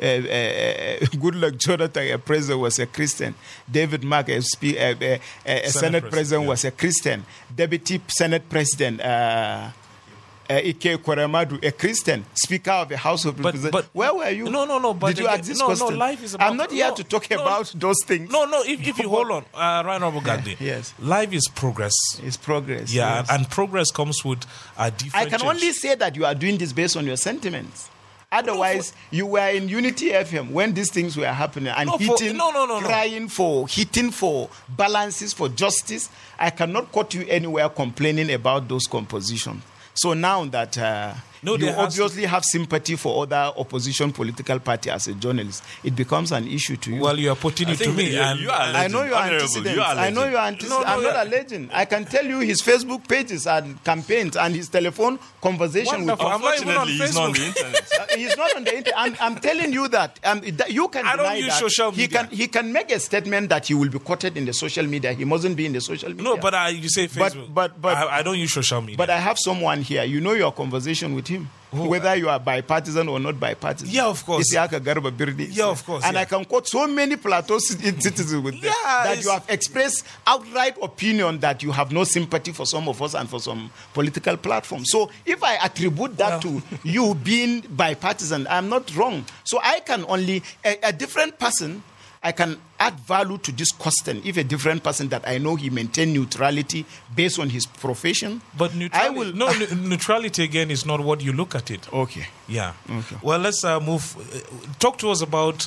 Uh, 0.00 0.04
uh, 0.04 0.08
uh, 0.08 1.04
uh, 1.04 1.06
good 1.20 1.34
luck, 1.34 1.56
Jonathan, 1.58 2.10
a 2.10 2.18
president, 2.18 2.60
was 2.60 2.78
a 2.78 2.86
Christian. 2.86 3.34
David 3.70 4.02
Mark, 4.02 4.28
a, 4.30 4.40
spe- 4.40 4.76
uh, 4.78 4.94
uh, 5.00 5.04
uh, 5.04 5.18
a 5.46 5.68
Senate, 5.68 6.00
president, 6.00 6.10
president, 6.10 6.42
yeah. 6.44 6.48
was 6.48 6.64
a 6.64 6.70
Christian. 6.70 7.24
Deputy 7.54 8.00
Senate 8.08 8.48
President, 8.48 9.00
uh, 9.00 9.04
uh, 9.04 10.54
Ike 10.54 10.80
Ekweremadu, 10.96 11.62
a 11.64 11.70
Christian. 11.72 12.24
Speaker 12.34 12.70
of 12.72 12.88
the 12.88 12.96
House 12.96 13.24
of 13.26 13.38
Representatives. 13.38 13.70
but- 13.70 13.88
Where 13.94 14.14
were 14.14 14.30
you? 14.30 14.44
No, 14.50 14.64
no, 14.64 14.78
no, 14.78 14.94
but 14.94 15.08
Did 15.08 15.18
you 15.18 15.26
again- 15.26 15.38
ask 15.40 15.48
this 15.48 15.58
no, 15.60 15.74
no, 15.74 15.86
life 15.96 16.24
is 16.24 16.34
about- 16.34 16.50
I'm 16.50 16.56
not 16.56 16.70
here 16.72 16.88
no, 16.88 16.94
to 16.94 17.04
talk 17.04 17.30
no. 17.30 17.36
about 17.42 17.72
those 17.76 18.02
things. 18.04 18.30
No, 18.30 18.46
no, 18.46 18.62
if, 18.62 18.80
if 18.86 18.98
you 18.98 19.08
hold 19.08 19.30
on, 19.30 19.44
uh, 19.54 19.82
Ryan 19.84 20.02
Gagdi, 20.22 20.58
yes. 20.60 20.94
life 20.98 21.32
is 21.32 21.46
progress. 21.54 21.92
It's 22.22 22.36
progress. 22.38 22.92
Yeah, 22.92 23.18
yes. 23.18 23.30
and 23.30 23.48
progress 23.50 23.90
comes 23.90 24.24
with 24.24 24.44
uh, 24.78 24.84
I 24.84 24.90
different. 24.90 25.30
can 25.30 25.42
only 25.42 25.72
say 25.72 25.94
that 25.94 26.16
you 26.16 26.24
are 26.24 26.34
doing 26.34 26.56
this 26.58 26.72
based 26.72 26.96
on 26.96 27.06
your 27.06 27.16
sentiments. 27.18 27.88
Otherwise, 28.32 28.92
you 29.10 29.26
were 29.26 29.48
in 29.48 29.68
Unity 29.68 30.10
FM 30.10 30.50
when 30.52 30.72
these 30.72 30.90
things 30.92 31.16
were 31.16 31.26
happening 31.26 31.72
and 31.76 31.88
No, 31.88 31.96
hitting, 31.98 32.36
no, 32.36 32.50
no, 32.52 32.64
no, 32.64 32.78
no. 32.78 32.86
crying 32.86 33.28
for 33.28 33.66
hitting 33.66 34.12
for 34.12 34.48
balances 34.68 35.32
for 35.32 35.48
justice. 35.48 36.08
I 36.38 36.50
cannot 36.50 36.92
quote 36.92 37.12
you 37.14 37.26
anywhere 37.28 37.68
complaining 37.68 38.30
about 38.32 38.68
those 38.68 38.86
compositions. 38.86 39.62
So 39.94 40.14
now 40.14 40.44
that 40.44 40.78
uh, 40.78 41.14
No, 41.42 41.52
you 41.52 41.58
there 41.66 41.74
to- 41.74 41.80
obviously 41.80 42.24
have 42.26 42.44
sympathy 42.44 42.96
for 42.96 43.22
other 43.22 43.52
opposition 43.56 44.12
political 44.12 44.58
party 44.60 44.90
as 44.90 45.08
a 45.08 45.14
journalist, 45.14 45.62
it 45.82 45.96
becomes 45.96 46.32
an 46.32 46.46
issue 46.46 46.76
to 46.76 46.94
you. 46.94 47.00
Well, 47.00 47.18
you 47.18 47.30
are 47.30 47.36
putting 47.36 47.68
I 47.68 47.72
it 47.72 47.78
to 47.78 47.92
me, 47.92 48.10
you- 48.12 48.20
and 48.20 48.40
you 48.40 48.50
are 48.50 48.60
I 48.60 48.88
know 48.88 49.02
you 49.04 49.14
are 49.14 49.22
Honorable, 49.22 49.34
antecedents. 49.44 49.76
you 49.76 49.82
I 49.82 50.10
know 50.10 50.20
legend. 50.20 50.32
you 50.32 50.36
are 50.38 50.46
antecedents. 50.46 50.70
No, 50.70 50.80
no, 50.80 50.86
I'm 50.86 51.02
not 51.02 51.26
a 51.26 51.30
legend. 51.30 51.70
I 51.72 51.84
can 51.86 52.04
tell 52.04 52.26
you 52.26 52.40
his 52.40 52.60
Facebook 52.62 53.08
pages 53.08 53.46
and 53.46 53.82
campaigns 53.84 54.36
and 54.36 54.54
his 54.54 54.68
telephone 54.68 55.18
conversation 55.40 56.00
with 56.06 56.08
Wonderful. 56.18 56.26
I'm 56.26 56.40
not 56.42 56.58
Unfortunately, 56.58 56.92
he's 56.92 57.14
not 57.14 57.24
on 57.24 57.32
the 57.32 57.46
internet. 57.46 57.90
uh, 58.00 58.06
he's 58.16 58.36
not 58.36 58.56
on 58.56 58.64
the 58.64 58.76
internet. 58.76 58.94
I'm, 58.98 59.16
I'm 59.20 59.36
telling 59.40 59.72
you 59.72 59.88
that, 59.88 60.20
um, 60.24 60.40
that 60.40 60.70
you 60.72 60.88
can 60.88 61.06
I 61.06 61.16
don't 61.16 61.24
deny 61.24 61.36
use 61.36 61.46
that. 61.48 61.58
social 61.60 61.90
He 61.92 62.06
can 62.08 62.28
he 62.28 62.46
can 62.48 62.72
make 62.72 62.90
a 62.92 63.00
statement 63.00 63.48
that 63.48 63.66
he 63.66 63.74
will 63.74 63.88
be 63.88 63.98
quoted 63.98 64.36
in 64.36 64.44
the 64.44 64.52
social 64.52 64.86
media. 64.86 65.12
He 65.14 65.24
mustn't 65.24 65.56
be 65.56 65.66
in 65.66 65.72
the 65.72 65.80
social 65.80 66.10
media. 66.10 66.22
no, 66.24 66.36
but 66.36 66.54
I, 66.54 66.68
you 66.68 66.88
say 66.90 67.06
But- 67.06 67.32
Facebook. 67.32 67.54
but- 67.54 67.80
but- 67.80 67.96
I, 67.96 68.18
I 68.18 68.22
don't 68.22 68.38
use 68.38 68.52
social 68.52 68.80
media. 68.82 68.96
but 68.98 69.08
I 69.10 69.18
have 69.18 69.38
someone 69.38 69.82
here. 69.82 70.04
You 70.04 70.20
know 70.20 70.32
your 70.32 70.52
conversation 70.52 71.14
with 71.14 71.29
him, 71.30 71.48
whether 71.72 72.14
you 72.16 72.28
are 72.28 72.38
bipartisan 72.38 73.08
or 73.08 73.18
not 73.20 73.38
bipartisan. 73.40 73.88
Yeah, 73.94 74.06
of 74.06 74.26
course. 74.26 74.52
Isiaka 74.52 74.80
Garba 74.80 75.10
Birdi. 75.10 75.46
Yeah, 75.50 75.66
of 75.68 75.86
course, 75.86 76.04
And 76.04 76.14
yeah. 76.14 76.20
I 76.22 76.24
can 76.24 76.44
quote 76.44 76.66
so 76.68 76.86
many 76.86 77.16
plateau 77.16 77.58
citizens 77.60 78.34
with 78.42 78.56
Yeah, 78.56 78.72
that 78.84 79.06
it's- 79.12 79.24
you 79.24 79.30
have 79.30 79.44
expressed 79.48 80.04
outright 80.26 80.76
opinion 80.82 81.38
that 81.38 81.62
you 81.62 81.70
have 81.72 81.92
no 81.92 82.02
sympathy 82.04 82.50
for 82.52 82.66
some 82.66 82.88
of 82.88 83.00
us 83.00 83.14
and 83.14 83.28
for 83.30 83.38
some 83.40 83.70
political 83.94 84.36
platforms. 84.36 84.90
So 84.90 85.10
if 85.24 85.42
I 85.44 85.54
attribute 85.64 86.16
that 86.18 86.42
to 86.42 86.60
you 86.82 87.14
being 87.14 87.60
bipartisan, 87.70 88.46
I'm 88.50 88.68
not 88.68 88.94
wrong. 88.96 89.24
So 89.44 89.60
I 89.62 89.80
can 89.80 90.04
only 90.08 90.42
a, 90.64 90.76
a 90.82 90.92
different 90.92 91.38
person. 91.38 91.82
I 92.22 92.32
can 92.32 92.58
add 92.78 93.00
value 93.00 93.38
to 93.38 93.52
this 93.52 93.70
question 93.72 94.20
if 94.26 94.36
a 94.36 94.44
different 94.44 94.82
person 94.84 95.08
that 95.08 95.26
I 95.26 95.38
know 95.38 95.56
he 95.56 95.70
maintain 95.70 96.12
neutrality 96.12 96.84
based 97.16 97.38
on 97.38 97.48
his 97.48 97.64
profession. 97.64 98.42
but 98.58 98.74
neutrality, 98.74 99.06
I 99.06 99.08
will 99.10 99.32
no 99.32 99.50
ne- 99.58 99.88
neutrality 99.88 100.44
again 100.44 100.70
is 100.70 100.84
not 100.84 101.00
what 101.00 101.22
you 101.22 101.32
look 101.32 101.54
at 101.54 101.70
it. 101.70 101.90
Okay. 101.92 102.26
Yeah. 102.46 102.74
Okay. 102.90 103.16
Well, 103.22 103.38
let's 103.38 103.64
uh, 103.64 103.80
move. 103.80 104.16
Uh, 104.18 104.40
talk 104.78 104.98
to 104.98 105.08
us 105.10 105.22
about 105.22 105.66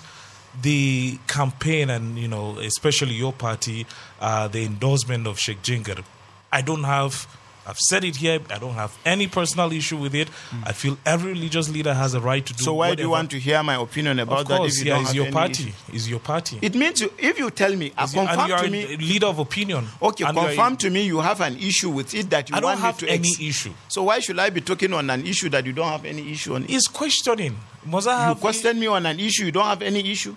the 0.62 1.18
campaign 1.28 1.89
and 1.89 2.20
you 2.20 2.28
know, 2.28 2.60
especially 2.60 3.16
your 3.16 3.34
party, 3.34 3.88
uh, 4.22 4.48
the 4.48 4.63
endorsement 4.66 5.26
of 5.26 5.39
Sheikh 5.39 5.63
Jingir. 5.63 6.04
I 6.52 6.62
don't 6.62 6.84
have. 6.84 7.26
I've 7.65 7.80
said 7.80 8.04
it 8.04 8.17
here. 8.17 8.39
I 8.49 8.58
don't 8.60 8.73
have 8.73 8.93
any 9.06 9.28
personal 9.28 9.71
issue 9.71 9.95
with 9.97 10.13
it. 10.13 10.28
I 10.65 10.73
feel 10.73 10.97
every 11.06 11.32
religious 11.32 11.69
leader 11.69 11.93
has 11.93 12.13
a 12.13 12.19
right 12.19 12.45
to 12.45 12.54
do. 12.54 12.62
So 12.63 12.73
why 12.73 12.93
do 12.93 13.04
you 13.04 13.10
want 13.10 13.32
to 13.32 13.39
hear 13.39 13.63
my 13.63 13.76
opinion 13.76 14.19
about 14.19 14.41
Of 14.41 14.47
that 14.49 14.58
course, 14.58 14.80
if 14.82 14.86
yeah, 14.86 14.99
it's 15.02 15.13
your 15.13 15.32
party. 15.32 15.63
issue? 15.69 15.73
It's 15.93 16.10
your 16.10 16.19
party. 16.19 16.60
It 16.62 16.76
means 16.76 16.99
you, 16.99 17.13
if 17.17 17.39
you 17.39 17.49
tell 17.52 17.73
me, 17.76 17.93
It's 17.97 18.13
and 18.13 18.28
confirm 18.28 18.47
you 18.49 18.54
are 18.54 18.60
to 18.63 18.67
a 18.67 18.69
me. 18.69 18.97
leader 18.97 19.28
of 19.28 19.39
opinion. 19.39 19.88
Okay, 20.02 20.26
And 20.26 20.36
you 20.36 20.41
are- 20.43 20.47
confirm 20.47 20.76
to 20.78 20.89
me 20.89 21.04
you 21.06 21.21
have 21.21 21.39
an 21.39 21.58
issue 21.58 21.89
with 21.89 22.13
it 22.13 22.30
that 22.32 22.49
you 22.49 22.56
I 22.58 22.60
don't 22.60 22.69
want 22.71 22.82
have 22.82 23.02
me 23.02 23.08
to 23.08 23.13
any 23.13 23.30
ex- 23.30 23.39
issue. 23.39 23.71
So 23.88 24.04
why 24.04 24.19
should 24.19 24.39
I 24.39 24.49
be 24.49 24.60
talking 24.60 24.91
on 24.93 25.10
an 25.10 25.26
issue 25.26 25.47
that 25.49 25.65
you 25.65 25.71
don't 25.71 25.88
have 25.88 26.04
any 26.04 26.32
issue 26.34 26.56
on? 26.56 26.65
Is 26.65 26.88
questioning. 26.88 27.58
Must 27.86 28.08
I 28.08 28.30
You 28.30 28.36
question 28.36 28.78
me 28.80 28.88
on 28.88 29.06
an 29.06 29.19
issue 29.21 29.45
you 29.45 29.52
don't 29.54 29.65
have 29.65 29.82
any 29.82 30.12
issue. 30.12 30.36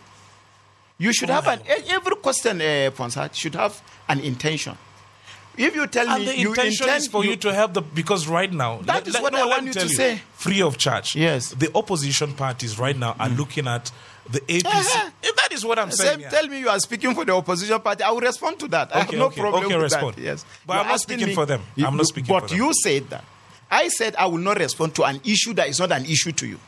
You 0.99 1.13
should 1.13 1.29
have 1.31 1.47
an 1.49 1.61
every 1.89 2.17
question, 2.17 2.61
uh, 2.63 2.91
should 3.33 3.55
have 3.57 3.83
an 4.09 4.21
intention. 4.21 4.79
If 5.57 5.75
you 5.75 5.87
tell 5.87 6.09
And 6.09 6.21
me 6.25 6.27
the 6.33 6.39
you 6.39 6.49
intention 6.51 6.85
intend 6.87 7.03
is 7.03 7.09
for 7.09 7.25
you, 7.25 7.37
to 7.37 7.53
help 7.55 7.73
the 7.75 7.81
because 7.83 8.29
right 8.29 8.53
now 8.53 8.79
That 8.83 9.07
is 9.09 9.15
what 9.21 9.35
I 9.35 9.47
want 9.47 9.67
you 9.67 9.73
to 9.73 9.89
say. 9.89 10.21
free 10.35 10.61
of 10.63 10.77
charge. 10.79 11.17
Yes. 11.17 11.51
the 11.51 11.71
opposition 11.75 12.33
parties 12.35 12.79
right 12.79 12.97
now 12.97 13.17
are 13.19 13.29
looking 13.31 13.67
at 13.67 13.91
the 14.29 14.41
APC. 14.41 14.67
Uh-huh. 14.67 15.11
If 15.23 15.37
that 15.37 15.53
is 15.53 15.65
what 15.65 15.79
I'm 15.79 15.91
Say- 15.93 16.05
saying. 16.17 16.31
tell 16.31 16.47
me 16.49 16.59
you 16.61 16.69
are 16.69 16.79
speaking 16.81 17.15
for 17.15 17.25
the 17.25 17.33
opposition 17.35 17.81
party. 17.81 18.03
I 18.03 18.11
will 18.11 18.21
respond 18.21 18.59
to 18.61 18.69
that. 18.69 18.95
I 18.95 18.99
have 19.01 19.09
Okay, 19.09 19.17
no 19.19 19.27
okay, 19.27 19.41
problem 19.41 19.65
okay, 19.67 19.75
with 19.77 19.83
respond. 19.85 20.17
that. 20.17 20.23
Yes, 20.23 20.45
But 20.67 20.75
You're 20.75 20.83
I'm 20.83 20.89
not 20.89 21.01
speaking 21.01 21.35
for 21.35 21.47
them. 21.47 21.63
You- 21.77 21.87
I'm 21.87 21.97
not 21.97 22.07
speaking 22.07 22.29
But 22.35 22.41
for 22.43 22.49
them. 22.49 22.59
But 22.59 22.65
you 22.67 22.73
said 22.83 23.09
that. 23.11 23.25
I 23.71 23.89
said 23.89 24.15
I 24.17 24.27
will 24.27 24.39
not 24.39 24.59
respond 24.59 24.95
to 24.97 25.05
an 25.05 25.21
issue 25.25 25.55
that 25.55 25.69
is 25.69 25.79
not 25.79 25.91
an 25.93 26.05
issue 26.07 26.33
to 26.33 26.47
you. 26.47 26.59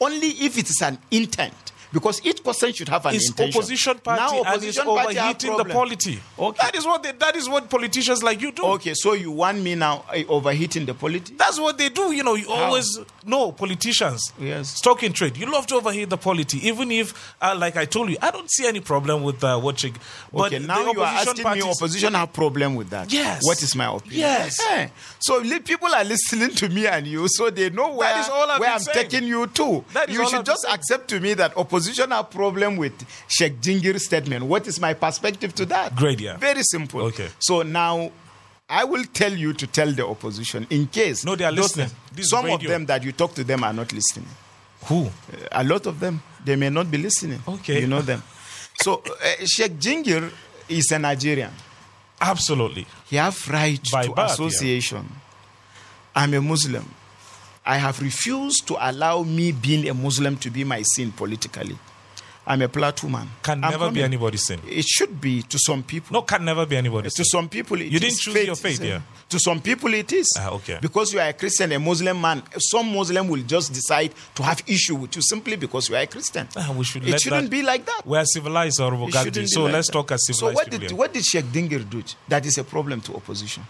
Only 0.00 0.28
if 0.28 0.56
it 0.56 0.70
is 0.70 0.80
an 0.82 0.98
intent. 1.10 1.72
Because 1.92 2.24
each 2.24 2.44
person 2.44 2.72
should 2.72 2.88
have 2.88 3.04
an 3.06 3.14
It's 3.16 3.28
intention. 3.30 3.58
opposition 3.58 3.98
party 3.98 4.20
now, 4.22 4.42
and 4.42 4.62
it's 4.62 4.78
opposition 4.78 4.84
party 4.84 5.14
have 5.16 5.24
overheating 5.36 5.56
the 5.56 5.64
polity. 5.64 6.20
Okay. 6.38 6.58
That 6.62 6.76
is 6.76 6.86
what 6.86 7.02
they, 7.02 7.12
that 7.12 7.34
is 7.36 7.48
what 7.48 7.68
politicians 7.68 8.22
like 8.22 8.40
you 8.40 8.52
do. 8.52 8.64
Okay, 8.64 8.94
so 8.94 9.14
you 9.14 9.32
want 9.32 9.60
me 9.60 9.74
now 9.74 10.04
uh, 10.08 10.22
overheating 10.28 10.86
the 10.86 10.94
polity? 10.94 11.34
That's 11.36 11.58
what 11.58 11.78
they 11.78 11.88
do. 11.88 12.12
You 12.12 12.22
know, 12.22 12.34
you 12.34 12.48
always 12.48 12.98
know 13.26 13.50
politicians. 13.50 14.32
Yes. 14.38 14.68
Stock 14.76 15.02
in 15.02 15.12
trade. 15.12 15.36
You 15.36 15.50
love 15.50 15.66
to 15.68 15.76
overheat 15.76 16.10
the 16.10 16.16
polity, 16.16 16.64
even 16.68 16.92
if, 16.92 17.34
uh, 17.42 17.56
like 17.58 17.76
I 17.76 17.86
told 17.86 18.10
you, 18.10 18.16
I 18.22 18.30
don't 18.30 18.50
see 18.50 18.66
any 18.68 18.80
problem 18.80 19.22
with 19.24 19.42
uh, 19.42 19.60
you. 19.60 19.92
But 20.32 20.52
okay, 20.52 20.58
now 20.60 20.92
you 20.92 21.00
are 21.00 21.06
opposition 21.06 21.28
asking 21.28 21.42
parties, 21.44 21.64
me 21.64 21.70
opposition 21.70 22.14
have 22.14 22.32
problem 22.32 22.76
with 22.76 22.90
that. 22.90 23.12
Yes. 23.12 23.44
What 23.44 23.60
is 23.62 23.74
my 23.74 23.86
opinion? 23.86 24.20
Yes. 24.20 24.60
Eh, 24.70 24.88
So 25.18 25.42
people 25.60 25.88
are 25.88 26.04
listening 26.04 26.50
to 26.50 26.68
me 26.68 26.86
and 26.86 27.06
you, 27.06 27.26
so 27.28 27.50
they 27.50 27.70
know 27.70 27.94
where, 27.96 28.18
is 28.20 28.28
all 28.28 28.60
where 28.60 28.70
I'm 28.70 28.78
saying. 28.78 29.08
taking 29.10 29.26
you 29.28 29.48
to. 29.48 29.84
That 29.92 30.08
is 30.08 30.14
you 30.14 30.22
all 30.22 30.28
should 30.30 30.46
just 30.46 30.64
accept 30.70 31.08
to 31.08 31.18
me 31.20 31.34
that 31.34 31.56
opposition 31.56 31.79
have 32.10 32.30
problem 32.30 32.76
with 32.76 32.92
Sheikh 33.28 33.60
Jingir's 33.60 34.04
statement. 34.06 34.44
What 34.44 34.66
is 34.66 34.80
my 34.80 34.94
perspective 34.94 35.54
to 35.56 35.66
that? 35.66 35.94
Great, 35.96 36.20
yeah. 36.20 36.36
Very 36.36 36.62
simple. 36.62 37.02
Okay. 37.02 37.28
So 37.38 37.62
now 37.62 38.10
I 38.68 38.84
will 38.84 39.04
tell 39.04 39.32
you 39.32 39.52
to 39.54 39.66
tell 39.66 39.90
the 39.92 40.06
opposition 40.06 40.66
in 40.70 40.86
case 40.86 41.24
No, 41.24 41.34
they 41.36 41.44
are 41.44 41.52
listening. 41.52 41.90
Some 42.20 42.48
of 42.50 42.62
them 42.62 42.86
that 42.86 43.02
you 43.02 43.12
talk 43.12 43.34
to 43.34 43.44
them 43.44 43.64
are 43.64 43.72
not 43.72 43.92
listening. 43.92 44.28
Who? 44.84 45.06
Uh, 45.06 45.10
a 45.52 45.64
lot 45.64 45.86
of 45.86 46.00
them 46.00 46.22
they 46.44 46.56
may 46.56 46.70
not 46.70 46.90
be 46.90 46.96
listening 46.96 47.38
Okay. 47.46 47.80
you 47.82 47.86
know 47.86 48.00
them 48.00 48.22
so 48.80 49.02
uh, 49.04 49.44
sheikh 49.44 49.72
jingir 49.78 50.30
is 50.70 50.90
a 50.90 50.98
nigerian 50.98 51.50
Absolutely. 52.18 52.86
he 53.06 53.16
have 53.16 53.36
right 53.50 53.80
By 53.92 54.04
to 54.04 54.08
birth, 54.08 54.16
yeah. 54.16 54.24
association 54.32 55.06
i'm 56.16 56.32
a 56.32 56.40
muslim 56.40 56.88
i 57.64 57.76
have 57.78 58.00
refused 58.00 58.66
to 58.66 58.76
allow 58.80 59.22
me 59.22 59.52
being 59.52 59.88
a 59.88 59.94
muslim 59.94 60.36
to 60.36 60.50
be 60.50 60.64
my 60.64 60.82
sin 60.82 61.12
politically 61.12 61.76
i'm 62.46 62.62
a 62.62 62.68
plateau 62.68 63.08
man 63.08 63.28
Can 63.42 63.62
I'm 63.62 63.70
never 63.70 63.90
be 63.90 64.02
anybody's 64.02 64.46
sin. 64.46 64.60
it 64.66 64.84
should 64.86 65.20
be 65.20 65.42
to 65.42 65.58
some 65.58 65.82
people 65.82 66.14
No, 66.14 66.22
can 66.22 66.44
never 66.44 66.66
be 66.66 66.76
anybody's 66.76 67.14
to 67.14 67.24
sin. 67.24 67.30
some 67.30 67.48
people, 67.48 67.80
it 67.80 67.92
You 67.92 68.00
didn't 68.00 68.18
choose 68.18 68.46
your 68.46 68.56
faith, 68.56 68.82
yeah. 68.82 69.00
To 69.28 69.38
some 69.38 69.60
people, 69.60 69.94
it 69.94 70.12
is. 70.12 70.26
Ah, 70.36 70.48
okay. 70.56 70.78
Because 70.82 71.12
you 71.12 71.20
are 71.20 71.28
a 71.28 71.32
Christian, 71.32 71.70
a 71.70 71.78
Muslim 71.78 72.20
man, 72.20 72.42
some 72.58 72.92
Muslim 72.92 73.28
will 73.28 73.42
just 73.46 73.72
decide 73.72 74.12
to 74.34 74.42
have 74.42 74.60
issue 74.66 74.96
with 74.96 75.14
you 75.14 75.22
simply 75.22 75.54
because 75.56 75.88
you 75.88 75.94
are 75.94 76.02
a 76.02 76.06
Christian. 76.08 76.48
Ah, 76.56 76.72
we 76.76 76.82
should 76.84 77.06
it 77.06 77.20
shouldn't 77.20 77.42
that- 77.44 77.50
be 77.50 77.62
like 77.62 77.84
that. 77.86 78.02
We 78.04 78.18
are 78.18 78.24
civilized, 78.26 78.80
Honorable 78.80 79.08
Gagdi. 79.08 79.46
So 79.46 79.64
like 79.64 79.74
let's 79.74 79.86
that. 79.86 79.92
talk 79.92 80.10
as 80.10 80.26
civilized. 80.26 80.40
So 80.56 80.60
what 80.60 80.70
people 80.70 80.88
did 80.88 80.92
what 80.98 81.12
did 81.14 81.24
Sheikh 81.24 81.44
Jingir 81.54 81.88
do? 81.88 82.02
That 82.26 82.44
is 82.46 82.58
a 82.58 82.64
problem 82.64 83.00
to 83.02 83.14
opposition. 83.14 83.62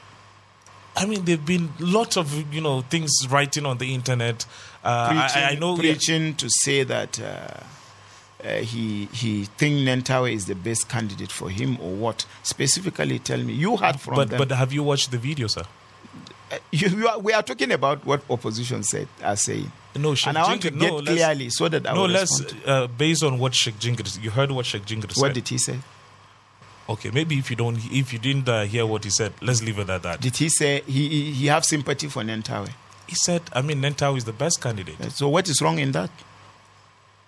I 0.97 1.07
mean, 1.07 1.25
there've 1.25 1.45
been 1.45 1.71
lots 1.79 2.17
of 2.17 2.53
you 2.53 2.61
know 2.61 2.83
things 2.83 3.11
writing 3.31 3.67
on 3.67 3.79
the 3.79 3.95
internet. 3.95 4.47
Uh, 4.83 5.09
preaching, 5.09 5.43
I, 5.43 5.51
I 5.51 5.55
know. 5.55 5.77
preaching 5.77 6.35
to 6.37 6.49
say 6.49 6.83
that 6.83 7.21
uh, 7.21 7.61
uh, 8.45 8.55
he 8.57 9.07
he 9.07 9.45
think 9.45 9.77
Nentawe 9.89 10.33
is 10.33 10.47
the 10.47 10.55
best 10.55 10.89
candidate 10.89 11.31
for 11.33 11.51
him 11.51 11.79
or 11.81 11.93
what? 11.93 12.27
Specifically, 12.43 13.19
tell 13.19 13.39
me. 13.39 13.53
You 13.53 13.77
heard 13.77 14.01
from 14.01 14.15
but 14.17 14.31
them. 14.31 14.39
but 14.39 14.51
have 14.53 14.73
you 14.73 14.83
watched 14.83 15.11
the 15.11 15.19
video, 15.19 15.47
sir? 15.47 15.63
Uh, 16.53 16.59
you, 16.73 16.89
you 16.89 17.09
are, 17.09 17.19
we 17.19 17.33
are 17.33 17.43
talking 17.43 17.71
about 17.71 18.05
what 18.05 18.23
opposition 18.29 18.83
said 18.83 19.07
are 19.23 19.37
saying. 19.37 19.71
No, 19.97 20.15
Sheikh 20.15 20.29
and 20.29 20.39
I 20.39 20.43
want 20.45 20.63
to 20.63 20.71
get 20.71 20.81
no, 20.81 21.01
clearly 21.01 21.51
so 21.51 21.69
that 21.69 21.87
I 21.89 21.95
no, 21.95 22.03
will 22.03 22.09
let's 22.09 22.41
respond. 22.41 22.63
uh, 22.67 22.87
based 22.89 23.23
on 23.23 23.39
what 23.39 23.55
Sheikh 23.55 23.77
Jingir. 23.79 24.23
You 24.23 24.31
heard 24.31 24.51
what 24.51 24.67
Sheikh 24.67 24.85
Jingir 24.85 25.13
said. 25.13 25.21
What 25.21 25.35
did 25.35 25.47
he 25.49 25.59
say? 25.59 25.79
Okay, 26.91 27.13
maybe 27.13 27.39
if 27.39 27.49
you 27.51 27.57
don't, 27.57 27.79
if 27.93 28.13
you 28.13 28.19
didn't 28.19 28.49
uh, 28.49 28.65
hear 28.65 28.85
what 28.85 29.05
he 29.05 29.11
said, 29.11 29.33
let's 29.41 29.63
leave 29.63 29.79
it 29.79 29.89
at 29.89 30.03
that. 30.03 30.21
Did 30.21 30.37
he 30.37 30.49
say 30.49 30.83
he 30.87 31.31
he, 31.31 31.47
have 31.47 31.65
sympathy 31.65 32.09
for 32.09 32.25
Nentawe? 32.25 32.69
He 33.07 33.15
said, 33.15 33.43
I 33.53 33.63
mean, 33.63 33.81
Nentawe 33.81 34.17
is 34.17 34.25
the 34.25 34.33
best 34.33 34.61
candidate. 34.61 35.13
So 35.13 35.29
what 35.29 35.49
is 35.49 35.63
wrong 35.63 35.79
in 35.79 35.93
that? 35.93 36.11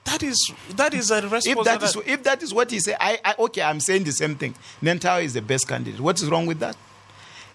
That 0.05 0.25
is 0.25 0.53
that 0.71 0.95
is 0.95 1.13
a 1.13 1.23
response. 1.23 1.47
If 1.47 1.65
that 1.65 1.81
to 1.81 1.87
is 1.87 1.97
if 2.07 2.23
that 2.25 2.43
is 2.43 2.53
what 2.53 2.73
he 2.73 2.81
said, 2.81 2.97
I, 2.99 3.21
I 3.25 3.35
okay, 3.39 3.63
I'm 3.63 3.79
saying 3.79 4.03
the 4.03 4.13
same 4.13 4.35
thing. 4.35 4.57
Nentawe 4.83 5.23
is 5.23 5.35
the 5.35 5.43
best 5.43 5.69
candidate. 5.69 6.01
What 6.01 6.21
is 6.21 6.29
wrong 6.29 6.47
with 6.47 6.59
that? 6.59 6.77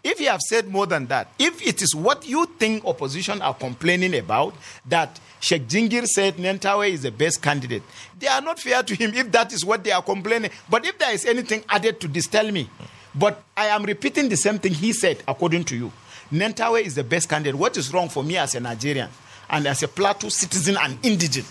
If 0.04 0.20
you 0.20 0.28
have 0.30 0.42
said 0.42 0.68
more 0.68 0.86
than 0.86 1.08
that, 1.08 1.32
if 1.40 1.66
it 1.66 1.82
is 1.82 1.96
what 1.96 2.28
you 2.28 2.46
think 2.58 2.86
opposition 2.86 3.42
are 3.42 3.54
complaining 3.54 4.16
about, 4.16 4.56
that 4.88 5.20
Sheikh 5.40 5.68
Jingir 5.68 6.06
said 6.06 6.36
Nentawe 6.38 6.90
is 6.90 7.04
the 7.04 7.12
best 7.12 7.42
candidate, 7.42 7.84
they 8.18 8.28
are 8.28 8.42
not 8.42 8.60
fair 8.60 8.84
to 8.84 8.96
him 8.96 9.14
if 9.14 9.32
that 9.32 9.54
is 9.54 9.66
what 9.66 9.84
they 9.84 9.92
are 9.92 10.02
complaining. 10.02 10.52
But 10.70 10.86
if 10.86 10.98
there 10.98 11.14
is 11.14 11.26
anything 11.26 11.64
added 11.70 12.00
to 12.02 12.08
this, 12.08 12.28
tell 12.28 12.50
me. 12.52 12.70
But 13.14 13.44
I 13.56 13.68
am 13.68 13.84
repeating 13.84 14.30
the 14.30 14.38
same 14.38 14.60
thing 14.60 14.74
he 14.74 14.94
said, 14.94 15.24
according 15.28 15.66
to 15.66 15.76
you. 15.76 15.92
Nentawe 16.32 16.82
is 16.82 16.96
the 16.96 17.04
best 17.04 17.30
candidate. 17.30 17.56
What 17.56 17.78
is 17.78 17.94
wrong 17.94 18.10
for 18.10 18.24
me 18.24 18.38
as 18.38 18.56
a 18.56 18.60
Nigerian 18.60 19.10
and 19.50 19.68
as 19.68 19.82
a 19.84 19.88
Plateau 19.88 20.30
citizen 20.30 20.78
and 20.80 20.98
indigent? 21.04 21.48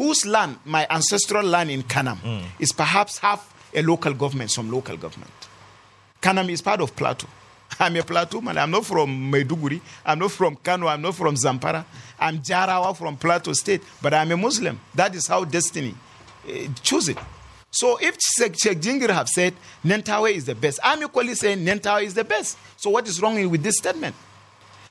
whose 0.00 0.24
land, 0.24 0.56
my 0.64 0.86
ancestral 0.88 1.44
land 1.44 1.70
in 1.70 1.82
Kanam, 1.82 2.16
hmm. 2.16 2.46
is 2.58 2.72
perhaps 2.72 3.18
half 3.18 3.52
a 3.74 3.82
local 3.82 4.14
government, 4.14 4.50
some 4.50 4.70
local 4.70 4.96
government. 4.96 5.30
Kanam 6.22 6.48
is 6.50 6.62
part 6.62 6.80
of 6.80 6.96
Plateau. 6.96 7.28
I'm 7.80 7.96
a 7.96 8.02
Plateau 8.02 8.42
man. 8.42 8.58
I'm 8.58 8.70
not 8.70 8.84
from 8.84 9.32
Maiduguri. 9.32 9.80
I'm 10.04 10.18
not 10.18 10.32
from 10.32 10.56
Kano. 10.56 10.86
I'm 10.86 11.00
not 11.00 11.14
from 11.14 11.34
Zamfara. 11.34 11.84
I'm 12.18 12.38
Jarawa 12.40 12.94
from 12.94 13.16
Plateau 13.16 13.54
State, 13.54 13.82
but 14.02 14.12
I'm 14.12 14.30
a 14.30 14.36
Muslim. 14.36 14.78
That 14.94 15.14
is 15.14 15.26
how 15.26 15.44
destiny 15.44 15.94
uh, 16.46 16.68
choose 16.82 17.08
it. 17.08 17.16
So 17.70 17.96
if 17.98 18.18
Sheikh 18.36 18.60
Sheikh 18.60 18.80
Jingir 18.80 19.08
have 19.10 19.28
said 19.28 19.54
Nentawe 19.82 20.30
is 20.30 20.44
the 20.44 20.54
best, 20.54 20.78
I'm 20.84 21.02
equally 21.02 21.34
saying 21.34 21.64
Nentawe 21.64 22.02
is 22.02 22.12
the 22.12 22.24
best. 22.24 22.58
So 22.76 22.90
what 22.90 23.08
is 23.08 23.22
wrong 23.22 23.48
with 23.48 23.62
this 23.62 23.78
statement? 23.78 24.14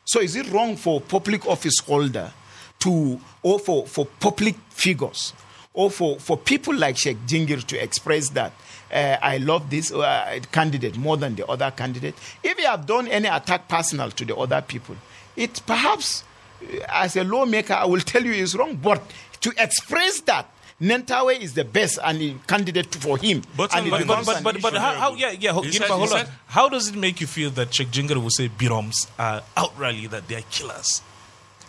So 0.05 0.19
is 0.21 0.35
it 0.35 0.49
wrong 0.49 0.75
for 0.75 0.99
public 0.99 1.45
office 1.45 1.77
holder 1.79 2.33
to 2.79 3.21
or 3.43 3.59
for, 3.59 3.85
for 3.85 4.07
public 4.19 4.55
figures 4.69 5.33
or 5.73 5.91
for, 5.91 6.19
for 6.19 6.37
people 6.37 6.73
like 6.73 6.97
Sheikh 6.97 7.17
Jingir 7.27 7.63
to 7.67 7.83
express 7.83 8.29
that 8.29 8.53
uh, 8.91 9.17
I 9.21 9.37
love 9.37 9.69
this 9.69 9.91
uh, 9.91 10.39
candidate 10.51 10.97
more 10.97 11.17
than 11.17 11.35
the 11.35 11.45
other 11.47 11.71
candidate? 11.71 12.15
If 12.43 12.57
you 12.59 12.65
have 12.65 12.85
done 12.85 13.07
any 13.07 13.27
attack 13.27 13.67
personal 13.67 14.11
to 14.11 14.25
the 14.25 14.35
other 14.35 14.61
people, 14.61 14.95
it 15.35 15.61
perhaps 15.65 16.23
uh, 16.63 16.77
as 16.89 17.15
a 17.15 17.23
lawmaker 17.23 17.73
I 17.73 17.85
will 17.85 18.01
tell 18.01 18.23
you 18.23 18.33
is 18.33 18.55
wrong. 18.55 18.75
But 18.75 19.01
to 19.41 19.53
express 19.57 20.21
that 20.21 20.49
Nentawe 20.81 21.37
is 21.39 21.55
the 21.55 21.65
best 21.65 21.99
and 22.03 22.45
candidate 22.47 22.95
for 22.95 23.17
him. 23.17 23.41
Bottom 23.57 23.79
and 23.79 23.87
it 23.87 23.91
line- 23.91 24.07
but, 24.07 24.25
but, 24.25 24.43
but, 24.43 24.61
but 24.61 24.73
how, 24.75 24.93
how, 24.93 25.13
yeah, 25.15 25.31
yeah, 25.31 25.51
ho- 25.51 25.61
He 25.61 25.71
said- 25.73 25.87
hold 25.89 26.03
on. 26.03 26.19
said- 26.25 26.29
How 26.47 26.69
does 26.69 26.87
it 26.87 26.95
make 26.95 27.19
you 27.19 27.27
feel 27.27 27.49
that 27.51 27.73
Sheikh 27.73 27.89
Jingir 27.91 28.15
will 28.15 28.29
say 28.29 28.47
Biroms 28.47 29.09
are 29.19 29.43
outrightly 29.57 30.09
that 30.09 30.29
they 30.29 30.35
are 30.35 30.41
killers? 30.49 31.01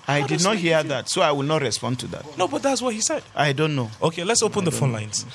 I 0.07 0.21
How 0.21 0.27
did 0.29 0.45
not 0.45 0.55
it 0.55 0.61
hear 0.61 0.83
that, 0.85 1.09
so 1.09 1.23
I 1.23 1.33
will 1.33 1.43
not 1.45 1.61
respond 1.63 1.99
to 2.01 2.07
that. 2.09 2.39
No, 2.39 2.47
but 2.49 2.63
that's 2.63 2.81
what 2.83 2.95
he 2.95 3.01
said. 3.01 3.23
I 3.35 3.53
don't 3.53 3.75
know. 3.75 3.91
Okay, 4.01 4.23
let's 4.25 4.43
open 4.45 4.65
the 4.65 4.71
phone 4.73 4.93
lines. 4.93 5.27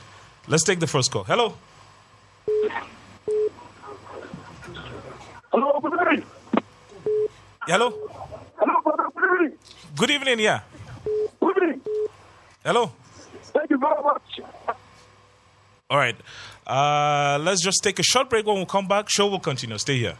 Let's 0.47 0.63
take 0.63 0.79
the 0.79 0.87
first 0.87 1.11
call. 1.11 1.25
Hello. 1.25 1.53
Hello, 5.51 5.81
good 5.81 5.93
evening. 5.99 6.23
Hello. 7.67 7.93
Hello, 8.55 8.81
good 9.13 9.33
evening. 9.33 9.57
Good 9.97 10.11
evening, 10.11 10.39
yeah. 10.39 10.61
Good 11.41 11.57
evening. 11.57 11.81
Hello. 12.63 12.93
Thank 13.53 13.69
you 13.69 13.77
very 13.77 14.03
much. 14.03 14.39
All 15.89 15.97
right. 15.97 16.15
Uh, 16.65 17.37
let's 17.41 17.61
just 17.61 17.83
take 17.83 17.99
a 17.99 18.03
short 18.03 18.29
break. 18.29 18.45
When 18.45 18.57
we 18.57 18.65
come 18.65 18.87
back, 18.87 19.09
show 19.09 19.27
will 19.27 19.39
continue. 19.39 19.77
Stay 19.77 19.97
here. 19.99 20.17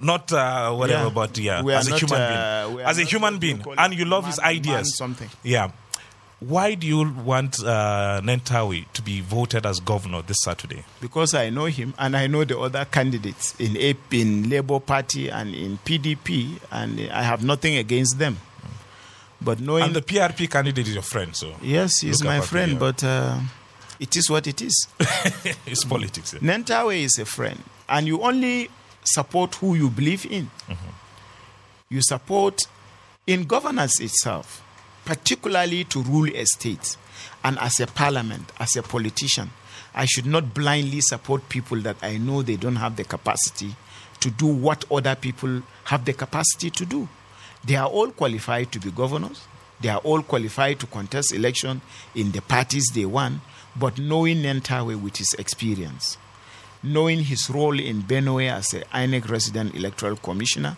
Not 0.00 0.32
uh, 0.32 0.72
whatever, 0.74 1.04
Yeah. 1.04 1.10
but 1.10 1.38
yeah, 1.38 1.62
We 1.62 1.72
are 1.72 1.76
as 1.78 1.86
a 1.86 1.90
not, 1.90 2.00
human 2.00 2.20
uh, 2.20 2.64
being. 2.66 2.76
we 2.76 2.82
are 2.82 2.86
As 2.88 2.98
a 2.98 3.04
human 3.04 3.38
being. 3.38 3.64
And 3.78 3.94
you 3.94 4.04
love 4.04 4.24
man- 4.24 4.30
his 4.32 4.38
ideas. 4.40 4.96
something. 4.98 5.30
Yeah. 5.42 5.70
Why 6.48 6.74
do 6.74 6.86
you 6.86 7.10
want 7.24 7.60
uh, 7.64 8.20
Nentawe 8.22 8.84
to 8.92 9.02
be 9.02 9.20
voted 9.20 9.64
as 9.66 9.80
governor 9.80 10.22
this 10.22 10.38
Saturday? 10.42 10.84
because 11.00 11.34
I 11.34 11.50
know 11.50 11.66
him 11.66 11.94
and 11.98 12.16
I 12.16 12.26
know 12.26 12.44
the 12.44 12.58
other 12.58 12.84
candidates 12.84 13.54
in 13.58 13.76
AP, 13.76 14.12
in 14.12 14.48
Labour 14.50 14.80
Party 14.80 15.28
and 15.30 15.54
in 15.54 15.78
PDP, 15.78 16.58
and 16.70 17.00
I 17.10 17.22
have 17.22 17.44
nothing 17.44 17.76
against 17.76 18.18
them. 18.18 18.36
But 19.40 19.60
knowing 19.60 19.84
And 19.84 19.94
the 19.94 20.02
PRP 20.02 20.50
candidate 20.50 20.88
is 20.88 20.94
your 20.94 21.02
friend, 21.02 21.34
so 21.36 21.54
yes, 21.62 22.00
he's 22.00 22.22
my 22.24 22.40
friend, 22.40 22.72
me, 22.72 22.78
but 22.78 23.04
uh, 23.04 23.38
it 24.00 24.16
is 24.16 24.28
what 24.30 24.46
it 24.46 24.60
is. 24.62 24.88
it's 25.66 25.84
politics. 25.84 26.32
yeah. 26.34 26.40
Nentawe 26.40 26.96
is 27.04 27.18
a 27.18 27.24
friend, 27.24 27.62
and 27.88 28.06
you 28.06 28.22
only 28.22 28.70
support 29.04 29.54
who 29.56 29.74
you 29.74 29.90
believe 29.90 30.24
in. 30.26 30.50
You 31.90 32.00
support 32.02 32.62
in 33.26 33.44
governance 33.44 34.00
itself, 34.00 34.63
particularly 35.04 35.84
to 35.84 36.02
rule 36.02 36.28
a 36.34 36.44
state. 36.44 36.96
And 37.42 37.58
as 37.58 37.80
a 37.80 37.86
parliament, 37.86 38.50
as 38.58 38.76
a 38.76 38.82
politician, 38.82 39.50
I 39.94 40.06
should 40.06 40.26
not 40.26 40.54
blindly 40.54 41.00
support 41.00 41.48
people 41.48 41.80
that 41.82 41.96
I 42.02 42.16
know 42.16 42.42
they 42.42 42.56
don't 42.56 42.76
have 42.76 42.96
the 42.96 43.04
capacity 43.04 43.74
to 44.20 44.30
do 44.30 44.46
what 44.46 44.84
other 44.90 45.14
people 45.14 45.62
have 45.84 46.04
the 46.04 46.12
capacity 46.14 46.70
to 46.70 46.86
do. 46.86 47.08
They 47.64 47.76
are 47.76 47.86
all 47.88 48.10
qualified 48.10 48.72
to 48.72 48.80
be 48.80 48.90
governors. 48.90 49.46
They 49.80 49.88
are 49.88 49.98
all 49.98 50.22
qualified 50.22 50.80
to 50.80 50.86
contest 50.86 51.32
election 51.32 51.80
in 52.14 52.32
the 52.32 52.42
parties 52.42 52.90
they 52.94 53.04
want. 53.04 53.40
But 53.76 53.98
knowing 53.98 54.38
Nentawe 54.38 55.00
with 55.00 55.16
his 55.16 55.34
experience, 55.38 56.16
knowing 56.82 57.20
his 57.20 57.50
role 57.50 57.78
in 57.78 58.02
Benue 58.02 58.50
as 58.50 58.72
a 58.74 58.80
INEC 58.86 59.28
resident 59.28 59.74
electoral 59.74 60.16
commissioner, 60.16 60.76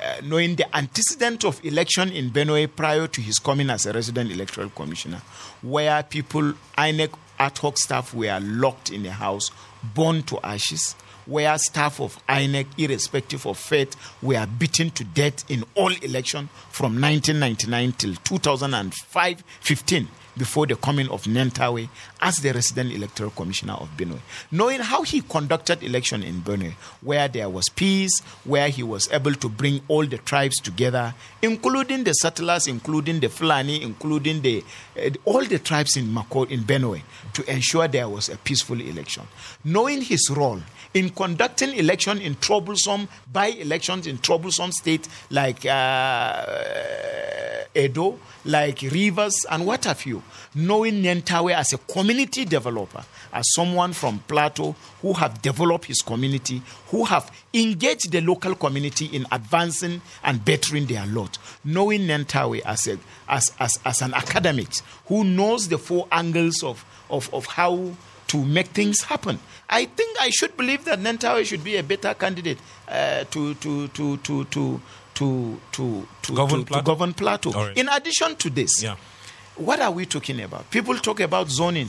uh, 0.00 0.20
knowing 0.24 0.56
the 0.56 0.76
antecedent 0.76 1.44
of 1.44 1.64
election 1.64 2.10
in 2.10 2.30
Benue 2.30 2.68
prior 2.74 3.06
to 3.06 3.20
his 3.20 3.38
coming 3.38 3.70
as 3.70 3.86
a 3.86 3.92
resident 3.92 4.30
electoral 4.30 4.70
commissioner, 4.70 5.20
where 5.62 6.02
people, 6.02 6.54
INEC 6.76 7.12
ad 7.38 7.58
hoc 7.58 7.78
staff 7.78 8.14
were 8.14 8.38
locked 8.40 8.90
in 8.90 9.04
a 9.06 9.10
house, 9.10 9.50
burned 9.94 10.26
to 10.28 10.38
ashes, 10.44 10.94
where 11.26 11.56
staff 11.58 12.00
of 12.00 12.18
INEC, 12.26 12.66
irrespective 12.78 13.46
of 13.46 13.58
faith, 13.58 13.96
were 14.22 14.46
beaten 14.46 14.90
to 14.90 15.04
death 15.04 15.48
in 15.50 15.64
all 15.74 15.92
election 16.02 16.48
from 16.70 17.00
1999 17.00 17.92
till 17.92 18.14
2005 18.14 19.44
15 19.60 20.08
before 20.38 20.66
the 20.66 20.76
coming 20.76 21.08
of 21.08 21.24
Nentawe 21.24 21.88
as 22.20 22.36
the 22.36 22.52
resident 22.52 22.92
electoral 22.92 23.30
commissioner 23.30 23.74
of 23.74 23.88
Benue. 23.96 24.18
Knowing 24.50 24.80
how 24.80 25.02
he 25.02 25.20
conducted 25.20 25.82
election 25.82 26.22
in 26.22 26.40
Benue, 26.40 26.72
where 27.02 27.28
there 27.28 27.48
was 27.48 27.68
peace, 27.68 28.20
where 28.44 28.68
he 28.68 28.82
was 28.82 29.08
able 29.12 29.34
to 29.34 29.48
bring 29.48 29.80
all 29.88 30.06
the 30.06 30.18
tribes 30.18 30.56
together, 30.56 31.14
including 31.42 32.04
the 32.04 32.12
settlers, 32.12 32.66
including 32.66 33.20
the 33.20 33.28
Fulani, 33.28 33.82
including 33.82 34.40
the 34.42 34.64
uh, 34.96 35.10
all 35.24 35.44
the 35.44 35.58
tribes 35.58 35.96
in 35.96 36.12
Mako 36.12 36.44
in 36.44 36.60
Benue, 36.60 37.02
to 37.34 37.50
ensure 37.50 37.88
there 37.88 38.08
was 38.08 38.28
a 38.28 38.36
peaceful 38.36 38.80
election. 38.80 39.24
Knowing 39.64 40.00
his 40.02 40.30
role 40.30 40.60
in 40.94 41.10
conducting 41.10 41.74
election 41.74 42.18
in 42.20 42.34
troublesome 42.36 43.08
by 43.32 43.48
elections 43.48 44.06
in 44.06 44.18
troublesome 44.18 44.72
states 44.72 45.08
like 45.30 45.64
uh, 45.66 46.44
Edo, 47.74 48.18
like 48.44 48.82
Rivers, 48.82 49.34
and 49.50 49.66
what 49.66 49.84
have 49.84 50.04
you. 50.06 50.22
Knowing 50.54 51.02
Nentawe 51.02 51.54
as 51.54 51.72
a 51.72 51.78
community 51.78 52.44
developer, 52.44 53.04
as 53.32 53.44
someone 53.54 53.92
from 53.92 54.18
Plateau 54.20 54.74
who 55.02 55.12
have 55.14 55.40
developed 55.42 55.86
his 55.86 56.02
community, 56.02 56.62
who 56.88 57.04
have 57.04 57.30
engaged 57.54 58.10
the 58.12 58.20
local 58.20 58.54
community 58.54 59.06
in 59.06 59.26
advancing 59.32 60.00
and 60.24 60.44
bettering 60.44 60.86
their 60.86 61.06
lot. 61.06 61.38
Knowing 61.64 62.02
Nentawe 62.02 62.60
as, 62.64 62.86
a, 62.88 62.98
as, 63.28 63.52
as, 63.58 63.78
as 63.84 64.02
an 64.02 64.14
academic 64.14 64.68
who 65.06 65.24
knows 65.24 65.68
the 65.68 65.78
four 65.78 66.06
angles 66.12 66.62
of, 66.62 66.84
of, 67.10 67.32
of 67.32 67.46
how 67.46 67.92
to 68.28 68.44
make 68.44 68.66
things 68.68 69.02
happen. 69.02 69.38
I 69.70 69.86
think 69.86 70.16
I 70.20 70.30
should 70.30 70.56
believe 70.56 70.84
that 70.84 70.98
Nentawe 70.98 71.44
should 71.44 71.64
be 71.64 71.76
a 71.76 71.82
better 71.82 72.14
candidate 72.14 72.58
uh, 72.86 73.24
to, 73.24 73.54
to, 73.54 73.88
to, 73.88 74.16
to, 74.18 74.44
to, 74.44 74.80
to, 75.14 75.60
to, 75.72 76.08
to, 76.22 76.32
Govern 76.34 76.60
to, 76.60 76.64
to 76.64 76.72
Plateau? 76.72 76.82
govern 76.82 77.14
Plateau. 77.14 77.50
Right. 77.52 77.76
In 77.76 77.88
addition 77.88 78.36
to 78.36 78.50
this, 78.50 78.82
Yeah. 78.82 78.96
What 79.58 79.80
are 79.80 79.90
we 79.90 80.06
talking 80.06 80.40
about? 80.40 80.70
People 80.70 80.96
talk 80.98 81.18
about 81.18 81.50
zoning, 81.50 81.88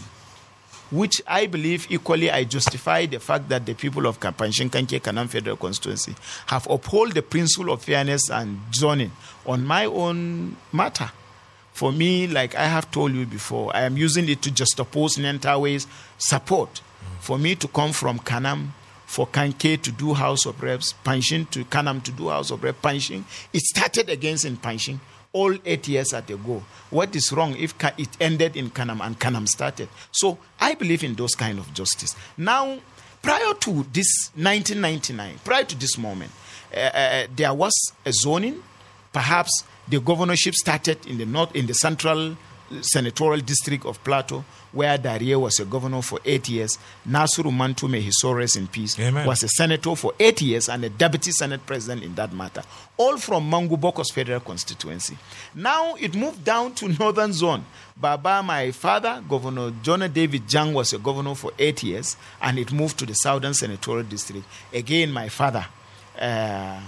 which 0.89 1.21
I 1.27 1.45
believe 1.45 1.85
equally 1.91 2.31
I 2.31 2.43
justify 2.43 3.05
the 3.05 3.19
fact 3.19 3.47
that 3.49 3.63
the 3.67 3.75
people 3.75 4.07
of 4.07 4.19
Kampanshin 4.19 4.71
Kanke 4.71 4.99
Kanam 4.99 5.29
Federal 5.29 5.55
Constituency 5.55 6.15
have 6.47 6.67
upheld 6.67 7.13
the 7.13 7.21
principle 7.21 7.71
of 7.71 7.83
fairness 7.83 8.31
and 8.31 8.59
zoning 8.73 9.11
on 9.45 9.67
my 9.67 9.85
own 9.85 10.55
matter. 10.73 11.11
For 11.71 11.91
me, 11.91 12.25
like 12.25 12.55
I 12.55 12.65
have 12.65 12.89
told 12.89 13.13
you 13.13 13.27
before, 13.27 13.73
I 13.75 13.81
am 13.81 13.97
using 13.97 14.27
it 14.29 14.41
to 14.41 14.49
juxtapose 14.49 15.19
Nentawe's 15.19 15.85
support. 16.17 16.81
For 17.19 17.37
me 17.37 17.53
to 17.53 17.67
come 17.67 17.91
from 17.91 18.17
Kanam, 18.17 18.69
for 19.05 19.27
Kanke 19.27 19.79
to 19.79 19.91
do 19.91 20.15
House 20.15 20.47
of 20.47 20.59
Reps, 20.63 20.95
Pankshin 21.05 21.47
to 21.51 21.65
Kanam 21.65 22.01
to 22.01 22.11
do 22.11 22.29
House 22.29 22.49
of 22.49 22.63
Reps, 22.63 22.79
Pankshin, 22.81 23.23
it 23.53 23.61
started 23.61 24.09
against 24.09 24.43
in 24.43 24.57
Pankshin 24.57 24.99
all 25.33 25.55
eight 25.65 25.87
years 25.87 26.13
at 26.13 26.29
a 26.29 26.37
go. 26.37 26.63
What 26.89 27.15
is 27.15 27.31
wrong 27.31 27.55
if 27.55 27.75
it 27.97 28.09
ended 28.19 28.55
in 28.55 28.71
Kanam 28.71 29.05
and 29.05 29.19
Kanam 29.19 29.47
started? 29.47 29.89
So 30.11 30.37
I 30.59 30.73
believe 30.73 31.03
in 31.03 31.15
those 31.15 31.35
kind 31.35 31.59
of 31.59 31.73
justice. 31.73 32.15
Now, 32.37 32.79
prior 33.21 33.53
to 33.53 33.83
this 33.93 34.31
1999, 34.35 35.39
prior 35.43 35.63
to 35.63 35.77
this 35.77 35.97
moment, 35.97 36.31
uh, 36.75 37.25
there 37.35 37.53
was 37.53 37.73
a 38.05 38.11
zoning. 38.11 38.63
Perhaps 39.13 39.63
the 39.87 39.99
governorship 39.99 40.53
started 40.55 41.05
in 41.07 41.17
the 41.17 41.25
north, 41.25 41.55
in 41.55 41.65
the 41.65 41.73
central 41.73 42.37
senatorial 42.81 43.41
district 43.41 43.85
of 43.85 44.03
Plateau, 44.03 44.43
where 44.71 44.97
Dariye 44.97 45.39
was 45.39 45.59
a 45.59 45.65
governor 45.65 46.01
for 46.01 46.19
eight 46.25 46.47
years. 46.49 46.77
Nasiru 47.07 47.55
Mantu, 47.55 47.87
may 47.87 48.01
his 48.01 48.19
soul 48.19 48.35
rest 48.35 48.55
in 48.57 48.67
peace, 48.67 48.99
Amen. 48.99 49.25
was 49.25 49.43
a 49.43 49.47
senator 49.47 49.95
for 49.95 50.13
eight 50.19 50.41
years 50.41 50.69
and 50.69 50.83
a 50.83 50.89
deputy 50.89 51.31
senate 51.31 51.65
president 51.65 52.03
in 52.03 52.15
that 52.15 52.31
matter. 52.33 52.61
All 52.97 53.17
from 53.17 53.49
Mangu 53.49 53.77
Bokos 53.79 54.11
federal 54.13 54.39
constituency. 54.39 55.17
Now 55.55 55.95
it 55.95 56.15
moved 56.15 56.43
down 56.43 56.73
to 56.75 56.87
northern 56.99 57.33
zone. 57.33 57.65
Baba, 57.97 58.41
my 58.43 58.71
father, 58.71 59.21
Governor 59.27 59.71
Jonah 59.83 60.07
David 60.07 60.47
Jang, 60.47 60.73
was 60.73 60.93
a 60.93 60.97
governor 60.99 61.35
for 61.35 61.51
eight 61.59 61.83
years, 61.83 62.15
and 62.41 62.57
it 62.57 62.71
moved 62.71 62.97
to 62.99 63.05
the 63.05 63.13
southern 63.13 63.53
senatorial 63.53 64.05
district. 64.07 64.45
Again, 64.73 65.11
my 65.11 65.27
father, 65.27 65.65
uh, 66.17 66.79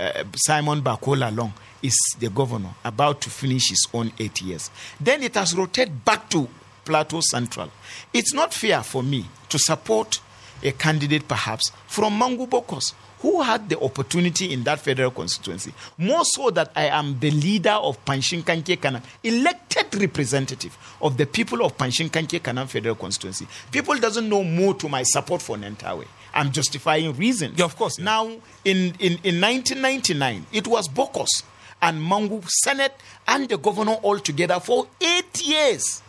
uh, 0.00 0.24
Simon 0.36 0.80
Bako 0.82 1.16
Lalong 1.16 1.52
is 1.82 1.96
the 2.18 2.28
governor, 2.30 2.70
about 2.84 3.20
to 3.22 3.30
finish 3.30 3.68
his 3.70 3.86
own 3.92 4.12
eight 4.18 4.40
years. 4.42 4.70
Then 5.00 5.22
it 5.22 5.34
has 5.34 5.54
rotated 5.54 6.04
back 6.04 6.28
to 6.30 6.48
Plateau 6.84 7.20
Central. 7.20 7.70
It's 8.12 8.32
not 8.34 8.52
fair 8.54 8.82
for 8.82 9.02
me 9.02 9.26
to 9.48 9.58
support 9.58 10.20
a 10.62 10.72
candidate, 10.72 11.26
perhaps, 11.26 11.70
from 11.86 12.18
Mangu 12.18 12.46
Bokos, 12.48 12.92
who 13.20 13.42
had 13.42 13.68
the 13.68 13.78
opportunity 13.80 14.52
in 14.52 14.64
that 14.64 14.80
federal 14.80 15.10
constituency. 15.10 15.72
More 15.98 16.24
so 16.24 16.50
that 16.50 16.72
I 16.74 16.86
am 16.86 17.18
the 17.18 17.30
leader 17.30 17.70
of 17.70 18.02
Pankshin 18.04 18.42
Kanke 18.42 18.78
Kanam, 18.78 19.02
elected 19.22 19.94
representative 20.00 20.76
of 21.00 21.16
the 21.16 21.26
people 21.26 21.64
of 21.64 21.76
Pankshin 21.76 22.10
Kanke 22.10 22.40
Kanam 22.40 22.68
federal 22.68 22.94
constituency. 22.94 23.46
People 23.70 23.96
doesn't 23.96 24.28
know 24.28 24.42
more 24.42 24.74
to 24.74 24.88
my 24.88 25.02
support 25.02 25.42
for 25.42 25.56
Nentawe. 25.56 26.06
I'm 26.34 26.52
justifying 26.52 27.14
reasons. 27.16 27.58
Yeah, 27.58 27.64
of 27.64 27.76
course, 27.76 27.98
yeah. 27.98 28.04
Now, 28.04 28.26
in, 28.64 28.94
in, 28.98 29.18
in 29.24 29.40
1999, 29.40 30.46
it 30.52 30.66
was 30.66 30.88
Bokos 30.88 31.42
and 31.82 32.00
Mangu 32.00 32.46
Senate 32.48 32.94
and 33.26 33.48
the 33.48 33.58
governor 33.58 33.94
all 34.02 34.18
together 34.18 34.60
for 34.60 34.86
eight 35.00 35.42
years. 35.42 36.02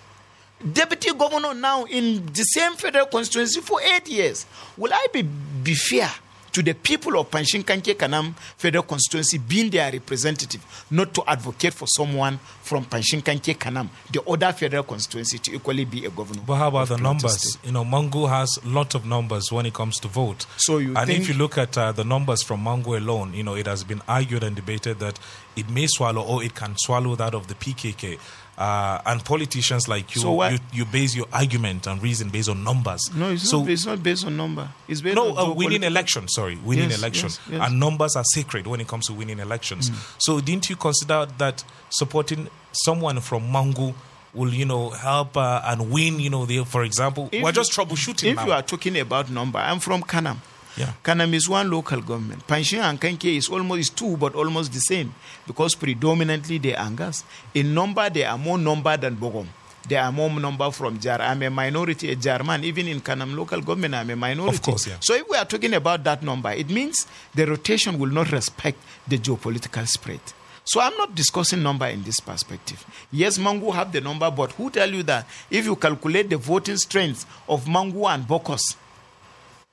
Deputy 0.73 1.11
governor 1.13 1.53
now 1.53 1.85
in 1.85 2.25
the 2.27 2.43
same 2.43 2.73
federal 2.73 3.07
constituency 3.07 3.61
for 3.61 3.81
eight 3.81 4.07
years. 4.07 4.45
Will 4.77 4.93
I 4.93 5.07
be, 5.11 5.23
be 5.23 5.73
fair 5.73 6.11
to 6.51 6.61
the 6.61 6.73
people 6.73 7.17
of 7.19 7.29
Pankshin 7.31 7.63
Kanke 7.63 7.95
Kanam 7.95 8.33
federal 8.57 8.83
constituency 8.83 9.37
being 9.37 9.69
their 9.69 9.91
representative, 9.91 10.85
not 10.91 11.13
to 11.13 11.23
advocate 11.27 11.73
for 11.73 11.87
someone 11.87 12.37
from 12.61 12.85
Pankshin 12.85 13.21
Kanke 13.21 13.57
Kanam, 13.57 13.89
the 14.11 14.21
other 14.23 14.51
federal 14.51 14.83
constituency, 14.83 15.37
to 15.39 15.55
equally 15.55 15.85
be 15.85 16.05
a 16.05 16.09
governor? 16.09 16.41
But 16.45 16.55
how 16.55 16.67
about 16.69 16.89
the 16.89 16.97
numbers? 16.97 17.49
State? 17.51 17.65
You 17.65 17.71
know, 17.71 17.83
Mangu 17.85 18.29
has 18.29 18.57
a 18.63 18.67
lot 18.67 18.95
of 18.95 19.05
numbers 19.05 19.51
when 19.51 19.65
it 19.65 19.73
comes 19.73 19.97
to 19.99 20.07
vote. 20.07 20.45
So 20.57 20.77
you 20.77 20.95
and 20.95 21.09
if 21.09 21.27
you 21.27 21.35
look 21.35 21.57
at 21.57 21.77
uh, 21.77 21.91
the 21.91 22.03
numbers 22.03 22.43
from 22.43 22.63
Mangu 22.63 22.97
alone, 22.97 23.33
you 23.33 23.43
know, 23.43 23.55
it 23.55 23.67
has 23.67 23.83
been 23.83 24.01
argued 24.07 24.43
and 24.43 24.55
debated 24.55 24.99
that 24.99 25.19
it 25.55 25.69
may 25.69 25.87
swallow 25.87 26.21
or 26.21 26.43
it 26.43 26.55
can 26.55 26.75
swallow 26.77 27.15
that 27.15 27.33
of 27.33 27.47
the 27.47 27.55
PKK. 27.55 28.19
Uh, 28.61 29.01
and 29.07 29.25
politicians 29.25 29.87
like 29.87 30.13
you, 30.13 30.21
So 30.21 30.47
you, 30.47 30.59
you 30.71 30.85
base 30.85 31.15
your 31.15 31.25
argument 31.33 31.87
and 31.87 31.99
reason 32.03 32.29
based 32.29 32.47
on 32.47 32.63
numbers. 32.63 33.01
No, 33.15 33.31
it's, 33.31 33.49
so 33.49 33.61
not, 33.61 33.69
it's 33.71 33.85
not 33.87 34.03
based 34.03 34.23
on 34.23 34.37
number. 34.37 34.69
It's 34.87 35.01
based 35.01 35.15
no, 35.15 35.35
on 35.35 35.51
uh, 35.51 35.53
winning 35.55 35.81
election. 35.81 36.27
Sorry, 36.27 36.57
winning 36.63 36.91
Yes, 36.91 36.99
election, 36.99 37.29
yes, 37.29 37.39
yes. 37.49 37.61
and 37.67 37.79
numbers 37.79 38.15
are 38.15 38.23
sacred 38.23 38.67
when 38.67 38.79
it 38.79 38.87
comes 38.87 39.07
to 39.07 39.13
winning 39.13 39.39
elections. 39.39 39.89
So, 40.19 40.39
didn't 40.41 40.69
you 40.69 40.75
consider 40.75 41.25
that 41.39 41.63
supporting 41.89 42.49
someone 42.71 43.19
from 43.21 43.51
Mangu 43.51 43.95
will, 44.35 44.53
you 44.53 44.65
know, 44.65 44.91
help 44.91 45.37
uh, 45.37 45.61
and 45.65 45.89
win? 45.89 46.19
You 46.19 46.29
know, 46.29 46.45
the, 46.45 46.63
for 46.63 46.83
example, 46.83 47.29
If 47.31 47.41
we're 47.43 47.51
just 47.51 47.71
troubleshooting 47.71 48.29
If 48.29 48.35
now. 48.35 48.45
you 48.45 48.51
are 48.51 48.61
talking 48.61 48.95
about 48.99 49.31
number, 49.31 49.57
I'm 49.57 49.79
from 49.79 50.03
Kanam. 50.03 50.37
Yeah. 50.77 50.93
Kanam 51.03 51.33
is 51.33 51.49
one 51.49 51.69
local 51.69 52.01
government. 52.01 52.47
Pankshin 52.47 52.79
and 52.79 52.99
Kanke 52.99 53.37
is 53.37 53.49
almost 53.49 53.79
is 53.79 53.89
two, 53.89 54.17
but 54.17 54.35
almost 54.35 54.71
the 54.73 54.79
same 54.79 55.13
because 55.47 55.75
predominantly 55.75 56.57
they 56.57 56.75
are 56.75 56.85
Angas. 56.85 57.23
In 57.53 57.73
number, 57.73 58.09
they 58.09 58.23
are 58.23 58.37
more 58.37 58.57
number 58.57 58.95
than 58.97 59.15
Bogom. 59.15 59.47
They 59.87 59.95
are 59.97 60.11
more 60.11 60.29
number 60.29 60.69
from 60.71 60.99
Jar. 60.99 61.19
I'm 61.21 61.41
a 61.41 61.49
minority, 61.49 62.11
a 62.11 62.15
Jarman. 62.15 62.63
Even 62.63 62.87
in 62.87 63.01
Kanam 63.01 63.35
local 63.35 63.61
government, 63.61 63.95
I'm 63.95 64.09
a 64.11 64.15
minority. 64.15 64.55
Of 64.57 64.61
course, 64.61 64.87
yeah. 64.87 64.97
So 64.99 65.15
if 65.15 65.27
we 65.27 65.35
are 65.37 65.45
talking 65.45 65.73
about 65.73 66.03
that 66.03 66.21
number, 66.21 66.51
it 66.51 66.69
means 66.69 67.07
the 67.33 67.45
rotation 67.47 67.97
will 67.97 68.11
not 68.11 68.31
respect 68.31 68.77
the 69.07 69.17
geopolitical 69.17 69.87
spread. 69.87 70.19
So 70.63 70.79
I'm 70.79 70.95
not 70.97 71.15
discussing 71.15 71.63
number 71.63 71.87
in 71.87 72.03
this 72.03 72.19
perspective. 72.19 72.85
Yes, 73.11 73.39
Mangu 73.39 73.73
have 73.73 73.91
the 73.91 73.99
number, 74.01 74.29
but 74.29 74.51
who 74.51 74.69
tell 74.69 74.89
you 74.89 75.01
that 75.03 75.27
if 75.49 75.65
you 75.65 75.75
calculate 75.75 76.29
the 76.29 76.37
voting 76.37 76.77
strength 76.77 77.25
of 77.49 77.65
Mangu 77.65 78.07
and 78.13 78.27
Bokos, 78.27 78.75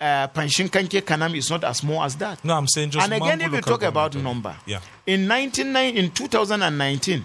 uh, 0.00 0.28
Pankshin 0.28 0.68
Kanke 0.68 1.02
Kanam 1.02 1.36
is 1.36 1.50
not 1.50 1.64
as 1.64 1.78
small 1.78 2.02
as 2.02 2.16
that. 2.16 2.44
no, 2.44 2.54
I'm 2.54 2.68
saying 2.68 2.90
just. 2.90 3.04
and 3.04 3.14
again, 3.14 3.40
if 3.40 3.52
you 3.52 3.60
talk 3.60 3.82
about 3.82 4.14
number, 4.14 4.56
yeah, 4.66 4.80
in 5.06 5.26
19, 5.26 5.74
in 5.76 6.10
2019, 6.10 7.24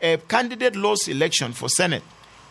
a 0.00 0.16
candidate 0.18 0.76
lost 0.76 1.08
election 1.08 1.52
for 1.52 1.68
Senate 1.68 2.02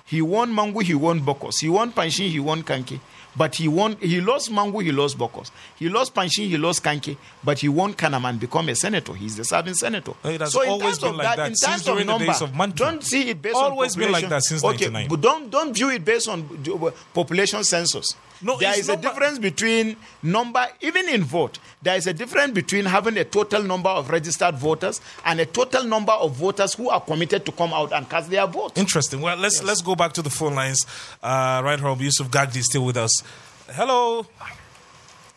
He 0.05 0.21
won 0.21 0.53
Mangu, 0.53 0.83
he 0.83 0.93
won 0.93 1.21
Bokos. 1.21 1.61
He 1.61 1.69
won 1.69 1.91
Pankshin, 1.91 2.29
he 2.29 2.39
won 2.39 2.63
Kanke. 2.63 2.99
But 3.35 3.55
he 3.55 3.67
won, 3.67 3.95
he 3.99 4.21
lost 4.21 4.51
Mangu, 4.51 4.83
he 4.83 4.91
lost 4.91 5.17
Bokos. 5.17 5.49
He 5.79 5.89
lost 5.89 6.13
Pankshin, 6.13 6.49
he 6.49 6.57
lost 6.57 6.83
Kanke. 6.83 7.17
But 7.43 7.59
he 7.59 7.69
won 7.69 7.93
Kanam 7.93 8.29
and 8.29 8.39
become 8.39 8.67
a 8.69 8.75
senator. 8.75 9.13
He's 9.13 9.37
the 9.37 9.45
southern 9.45 9.73
senator. 9.75 10.11
It 10.25 10.41
has 10.41 10.51
so 10.51 10.61
in 10.61 10.69
always 10.69 10.85
terms 10.85 10.99
been 10.99 11.09
of 11.09 11.15
like 11.15 11.37
that 11.37 11.47
in 11.47 11.55
since 11.55 11.71
terms 11.71 11.83
during 11.85 12.07
the 12.07 12.13
of 12.13 12.19
days 12.19 12.41
number, 12.41 12.43
of 12.43 12.55
Mantu. 12.55 12.75
Don't 12.75 13.03
see 13.03 13.29
it 13.29 13.41
based 13.41 13.55
Always 13.55 13.95
on 13.95 13.99
been 14.01 14.11
like 14.11 14.29
that 14.29 14.43
since 14.43 14.63
okay, 14.63 14.89
99. 14.89 15.07
But 15.07 15.21
don't 15.21 15.49
don't 15.49 15.73
view 15.73 15.89
it 15.89 16.03
based 16.03 16.27
on 16.27 16.41
uh, 16.67 16.91
population 17.13 17.63
census. 17.63 18.15
No, 18.43 18.57
there 18.57 18.69
it's 18.71 18.79
is 18.79 18.89
a 18.89 18.97
difference 18.97 19.39
between 19.39 19.95
number, 20.21 20.67
even 20.81 21.07
in 21.09 21.23
vote. 21.23 21.59
There 21.81 21.95
is 21.95 22.07
a 22.07 22.13
difference 22.13 22.53
between 22.53 22.85
having 22.85 23.17
a 23.17 23.23
total 23.23 23.63
number 23.63 23.89
of 23.89 24.09
registered 24.09 24.55
voters 24.55 24.99
and 25.25 25.39
a 25.39 25.45
total 25.45 25.83
number 25.85 26.11
of 26.11 26.33
voters 26.35 26.73
who 26.73 26.89
are 26.89 26.99
committed 27.01 27.45
to 27.45 27.51
come 27.53 27.73
out 27.73 27.93
and 27.93 28.09
cast 28.09 28.29
their 28.29 28.45
vote. 28.47 28.77
Interesting. 28.77 29.21
Well, 29.21 29.37
let's 29.37 29.63
let's 29.63 29.81
go 29.81 29.95
back 29.95 30.13
to 30.13 30.21
the 30.21 30.29
phone 30.29 30.55
lines. 30.55 30.85
Uh, 31.21 31.61
right, 31.63 31.79
Rob 31.79 32.01
Yusuf 32.01 32.29
Gagdi 32.29 32.57
is 32.57 32.65
still 32.65 32.85
with 32.85 32.97
us. 32.97 33.23
Hello. 33.71 34.25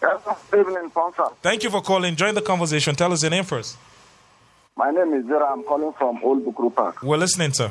Yes, 0.03 0.21
good 0.51 0.61
evening, 0.67 0.91
Ponsah. 0.91 1.33
Thank 1.43 1.63
you 1.63 1.71
for 1.71 1.81
calling. 1.81 2.17
Join 2.17 2.35
the 2.35 2.43
conversation. 2.43 2.95
Tell 2.95 3.13
us 3.13 3.23
your 3.23 3.31
name 3.31 3.45
first. 3.45 3.77
My 4.77 4.91
name 4.91 5.15
is 5.15 5.25
Zira. 5.25 5.51
I'm 5.51 5.63
calling 5.65 5.93
from 5.95 6.21
Old 6.23 6.45
Bukuru 6.45 6.75
Park. 6.75 7.03
We're 7.03 7.17
listening, 7.17 7.53
sir. 7.55 7.71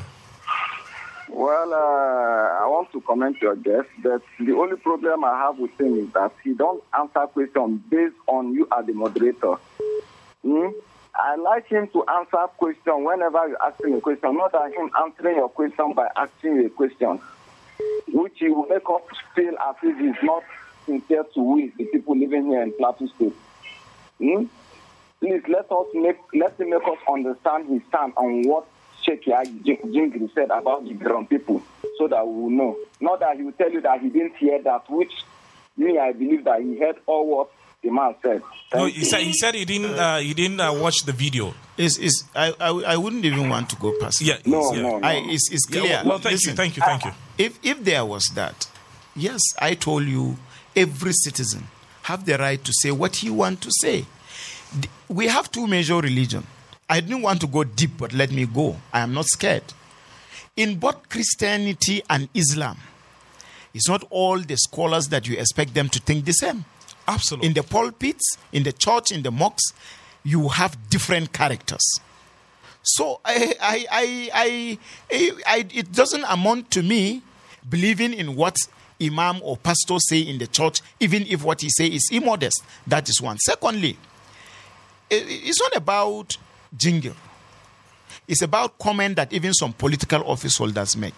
Well, 1.36 1.74
uh, 1.74 2.64
I 2.64 2.66
want 2.66 2.90
to 2.92 3.00
comment 3.02 3.36
to 3.40 3.42
your 3.44 3.56
guest 3.56 3.88
that 4.04 4.22
the 4.40 4.52
only 4.52 4.76
problem 4.76 5.22
I 5.22 5.36
have 5.36 5.58
with 5.58 5.78
him 5.78 5.98
is 5.98 6.10
that 6.14 6.32
he 6.42 6.54
don't 6.54 6.82
answer 6.98 7.26
questions 7.26 7.82
based 7.90 8.14
on 8.26 8.54
you 8.54 8.66
as 8.74 8.86
the 8.86 8.94
moderator. 8.94 9.56
Hmm? 10.42 10.68
I 11.14 11.36
like 11.36 11.66
him 11.66 11.88
to 11.88 12.06
answer 12.06 12.38
question 12.56 13.04
whenever 13.04 13.48
you're 13.48 13.62
asking 13.62 13.96
a 13.96 14.00
question, 14.00 14.34
not 14.34 14.52
that 14.52 14.72
him 14.72 14.90
answering 14.98 15.36
your 15.36 15.50
question 15.50 15.92
by 15.92 16.08
asking 16.16 16.56
you 16.56 16.66
a 16.68 16.70
question, 16.70 17.20
which 18.14 18.38
he 18.38 18.48
will 18.48 18.66
make 18.68 18.88
us 18.88 19.02
feel 19.34 19.52
as 19.68 19.76
if 19.82 19.98
he's 19.98 20.22
not 20.22 20.42
sincere 20.86 21.24
to 21.34 21.42
we, 21.42 21.70
the 21.76 21.84
people 21.84 22.16
living 22.16 22.46
here 22.46 22.62
in 22.62 22.72
Plateau 22.72 23.08
State. 23.08 23.36
Hmm? 24.18 24.44
Please 25.20 25.42
let 25.48 25.70
us 25.70 25.86
make 25.92 26.16
let 26.32 26.58
him 26.58 26.70
make 26.70 26.88
us 26.88 26.98
understand 27.06 27.68
his 27.68 27.82
stand 27.90 28.14
on 28.16 28.42
what 28.48 28.66
Jingir 29.06 30.32
said 30.34 30.50
about 30.50 30.84
the 30.86 30.94
ground 30.94 31.28
people, 31.30 31.62
so 31.98 32.08
that 32.08 32.26
we 32.26 32.42
will 32.42 32.50
know. 32.50 32.76
Not 33.00 33.20
that 33.20 33.36
he 33.36 33.42
will 33.42 33.52
tell 33.52 33.70
you 33.70 33.80
that 33.82 34.00
he 34.00 34.08
didn't 34.08 34.36
hear 34.36 34.60
that, 34.62 34.90
which 34.90 35.12
me 35.76 35.98
I 35.98 36.12
believe 36.12 36.44
that 36.44 36.60
he 36.62 36.78
heard 36.78 36.96
all 37.06 37.26
what 37.26 37.50
the 37.82 37.90
man 37.90 38.14
said. 38.22 38.42
No, 38.74 38.86
he 38.86 39.00
you. 39.00 39.04
said 39.04 39.20
he 39.20 39.32
said 39.32 39.54
he 39.54 39.64
didn't 39.64 39.94
uh, 39.98 40.18
he 40.18 40.34
didn't 40.34 40.60
uh, 40.60 40.72
watch 40.72 41.04
the 41.04 41.12
video. 41.12 41.54
Is 41.76 41.98
is 41.98 42.24
I, 42.34 42.52
I 42.58 42.68
I 42.70 42.96
wouldn't 42.96 43.24
even 43.24 43.48
want 43.48 43.70
to 43.70 43.76
go 43.76 43.92
past. 44.00 44.20
Yeah. 44.22 44.38
No, 44.46 44.72
yeah. 44.72 44.82
no, 44.82 44.98
no. 44.98 45.06
I, 45.06 45.14
it's, 45.26 45.50
it's 45.52 45.66
Yeah, 45.70 45.80
clear. 45.80 45.92
well, 45.96 46.04
well, 46.06 46.18
thank 46.18 46.32
Listen, 46.32 46.50
you, 46.52 46.56
thank 46.56 46.76
you, 46.76 46.82
thank 46.82 47.04
you. 47.04 47.12
If 47.38 47.58
if 47.62 47.84
there 47.84 48.04
was 48.04 48.24
that, 48.34 48.66
yes, 49.14 49.40
I 49.60 49.74
told 49.74 50.04
you, 50.06 50.36
every 50.74 51.12
citizen 51.12 51.68
have 52.04 52.24
the 52.24 52.38
right 52.38 52.62
to 52.64 52.72
say 52.72 52.90
what 52.90 53.16
he 53.16 53.30
want 53.30 53.60
to 53.62 53.70
say. 53.80 54.06
We 55.08 55.28
have 55.28 55.50
two 55.50 55.66
major 55.66 55.96
religion. 56.00 56.46
I 56.88 57.00
didn't 57.00 57.22
want 57.22 57.40
to 57.40 57.46
go 57.46 57.64
deep, 57.64 57.92
but 57.98 58.12
let 58.12 58.30
me 58.30 58.46
go. 58.46 58.76
I 58.92 59.00
am 59.00 59.12
not 59.12 59.26
scared. 59.26 59.64
In 60.56 60.78
both 60.78 61.08
Christianity 61.08 62.02
and 62.08 62.28
Islam, 62.34 62.78
it's 63.74 63.88
not 63.88 64.04
all 64.10 64.38
the 64.38 64.56
scholars 64.56 65.08
that 65.08 65.26
you 65.28 65.36
expect 65.36 65.74
them 65.74 65.88
to 65.90 66.00
think 66.00 66.24
the 66.24 66.32
same. 66.32 66.64
Absolutely. 67.08 67.48
In 67.48 67.54
the 67.54 67.62
pulpits, 67.62 68.38
in 68.52 68.62
the 68.62 68.72
church, 68.72 69.12
in 69.12 69.22
the 69.22 69.30
mosques, 69.30 69.72
you 70.24 70.48
have 70.48 70.76
different 70.88 71.32
characters. 71.32 72.00
So 72.82 73.20
I, 73.24 73.54
I, 73.60 73.86
I, 74.32 74.78
I, 75.46 75.66
it 75.74 75.92
doesn't 75.92 76.24
amount 76.28 76.70
to 76.72 76.82
me 76.82 77.22
believing 77.68 78.14
in 78.14 78.36
what 78.36 78.56
imam 79.02 79.40
or 79.42 79.56
pastor 79.56 79.98
say 79.98 80.20
in 80.20 80.38
the 80.38 80.46
church, 80.46 80.80
even 81.00 81.26
if 81.26 81.44
what 81.44 81.60
he 81.60 81.68
say 81.68 81.86
is 81.86 82.08
immodest. 82.12 82.62
That 82.86 83.08
is 83.08 83.20
one. 83.20 83.38
Secondly, 83.38 83.98
it's 85.10 85.60
not 85.60 85.76
about 85.76 86.36
Jingir. 86.74 87.14
It's 88.28 88.42
about 88.42 88.78
comment 88.78 89.16
that 89.16 89.32
even 89.32 89.52
some 89.52 89.72
political 89.72 90.22
office 90.28 90.56
holders 90.56 90.96
make. 90.96 91.14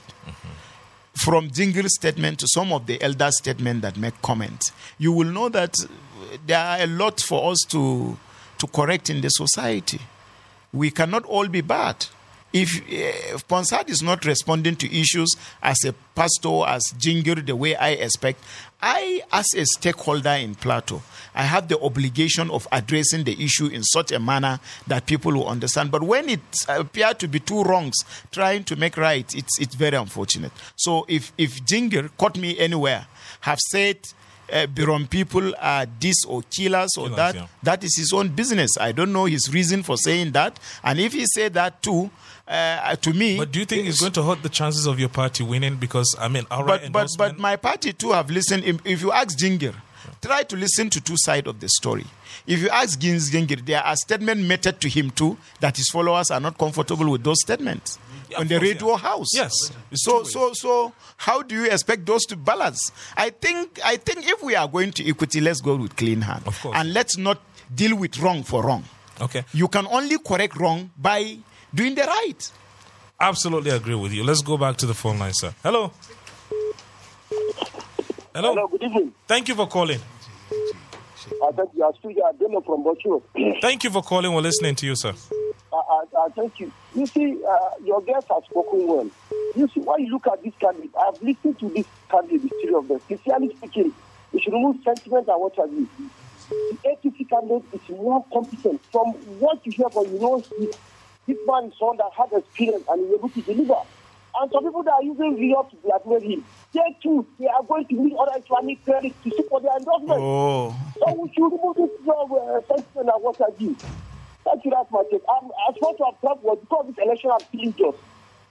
From 1.14 1.50
Jingir 1.50 1.86
statement 1.88 2.38
to 2.40 2.46
some 2.48 2.72
of 2.72 2.86
the 2.86 3.00
elder 3.02 3.30
statement 3.30 3.82
that 3.82 3.96
make 3.96 4.20
comment, 4.22 4.72
you 4.98 5.12
will 5.12 5.28
know 5.28 5.48
that 5.48 5.76
there 6.46 6.58
are 6.58 6.80
a 6.80 6.86
lot 6.86 7.20
for 7.20 7.52
us 7.52 7.58
to 7.70 8.18
to 8.58 8.66
correct 8.66 9.08
in 9.08 9.20
the 9.20 9.28
society 9.28 10.00
we 10.72 10.90
cannot 10.90 11.24
all 11.24 11.48
be 11.48 11.60
bad. 11.60 12.06
If, 12.52 12.76
uh, 12.76 13.38
Ponsah 13.48 13.88
is 13.88 14.02
not 14.02 14.24
responding 14.24 14.76
to 14.76 14.86
issues 14.86 15.36
as 15.62 15.84
a 15.84 15.92
pastor, 16.14 16.64
as 16.66 16.82
Jingir, 16.98 17.44
the 17.44 17.54
way 17.54 17.76
I 17.76 17.90
expect, 17.90 18.42
I, 18.80 19.22
as 19.32 19.46
a 19.54 19.64
stakeholder 19.66 20.30
in 20.30 20.54
Plateau, 20.54 21.02
I 21.34 21.42
have 21.42 21.68
the 21.68 21.78
obligation 21.80 22.50
of 22.50 22.66
addressing 22.72 23.24
the 23.24 23.42
issue 23.44 23.66
in 23.66 23.82
such 23.82 24.12
a 24.12 24.18
manner 24.18 24.60
that 24.86 25.06
people 25.06 25.32
will 25.32 25.48
understand. 25.48 25.90
But 25.90 26.02
when 26.02 26.28
it 26.28 26.40
appears 26.68 27.14
to 27.16 27.28
be 27.28 27.40
two 27.40 27.62
wrongs 27.64 27.96
trying 28.30 28.64
to 28.64 28.76
make 28.76 28.96
right, 28.96 29.32
it's, 29.34 29.60
it's 29.60 29.74
very 29.74 29.96
unfortunate. 29.96 30.52
So 30.76 31.04
if, 31.08 31.32
if 31.36 31.62
Jingir 31.64 32.10
caught 32.16 32.38
me 32.38 32.58
anywhere, 32.58 33.06
have 33.40 33.58
said 33.70 33.98
uh, 34.52 34.66
Biron 34.66 35.06
people 35.06 35.54
are 35.60 35.86
this 36.00 36.24
or 36.24 36.42
killers 36.50 36.90
or 36.96 37.04
Killers, 37.04 37.16
that, 37.16 37.34
yeah. 37.34 37.46
that 37.62 37.84
is 37.84 37.96
his 37.96 38.12
own 38.12 38.28
business. 38.28 38.76
I 38.78 38.92
don't 38.92 39.12
know 39.12 39.26
his 39.26 39.52
reason 39.52 39.82
for 39.82 39.96
saying 39.96 40.32
that. 40.32 40.58
And 40.82 40.98
if 40.98 41.12
he 41.12 41.26
said 41.26 41.54
that 41.54 41.82
too, 41.82 42.10
uh, 42.46 42.96
to 42.96 43.12
me. 43.12 43.36
but 43.36 43.52
do 43.52 43.58
you 43.60 43.66
think 43.66 43.86
it's 43.86 44.00
going 44.00 44.12
to 44.12 44.22
hurt 44.22 44.42
the 44.42 44.48
chances 44.48 44.86
of 44.86 44.98
your 44.98 45.10
party 45.10 45.44
winning? 45.44 45.76
Because 45.76 46.16
I 46.18 46.28
mean, 46.28 46.46
all 46.50 46.64
right, 46.64 46.90
but, 46.90 47.08
but, 47.16 47.34
but 47.34 47.38
my 47.38 47.56
party 47.56 47.92
too 47.92 48.12
have 48.12 48.30
listened. 48.30 48.64
If, 48.84 49.02
you 49.02 49.12
ask 49.12 49.38
Jingir, 49.38 49.74
try 50.22 50.44
to 50.44 50.56
listen 50.56 50.88
to 50.90 51.00
two 51.00 51.16
sides 51.18 51.46
of 51.46 51.60
the 51.60 51.68
story. 51.68 52.06
If 52.46 52.60
you 52.60 52.70
ask 52.70 52.98
Gins 52.98 53.30
Jingir, 53.30 53.64
there 53.66 53.82
are 53.82 53.94
statements 53.96 54.42
made 54.42 54.62
to 54.80 54.88
him 54.88 55.10
too 55.10 55.36
that 55.60 55.76
his 55.76 55.90
followers 55.90 56.30
are 56.30 56.40
not 56.40 56.56
comfortable 56.56 57.10
with 57.10 57.22
those 57.22 57.40
statements 57.42 57.98
Yeah, 58.30 58.38
on 58.40 58.48
the 58.48 58.58
course, 58.58 58.68
radio 58.70 58.88
yeah. 58.90 58.96
house. 58.98 59.28
Yes, 59.34 59.52
it's 59.90 60.04
So 60.04 60.22
so 60.24 60.52
so 60.52 60.92
how 61.16 61.42
do 61.42 61.54
you 61.54 61.64
expect 61.70 62.04
those 62.06 62.24
to 62.26 62.36
balance? 62.36 62.92
I 63.16 63.30
think 63.30 63.78
I 63.84 63.96
think 63.96 64.26
if 64.28 64.42
we 64.42 64.54
are 64.56 64.68
going 64.68 64.90
to 64.92 65.08
equity, 65.08 65.40
let's 65.40 65.60
go 65.60 65.76
with 65.76 65.96
clean 65.96 66.20
hand. 66.22 66.42
Of 66.46 66.60
course. 66.60 66.76
And 66.78 66.92
let's 66.92 67.16
not 67.16 67.40
deal 67.74 67.96
with 67.96 68.18
wrong 68.18 68.42
for 68.42 68.62
wrong. 68.64 68.84
okay, 69.20 69.44
You 69.52 69.68
can 69.68 69.86
only 69.86 70.18
correct 70.18 70.56
wrong 70.56 70.90
by 70.98 71.38
doing 71.74 71.94
the 71.94 72.02
right. 72.02 72.50
absolutely 73.20 73.70
agree 73.70 73.94
with 73.96 74.12
you. 74.12 74.22
Let's 74.24 74.42
go 74.42 74.56
back 74.56 74.76
to 74.78 74.86
the 74.86 74.94
phone 74.94 75.18
line, 75.18 75.32
sir. 75.34 75.52
Hello. 75.62 75.92
Hello. 78.34 78.54
Hello, 78.54 78.68
good 78.68 78.82
evening. 78.84 79.12
Thank 79.26 79.48
you 79.48 79.54
for 79.54 79.66
calling. 79.66 79.98
I 80.50 81.50
thank 81.56 81.70
you. 81.74 81.84
I 81.84 81.92
speak 81.98 82.16
Ademo 82.18 82.64
from 82.64 82.84
Bochuro. 82.84 83.22
Thank 83.60 83.84
you 83.84 83.90
for 83.90 84.02
calling. 84.02 84.32
We're 84.32 84.40
listening 84.42 84.76
to 84.76 84.86
you, 84.86 84.94
sir. 84.96 85.12
I, 85.72 85.76
I, 85.76 86.04
I 86.16 86.28
thank 86.34 86.58
you. 86.60 86.72
You 86.94 87.06
see, 87.14 87.38
uh, 87.44 87.70
your 87.84 88.00
guest 88.02 88.26
has 88.30 88.44
spoken 88.44 88.86
well. 88.86 89.10
You 89.54 89.68
see, 89.74 89.80
why 89.80 89.98
you 89.98 90.10
look 90.10 90.26
at 90.26 90.42
this 90.42 90.54
candidate, 90.60 90.92
I've 90.98 91.20
listened 91.20 91.58
to 91.60 91.68
this 91.74 91.86
candidate, 92.10 92.42
the 92.42 92.50
three 92.62 92.74
of 92.74 92.88
them. 92.88 93.00
Sincerely 93.08 93.54
speaking, 93.56 93.92
we 94.32 94.40
should 94.40 94.52
remove 94.52 94.76
sentiment 94.84 95.28
and 95.28 95.40
what 95.40 95.56
have 95.56 95.72
you. 95.72 95.88
The 96.48 96.78
APC 96.88 97.28
candidate 97.28 97.68
is 97.72 97.88
more 97.90 98.24
competent. 98.32 98.80
From 98.90 99.12
what 99.40 99.64
you 99.66 99.72
hear, 99.72 99.90
from 99.90 100.06
you 100.12 100.20
know, 100.20 100.44
this, 101.26 101.36
man 101.46 101.64
is 101.66 101.74
one 101.78 101.96
that 101.98 102.10
has 102.16 102.28
experience 102.32 102.84
and 102.88 103.04
is 103.04 103.14
able 103.14 103.28
to 103.28 103.42
deliver. 103.42 103.80
And 104.40 104.50
some 104.52 104.64
people 104.64 104.82
that 104.84 104.92
are 104.92 105.02
using 105.02 105.36
Rio 105.36 105.62
to 105.68 105.76
blackmail 105.84 106.20
him, 106.20 106.44
they 106.72 106.96
too, 107.02 107.26
they 107.38 107.48
are 107.48 107.62
going 107.62 107.86
to 107.88 107.94
meet 107.96 108.14
other 108.16 108.40
Islamic 108.42 108.84
clerics 108.84 109.16
to 109.24 109.30
support 109.36 109.62
their 109.64 109.76
endorsement. 109.76 110.20
Oh. 110.20 110.76
So 111.00 111.12
we 111.14 111.28
should 111.34 111.52
remove 111.52 111.76
this 111.76 111.90
job 112.06 112.32
uh, 112.32 112.60
sentiment 112.68 113.10
and 113.12 113.22
what 113.22 113.36
have 113.38 113.60
you. 113.60 113.76
Thank 114.44 114.64
you, 114.64 114.70
that's 114.70 114.90
my 114.90 115.02
take. 115.10 115.22
I'm, 115.28 115.50
as 115.68 115.76
far 115.78 115.94
to 115.94 116.04
have 116.28 116.42
was 116.42 116.58
because 116.60 116.86
this 116.88 117.04
election 117.04 117.30
I'm 117.30 117.40
feeling 117.52 117.74
just. 117.74 117.98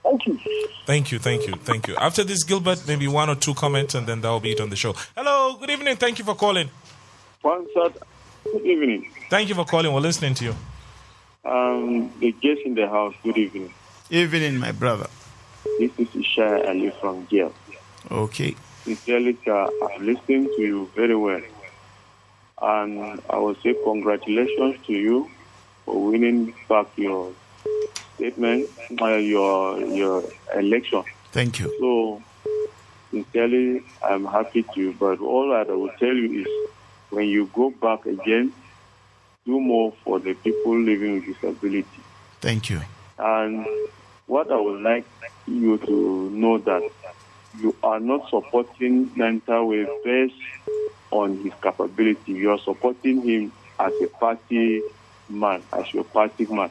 Thank 0.02 0.26
you. 0.26 0.38
Thank 0.86 1.12
you, 1.12 1.18
thank 1.18 1.46
you, 1.46 1.54
thank 1.54 1.88
you. 1.88 1.96
After 1.96 2.24
this, 2.24 2.44
Gilbert, 2.44 2.86
maybe 2.86 3.08
one 3.08 3.28
or 3.28 3.34
two 3.34 3.52
comments, 3.52 3.94
and 3.94 4.06
then 4.06 4.20
that 4.20 4.28
will 4.28 4.40
be 4.40 4.52
it 4.52 4.60
on 4.60 4.70
the 4.70 4.76
show. 4.76 4.94
Hello, 5.16 5.56
good 5.58 5.70
evening. 5.70 5.96
Thank 5.96 6.18
you 6.18 6.24
for 6.24 6.34
calling. 6.34 6.70
Sponsored. 7.40 7.94
Good 8.44 8.64
evening. 8.64 9.10
Thank 9.28 9.48
you 9.48 9.54
for 9.54 9.64
calling. 9.64 9.92
We're 9.92 10.00
listening 10.00 10.34
to 10.34 10.44
you. 10.44 10.54
Um, 11.44 12.12
the 12.20 12.32
guest 12.32 12.60
in 12.64 12.74
the 12.74 12.88
house. 12.88 13.14
Good 13.22 13.36
evening. 13.36 13.74
Evening, 14.10 14.58
my 14.58 14.72
brother. 14.72 15.08
This 15.78 15.90
is 15.98 16.08
Isha 16.14 16.68
Ali 16.68 16.90
from 17.00 17.26
Gail. 17.26 17.52
Okay. 18.10 18.54
Sincerely, 18.84 19.36
sir, 19.44 19.68
I'm 19.92 20.06
listening 20.06 20.44
to 20.44 20.62
you 20.62 20.90
very 20.94 21.16
well, 21.16 21.42
and 22.62 23.20
I 23.28 23.36
will 23.36 23.56
say 23.56 23.74
congratulations 23.84 24.76
to 24.86 24.92
you 24.92 25.30
for 25.88 26.10
winning 26.10 26.54
back 26.68 26.86
your 26.96 27.32
statement, 28.16 28.68
your 28.90 29.80
your 29.80 30.22
election. 30.54 31.02
Thank 31.32 31.60
you. 31.60 31.68
So, 31.80 32.22
sincerely, 33.10 33.82
I'm 34.02 34.26
happy 34.26 34.64
to. 34.74 34.92
But 34.92 35.20
all 35.20 35.50
that 35.50 35.70
I 35.70 35.74
will 35.74 35.92
tell 35.98 36.14
you 36.14 36.42
is, 36.42 36.70
when 37.10 37.26
you 37.26 37.50
go 37.54 37.70
back 37.70 38.04
again, 38.04 38.52
do 39.46 39.60
more 39.60 39.94
for 40.04 40.18
the 40.18 40.34
people 40.34 40.78
living 40.78 41.14
with 41.14 41.26
disability. 41.26 42.02
Thank 42.40 42.68
you. 42.68 42.80
And 43.18 43.66
what 44.26 44.52
I 44.52 44.60
would 44.60 44.82
like 44.82 45.06
you 45.46 45.78
to 45.78 46.30
know 46.30 46.58
that 46.58 46.82
you 47.58 47.74
are 47.82 47.98
not 47.98 48.28
supporting 48.28 49.08
Nentawe 49.10 49.86
based 50.04 50.34
on 51.10 51.38
his 51.38 51.52
capability. 51.62 52.32
You 52.32 52.50
are 52.50 52.58
supporting 52.58 53.22
him 53.22 53.52
as 53.78 53.92
a 54.02 54.06
party 54.08 54.82
man, 55.28 55.62
as 55.72 55.92
your 55.92 56.04
party 56.04 56.46
man. 56.46 56.70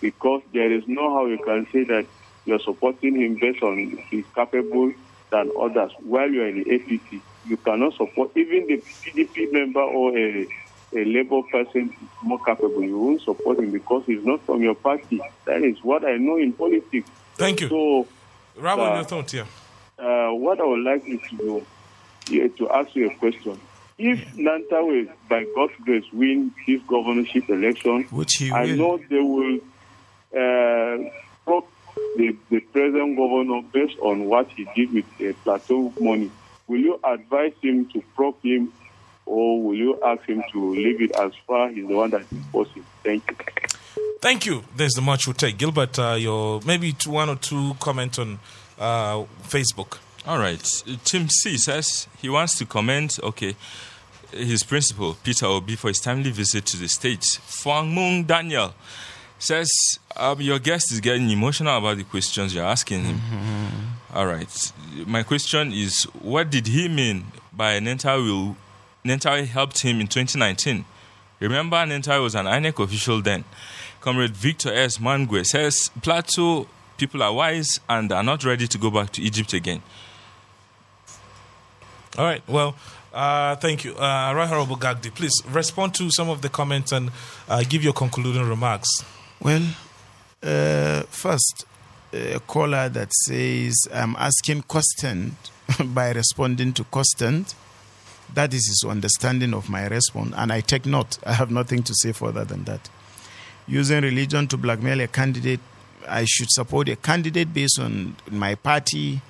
Because 0.00 0.42
there 0.52 0.72
is 0.72 0.84
no 0.86 1.12
how 1.14 1.26
you 1.26 1.38
can 1.38 1.66
say 1.72 1.84
that 1.84 2.06
you're 2.46 2.58
supporting 2.60 3.20
him 3.20 3.36
based 3.40 3.62
on 3.62 3.78
he's 4.10 4.24
capable 4.34 4.92
than 5.30 5.50
others. 5.60 5.92
While 6.00 6.30
you're 6.30 6.48
in 6.48 6.62
the 6.62 6.64
APC, 6.64 7.20
you 7.46 7.56
cannot 7.58 7.94
support 7.94 8.30
even 8.36 8.66
the 8.66 8.78
PDP 8.78 9.52
member 9.52 9.80
or 9.80 10.16
a, 10.16 10.46
a 10.94 11.04
Labour 11.04 11.42
person 11.50 11.94
more 12.22 12.42
capable. 12.44 12.82
You 12.82 12.98
won't 12.98 13.22
support 13.22 13.58
him 13.58 13.70
because 13.70 14.04
he's 14.06 14.24
not 14.24 14.44
from 14.46 14.62
your 14.62 14.74
party. 14.74 15.20
That 15.44 15.62
is 15.62 15.82
what 15.82 16.04
I 16.04 16.16
know 16.16 16.36
in 16.38 16.52
politics. 16.52 17.08
Thank 17.34 17.60
you. 17.60 17.68
So, 17.68 18.06
Rabbi, 18.56 18.82
uh, 18.82 19.06
your 19.10 19.22
here. 19.24 19.46
uh, 19.98 20.32
what 20.34 20.60
I 20.60 20.64
would 20.64 20.80
like 20.80 21.06
you 21.06 21.18
to 21.38 21.66
yeah, 22.28 22.48
to 22.58 22.70
ask 22.70 22.94
you 22.94 23.10
a 23.10 23.14
question. 23.16 23.60
If 24.02 24.34
Nentawe, 24.34 25.10
by 25.28 25.44
God's 25.54 25.74
grace, 25.82 26.04
win 26.10 26.54
his 26.64 26.80
governorship 26.88 27.50
election, 27.50 28.04
Which 28.04 28.36
he 28.38 28.50
I 28.50 28.74
know 28.74 28.96
they 28.96 29.20
will 29.20 29.58
uh, 30.32 31.10
prop 31.44 31.68
the, 32.16 32.34
the 32.48 32.60
present 32.60 33.14
governor 33.18 33.60
based 33.70 33.98
on 34.00 34.24
what 34.24 34.48
he 34.52 34.66
did 34.74 34.94
with 34.94 35.04
the 35.18 35.34
plateau 35.44 35.92
money. 36.00 36.30
Will 36.66 36.80
you 36.80 36.98
advise 37.04 37.52
him 37.60 37.90
to 37.90 38.02
prop 38.16 38.42
him, 38.42 38.72
or 39.26 39.62
will 39.62 39.76
you 39.76 40.00
ask 40.02 40.22
him 40.26 40.42
to 40.52 40.70
leave 40.74 41.02
it 41.02 41.14
as 41.16 41.32
far 41.46 41.68
he's 41.68 41.86
the 41.86 41.94
one 41.94 42.08
that 42.08 42.22
imposed 42.32 42.74
it? 42.78 42.84
Thank 43.04 43.30
you. 43.30 43.36
Thank 44.22 44.46
you. 44.46 44.64
There's 44.74 44.92
the 44.92 45.02
much 45.02 45.26
we'll 45.26 45.34
take. 45.34 45.58
Gilbert, 45.58 45.98
uh, 45.98 46.16
your 46.18 46.62
maybe 46.64 46.94
two, 46.94 47.10
one 47.10 47.28
or 47.28 47.36
two 47.36 47.74
comments 47.80 48.18
on 48.18 48.38
uh, 48.78 49.24
Facebook. 49.42 49.98
All 50.26 50.38
right. 50.38 50.62
Tim 51.04 51.28
C 51.28 51.58
says 51.58 52.06
he 52.20 52.28
wants 52.30 52.56
to 52.58 52.66
comment. 52.66 53.18
Okay. 53.22 53.56
His 54.32 54.62
principal, 54.62 55.16
Peter 55.22 55.46
Obi, 55.46 55.76
for 55.76 55.88
his 55.88 55.98
timely 56.00 56.30
visit 56.30 56.66
to 56.66 56.76
the 56.76 56.88
States. 56.88 57.36
Fang 57.36 57.94
Mung 57.94 58.24
Daniel 58.24 58.74
says 59.38 59.70
um, 60.16 60.40
your 60.40 60.58
guest 60.58 60.92
is 60.92 61.00
getting 61.00 61.30
emotional 61.30 61.76
about 61.78 61.96
the 61.96 62.04
questions 62.04 62.54
you're 62.54 62.64
asking 62.64 63.04
him. 63.04 63.20
All 64.14 64.26
right. 64.26 64.72
My 65.06 65.22
question 65.22 65.72
is 65.72 66.04
what 66.20 66.50
did 66.50 66.66
he 66.66 66.88
mean 66.88 67.26
by 67.52 67.78
Nentawe, 67.80 68.24
will, 68.24 68.56
Nentawe 69.04 69.46
helped 69.46 69.82
him 69.82 70.00
in 70.00 70.06
2019? 70.06 70.84
Remember, 71.40 71.76
Nentawe 71.78 72.22
was 72.22 72.34
an 72.34 72.46
INEC 72.46 72.82
official 72.84 73.22
then. 73.22 73.44
Comrade 74.00 74.36
Victor 74.36 74.72
S. 74.72 74.98
Mangwe 74.98 75.44
says 75.44 75.90
Plateau 76.02 76.66
people 76.96 77.22
are 77.22 77.32
wise 77.32 77.80
and 77.88 78.12
are 78.12 78.22
not 78.22 78.44
ready 78.44 78.68
to 78.68 78.76
go 78.78 78.90
back 78.90 79.10
to 79.12 79.22
Egypt 79.22 79.54
again. 79.54 79.82
All 82.18 82.24
right. 82.24 82.42
Well, 82.46 82.76
uh, 83.12 83.56
thank 83.56 83.84
you. 83.84 83.94
Uh, 83.94 84.32
right 84.34 84.48
Honorable 84.48 84.76
Gagdi, 84.76 85.14
please 85.14 85.42
respond 85.48 85.94
to 85.94 86.10
some 86.10 86.28
of 86.28 86.42
the 86.42 86.48
comments 86.48 86.92
and 86.92 87.10
uh, 87.48 87.62
give 87.68 87.82
your 87.82 87.92
concluding 87.92 88.48
remarks. 88.48 88.88
Well, 89.40 89.62
uh, 90.42 91.02
first, 91.08 91.64
a 92.12 92.40
caller 92.40 92.88
that 92.88 93.12
says, 93.12 93.76
I'm 93.92 94.16
asking 94.16 94.62
constant 94.62 95.34
by 95.86 96.12
responding 96.12 96.72
to 96.74 96.84
constant. 96.84 97.54
That 98.34 98.54
is 98.54 98.66
his 98.68 98.84
understanding 98.88 99.54
of 99.54 99.68
my 99.68 99.86
response, 99.88 100.34
and 100.36 100.52
I 100.52 100.60
take 100.60 100.86
note. 100.86 101.18
I 101.24 101.32
have 101.32 101.50
nothing 101.50 101.82
to 101.82 101.94
say 101.94 102.12
further 102.12 102.44
than 102.44 102.64
that. 102.64 102.88
Using 103.66 104.02
religion 104.02 104.46
to 104.48 104.56
blackmail 104.56 105.00
a 105.00 105.08
candidate, 105.08 105.60
I 106.08 106.24
should 106.24 106.50
support 106.50 106.88
a 106.88 106.96
candidate 106.96 107.52
based 107.52 107.80
on 107.80 108.16
my 108.30 108.54
party, 108.54 109.20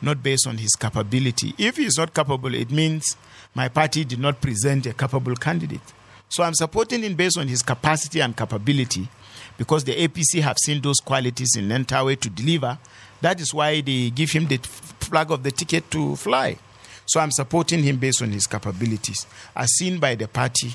not 0.00 0.22
based 0.22 0.46
on 0.46 0.58
his 0.58 0.74
capability. 0.74 1.54
If 1.58 1.76
he 1.76 1.86
is 1.86 1.98
not 1.98 2.14
capable, 2.14 2.54
it 2.54 2.70
means 2.70 3.16
my 3.54 3.68
party 3.68 4.04
did 4.04 4.18
not 4.18 4.40
present 4.40 4.86
a 4.86 4.92
capable 4.92 5.34
candidate. 5.36 5.80
So 6.28 6.42
I'm 6.42 6.54
supporting 6.54 7.02
him 7.02 7.14
based 7.14 7.38
on 7.38 7.48
his 7.48 7.62
capacity 7.62 8.20
and 8.20 8.36
capability 8.36 9.08
because 9.56 9.84
the 9.84 9.94
APC 9.94 10.40
have 10.42 10.56
seen 10.62 10.80
those 10.80 11.00
qualities 11.00 11.56
in 11.56 11.68
Nentawe 11.68 12.18
to 12.20 12.30
deliver. 12.30 12.78
That 13.20 13.40
is 13.40 13.52
why 13.52 13.80
they 13.80 14.10
give 14.10 14.30
him 14.30 14.46
the 14.46 14.58
flag 14.58 15.30
of 15.30 15.42
the 15.42 15.50
ticket 15.50 15.90
to 15.92 16.16
fly. 16.16 16.58
So 17.06 17.20
I'm 17.20 17.30
supporting 17.30 17.82
him 17.82 17.96
based 17.96 18.20
on 18.20 18.30
his 18.30 18.46
capabilities, 18.46 19.26
as 19.56 19.70
seen 19.76 19.98
by 19.98 20.14
the 20.14 20.28
party 20.28 20.74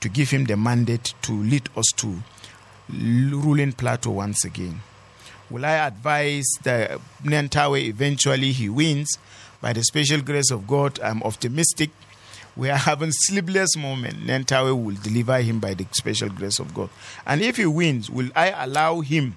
to 0.00 0.08
give 0.08 0.30
him 0.30 0.44
the 0.44 0.56
mandate 0.56 1.12
to 1.22 1.32
lead 1.32 1.68
us 1.76 1.86
to 1.96 2.22
ruling 2.88 3.72
plateau 3.72 4.12
once 4.12 4.44
again. 4.44 4.80
Will 5.52 5.66
I 5.66 5.72
advise 5.86 6.46
that 6.62 6.98
Nentawe 7.22 7.78
eventually 7.78 8.52
he 8.52 8.70
wins? 8.70 9.18
By 9.60 9.74
the 9.74 9.84
special 9.84 10.22
grace 10.22 10.50
of 10.50 10.66
God, 10.66 10.98
I'm 11.00 11.22
optimistic. 11.22 11.90
We 12.56 12.70
are 12.70 12.76
having 12.78 13.12
sleepless 13.12 13.76
moment. 13.76 14.26
Nentawe 14.26 14.72
will 14.84 14.96
deliver 14.96 15.38
him 15.42 15.58
by 15.60 15.74
the 15.74 15.86
special 15.92 16.30
grace 16.30 16.58
of 16.58 16.72
God. 16.72 16.88
And 17.26 17.42
if 17.42 17.58
he 17.58 17.66
wins, 17.66 18.08
will 18.08 18.30
I 18.34 18.64
allow 18.64 19.00
him 19.00 19.36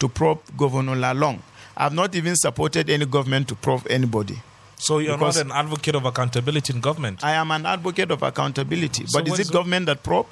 to 0.00 0.08
prop 0.08 0.42
Governor 0.56 0.96
Lalong? 0.96 1.38
I've 1.76 1.94
not 1.94 2.14
even 2.16 2.34
supported 2.34 2.90
any 2.90 3.06
government 3.06 3.46
to 3.48 3.54
prop 3.54 3.86
anybody. 3.88 4.42
So 4.76 4.98
you're 4.98 5.16
Because- 5.16 5.36
not 5.36 5.46
an 5.46 5.52
advocate 5.52 5.94
of 5.94 6.04
accountability 6.04 6.72
in 6.74 6.80
government. 6.80 7.22
I 7.22 7.32
am 7.34 7.52
an 7.52 7.66
advocate 7.66 8.10
of 8.10 8.22
accountability. 8.24 9.06
So 9.06 9.20
but 9.20 9.28
is 9.28 9.38
it 9.38 9.52
government 9.52 9.86
that 9.86 10.02
prop? 10.02 10.28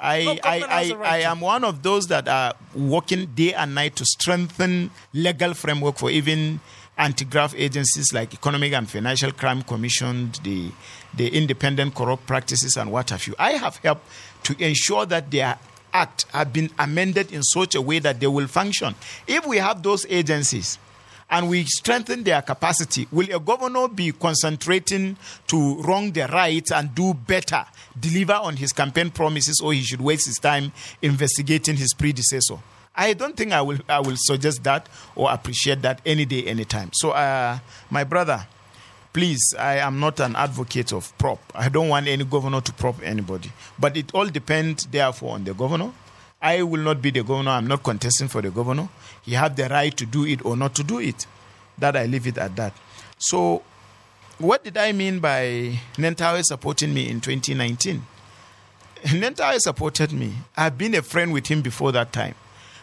I, 0.00 0.24
No, 0.24 0.36
I, 0.42 0.60
I, 0.68 0.94
right 0.94 1.12
I 1.12 1.18
am 1.30 1.40
one 1.40 1.62
of 1.64 1.82
those 1.82 2.06
that 2.08 2.26
are 2.26 2.54
working 2.74 3.26
day 3.34 3.52
and 3.52 3.74
night 3.74 3.96
to 3.96 4.04
strengthen 4.04 4.90
legal 5.12 5.54
framework 5.54 5.98
for 5.98 6.10
even 6.10 6.60
anti-graft 6.96 7.54
agencies 7.56 8.12
like 8.12 8.34
Economic 8.34 8.72
and 8.72 8.88
Financial 8.88 9.32
Crime 9.32 9.62
Commission, 9.62 10.32
the, 10.42 10.70
the 11.14 11.28
Independent 11.28 11.94
Corrupt 11.94 12.26
Practices 12.26 12.76
and 12.76 12.92
what 12.92 13.10
have 13.10 13.26
you. 13.26 13.34
I 13.38 13.52
have 13.52 13.76
helped 13.76 14.06
to 14.44 14.64
ensure 14.64 15.06
that 15.06 15.30
their 15.30 15.58
act 15.92 16.26
have 16.32 16.52
been 16.52 16.70
amended 16.78 17.32
in 17.32 17.42
such 17.42 17.74
a 17.74 17.80
way 17.80 17.98
that 17.98 18.20
they 18.20 18.26
will 18.26 18.46
function. 18.46 18.94
If 19.26 19.46
we 19.46 19.58
have 19.58 19.82
those 19.82 20.06
agencies, 20.08 20.78
and 21.30 21.48
we 21.48 21.64
strengthen 21.64 22.24
their 22.24 22.42
capacity, 22.42 23.06
will 23.12 23.32
a 23.34 23.38
governor 23.38 23.88
be 23.88 24.12
concentrating 24.12 25.16
to 25.46 25.80
wrong 25.82 26.10
the 26.12 26.26
right 26.26 26.70
and 26.72 26.94
do 26.94 27.14
better, 27.14 27.64
deliver 27.98 28.34
on 28.34 28.56
his 28.56 28.72
campaign 28.72 29.10
promises, 29.10 29.60
or 29.62 29.72
he 29.72 29.82
should 29.82 30.00
waste 30.00 30.26
his 30.26 30.38
time 30.38 30.72
investigating 31.02 31.76
his 31.76 31.94
predecessor? 31.94 32.58
I 32.94 33.12
don't 33.12 33.36
think 33.36 33.52
I 33.52 33.62
will. 33.62 33.78
I 33.88 34.00
will 34.00 34.16
suggest 34.16 34.64
that 34.64 34.88
or 35.14 35.30
appreciate 35.30 35.80
that 35.82 36.00
any 36.04 36.24
day, 36.24 36.44
anytime. 36.44 36.90
So, 36.92 37.12
uh, 37.12 37.58
my 37.88 38.04
brother, 38.04 38.44
please, 39.12 39.54
I 39.58 39.76
am 39.76 40.00
not 40.00 40.18
an 40.20 40.34
advocate 40.34 40.92
of 40.92 41.16
prop. 41.16 41.40
I 41.54 41.68
don't 41.68 41.88
want 41.88 42.08
any 42.08 42.24
governor 42.24 42.60
to 42.60 42.72
prop 42.72 43.00
anybody. 43.02 43.52
But 43.78 43.96
it 43.96 44.12
all 44.12 44.26
depends, 44.26 44.86
therefore, 44.86 45.34
on 45.34 45.44
the 45.44 45.54
governor. 45.54 45.92
I 46.42 46.62
will 46.62 46.80
not 46.80 47.02
be 47.02 47.10
the 47.10 47.22
governor. 47.22 47.50
I'm 47.50 47.66
not 47.66 47.82
contesting 47.82 48.28
for 48.28 48.40
the 48.40 48.50
governor. 48.50 48.88
He 49.22 49.32
have 49.32 49.56
the 49.56 49.68
right 49.68 49.94
to 49.96 50.06
do 50.06 50.24
it 50.24 50.44
or 50.44 50.56
not 50.56 50.74
to 50.76 50.82
do 50.82 50.98
it. 50.98 51.26
That 51.78 51.96
I 51.96 52.06
leave 52.06 52.26
it 52.26 52.38
at 52.38 52.56
that. 52.56 52.72
So, 53.18 53.62
what 54.38 54.64
did 54.64 54.76
I 54.78 54.92
mean 54.92 55.20
by 55.20 55.78
Nentawe 55.96 56.42
supporting 56.42 56.94
me 56.94 57.08
in 57.08 57.20
2019? 57.20 58.02
Nentawe 59.02 59.58
supported 59.58 60.12
me. 60.12 60.32
I've 60.56 60.78
been 60.78 60.94
a 60.94 61.02
friend 61.02 61.32
with 61.32 61.46
him 61.48 61.60
before 61.60 61.92
that 61.92 62.12
time. 62.12 62.34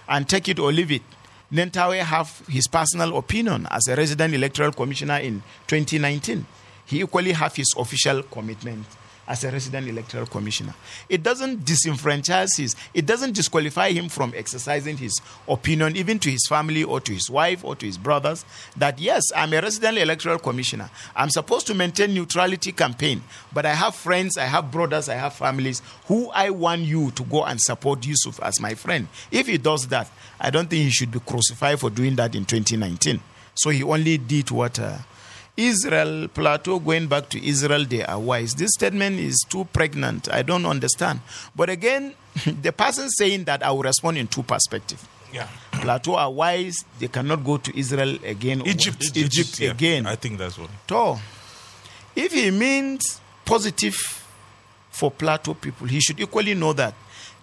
And 0.08 0.30
take 0.30 0.48
it 0.50 0.60
or 0.60 0.72
leave 0.72 0.92
it. 0.92 1.02
Nentawe 1.52 2.00
have 2.00 2.44
his 2.48 2.68
personal 2.68 3.18
opinion 3.18 3.68
as 3.72 3.88
a 3.88 3.96
resident 3.96 4.34
electoral 4.34 4.72
commissioner 4.72 5.18
in 5.18 5.42
2019. 5.68 6.46
He 6.86 7.02
equally 7.02 7.32
have 7.32 7.56
his 7.56 7.74
official 7.78 8.22
commitment 8.24 8.86
as 9.28 9.44
a 9.44 9.52
resident 9.52 9.88
electoral 9.88 10.26
commissioner. 10.26 10.74
It 11.10 11.24
doesn't 11.24 11.66
disenfranchise 11.66 12.58
his, 12.58 12.76
it 12.94 13.06
doesn't 13.06 13.34
disqualify 13.34 13.92
him 13.92 14.10
from 14.10 14.34
exercising 14.36 14.98
his 14.98 15.20
opinion, 15.48 15.96
even 15.96 16.20
to 16.20 16.30
his 16.30 16.46
family 16.48 16.84
or 16.84 17.02
to 17.02 17.14
his 17.14 17.30
wife 17.30 17.64
or 17.64 17.76
to 17.76 17.86
his 17.86 17.98
brothers, 17.98 18.46
that 18.78 19.00
yes, 19.00 19.24
I'm 19.36 19.54
a 19.54 19.62
resident 19.62 19.98
electoral 19.98 20.40
commissioner. 20.40 20.90
I'm 21.16 21.30
supposed 21.30 21.68
to 21.68 21.74
maintain 21.74 22.14
neutrality 22.14 22.72
campaign, 22.72 23.22
but 23.54 23.66
I 23.66 23.74
have 23.74 23.96
friends, 23.96 24.38
I 24.38 24.46
have 24.46 24.72
brothers, 24.72 25.10
I 25.10 25.16
have 25.16 25.34
families 25.34 25.82
who 26.08 26.30
I 26.32 26.50
want 26.50 26.82
you 26.82 27.12
to 27.12 27.24
go 27.24 27.44
and 27.44 27.60
support 27.60 28.06
Yusuf 28.06 28.40
as 28.42 28.60
my 28.60 28.76
friend. 28.76 29.08
If 29.32 29.48
he 29.48 29.58
does 29.58 29.88
that, 29.88 30.10
I 30.40 30.50
don't 30.50 30.70
think 30.70 30.84
he 30.84 30.90
should 30.90 31.12
be 31.12 31.20
crucified 31.20 31.80
for 31.80 31.90
doing 31.90 32.16
that 32.16 32.36
in 32.36 32.46
2019. 32.46 33.20
So 33.56 33.72
he 33.72 33.84
only 33.84 34.18
did 34.18 34.52
what. 34.52 34.80
Uh, 34.80 34.98
Israel, 35.58 36.28
Plateau 36.28 36.80
going 36.80 37.08
back 37.08 37.30
to 37.30 37.46
Israel, 37.46 37.84
they 37.84 38.04
are 38.06 38.20
wise. 38.20 38.54
This 38.54 38.72
statement 38.74 39.20
is 39.20 39.44
too 39.50 39.66
pregnant. 39.74 40.32
I 40.32 40.44
don't 40.44 40.66
understand. 40.66 41.22
But 41.56 41.70
again, 41.72 42.14
the 42.62 42.72
person 42.72 43.10
saying 43.10 43.46
that 43.46 43.64
I 43.64 43.72
will 43.72 43.82
respond 43.82 44.18
in 44.18 44.28
two 44.28 44.44
perspectives. 44.44 45.04
Yeah. 45.34 45.48
Plateau 45.72 46.16
are 46.16 46.32
wise, 46.32 46.86
they 47.00 47.08
cannot 47.08 47.44
go 47.44 47.58
to 47.58 47.78
Israel 47.78 48.18
again. 48.24 48.62
or 48.62 48.68
Egypt. 48.68 49.04
Egypt 49.16 49.60
yeah. 49.60 49.72
again. 49.72 50.06
I 50.06 50.16
think 50.16 50.38
that's 50.38 50.58
what. 50.58 50.70
So, 50.88 51.20
if 52.16 52.34
he 52.34 52.52
means 52.52 53.20
positive 53.44 53.96
for 54.92 55.12
Plateau 55.12 55.56
people, 55.56 55.88
he 55.88 56.00
should 56.00 56.20
equally 56.20 56.54
know 56.54 56.74
that 56.74 56.94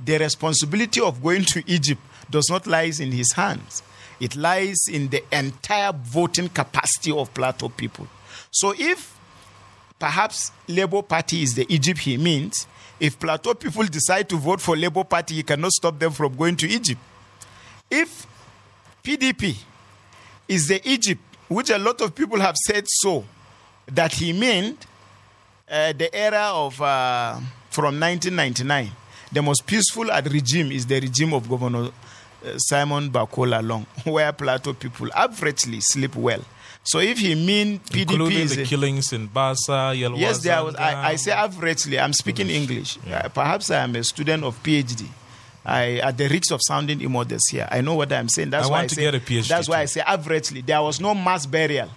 the 0.02 0.18
responsibility 0.18 1.00
of 1.00 1.22
going 1.22 1.44
to 1.44 1.62
Egypt 1.66 2.00
does 2.30 2.48
not 2.48 2.66
lie 2.66 2.90
in 2.98 3.12
his 3.12 3.32
hands. 3.32 3.82
It 4.20 4.36
lies 4.36 4.76
in 4.90 5.08
the 5.08 5.22
entire 5.36 5.92
voting 5.92 6.48
capacity 6.48 7.10
of 7.12 7.32
Plateau 7.34 7.68
people. 7.68 8.06
So 8.50 8.74
if 8.78 9.18
perhaps 9.98 10.52
Labour 10.68 11.02
Party 11.02 11.42
is 11.42 11.54
the 11.54 11.66
Egypt 11.68 12.00
he 12.00 12.16
means, 12.16 12.66
if 13.00 13.18
Plateau 13.18 13.54
people 13.54 13.84
decide 13.84 14.28
to 14.28 14.36
vote 14.36 14.60
for 14.60 14.76
Labour 14.76 15.04
Party, 15.04 15.34
he 15.36 15.42
cannot 15.42 15.72
stop 15.72 15.98
them 15.98 16.12
from 16.12 16.36
going 16.36 16.56
to 16.56 16.68
Egypt. 16.68 17.00
If 17.90 18.26
PDP 19.02 19.56
is 20.48 20.68
the 20.68 20.80
Egypt, 20.88 21.20
which 21.48 21.70
a 21.70 21.78
lot 21.78 22.00
of 22.00 22.14
people 22.14 22.40
have 22.40 22.56
said 22.56 22.84
so, 22.86 23.24
that 23.86 24.14
he 24.14 24.32
meant 24.32 24.86
uh, 25.68 25.92
the 25.92 26.14
era 26.14 26.50
of 26.52 26.80
uh, 26.80 27.34
from 27.70 28.00
1999, 28.00 28.90
the 29.32 29.42
most 29.42 29.66
peaceful 29.66 30.06
regime 30.30 30.70
is 30.72 30.86
the 30.86 31.00
regime 31.00 31.34
of 31.34 31.48
Governor 31.48 31.90
Simon 32.59 33.11
Bako 33.11 33.47
Lalong, 33.47 33.86
where 34.12 34.32
Plateau 34.32 34.72
people 34.74 35.09
averagely 35.09 35.82
sleep 35.82 36.14
well. 36.16 36.40
So 36.86 36.99
if 36.99 37.18
he 37.18 37.34
mean 37.34 37.78
PDP 37.80 38.11
Including 38.12 38.47
the 38.49 38.64
killings 38.64 39.12
in 39.12 39.26
Bassa, 39.28 39.95
Yelwa, 39.99 40.18
Yes, 40.18 40.42
there 40.42 40.62
was. 40.62 40.74
I, 40.76 41.12
I 41.12 41.16
say 41.16 41.32
averagely. 41.32 42.03
I'm 42.03 42.12
speaking 42.12 42.51
English. 42.51 42.99
Uh, 43.11 43.28
perhaps 43.30 43.70
I 43.70 43.78
am 43.78 43.97
a 43.97 44.05
student 44.05 44.45
of 44.45 44.62
PhD. 44.62 45.09
I, 45.64 45.95
at 46.01 46.18
the 46.18 46.28
risk 46.28 46.53
of 46.53 46.61
sounding 46.62 47.01
immodest 47.01 47.51
here, 47.51 47.66
I 47.70 47.80
know 47.80 47.95
what 47.95 48.12
I'm 48.12 48.28
saying. 48.28 48.51
That's 48.51 48.66
I 48.66 48.70
why 48.70 48.76
want 48.80 48.84
I 48.84 48.88
to 48.88 48.95
say, 48.97 49.01
get 49.01 49.14
a 49.14 49.20
PhD 49.20 49.49
That's 49.49 49.66
why. 49.66 49.80
I 49.80 49.84
say 49.86 50.03
averagely. 50.03 50.64
There 50.66 50.82
was 50.82 51.01
no 51.01 51.14
mass 51.14 51.47
burial. 51.47 51.88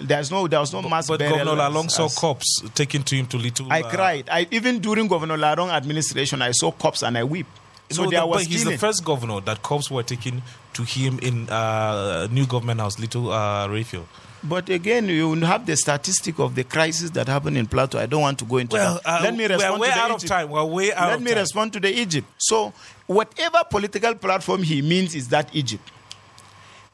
There's 0.00 0.30
no. 0.30 0.46
There 0.46 0.60
was 0.60 0.72
no 0.72 0.82
mass 0.82 1.08
But 1.08 1.18
burial. 1.18 1.38
Governor 1.44 1.62
as- 1.62 1.72
Lalong 1.72 1.90
saw 1.90 2.08
cops 2.08 2.62
taken 2.74 3.02
to 3.02 3.16
him 3.16 3.26
to 3.26 3.36
Little. 3.36 3.66
I 3.72 3.80
uh, 3.82 3.90
cried. 3.90 4.28
I 4.30 4.46
even 4.52 4.78
during 4.78 5.08
Governor 5.08 5.36
Lalong 5.36 5.70
administration, 5.72 6.40
I 6.40 6.52
saw 6.52 6.70
cops 6.70 7.02
and 7.02 7.18
I 7.18 7.24
weep. 7.24 7.46
So 7.90 8.08
there 8.10 8.20
the- 8.20 8.26
was 8.26 8.42
but 8.44 8.50
he's 8.50 8.64
the 8.64 8.78
first 8.78 9.04
governor 9.04 9.40
that 9.42 9.62
cops 9.62 9.90
were 9.90 10.02
taken 10.02 10.42
to 10.72 10.82
him 10.82 11.18
in 11.20 11.48
uh, 11.50 12.26
new 12.30 12.46
government 12.46 12.80
house, 12.80 12.98
Little 12.98 13.30
uh, 13.30 13.68
Rayfield. 13.68 14.06
But 14.42 14.68
again, 14.68 15.08
you 15.08 15.34
have 15.36 15.64
the 15.64 15.74
statistic 15.76 16.38
of 16.38 16.54
the 16.54 16.64
crisis 16.64 17.10
that 17.10 17.28
happened 17.28 17.56
in 17.56 17.66
Plateau. 17.66 17.98
I 17.98 18.04
don't 18.06 18.20
want 18.20 18.38
to 18.40 18.44
go 18.44 18.58
into 18.58 18.76
Well, 18.76 19.00
that. 19.02 19.06
uh, 19.06 19.20
Let 19.22 19.34
me 19.36 19.44
we're 19.46 19.54
respond 19.54 19.82
to 19.82 19.88
the 19.88 19.94
out 19.98 20.10
of 20.10 20.16
Egypt. 20.16 20.28
time. 20.28 20.50
We're 20.50 20.64
way 20.64 20.92
out 20.92 21.08
Let 21.12 21.22
me 21.22 21.30
time. 21.30 21.38
respond 21.40 21.72
to 21.74 21.80
the 21.80 21.98
Egypt. 21.98 22.26
So, 22.38 22.72
whatever 23.06 23.58
political 23.70 24.14
platform 24.16 24.62
he 24.62 24.82
means 24.82 25.14
is 25.14 25.28
that 25.28 25.48
Egypt. 25.54 25.90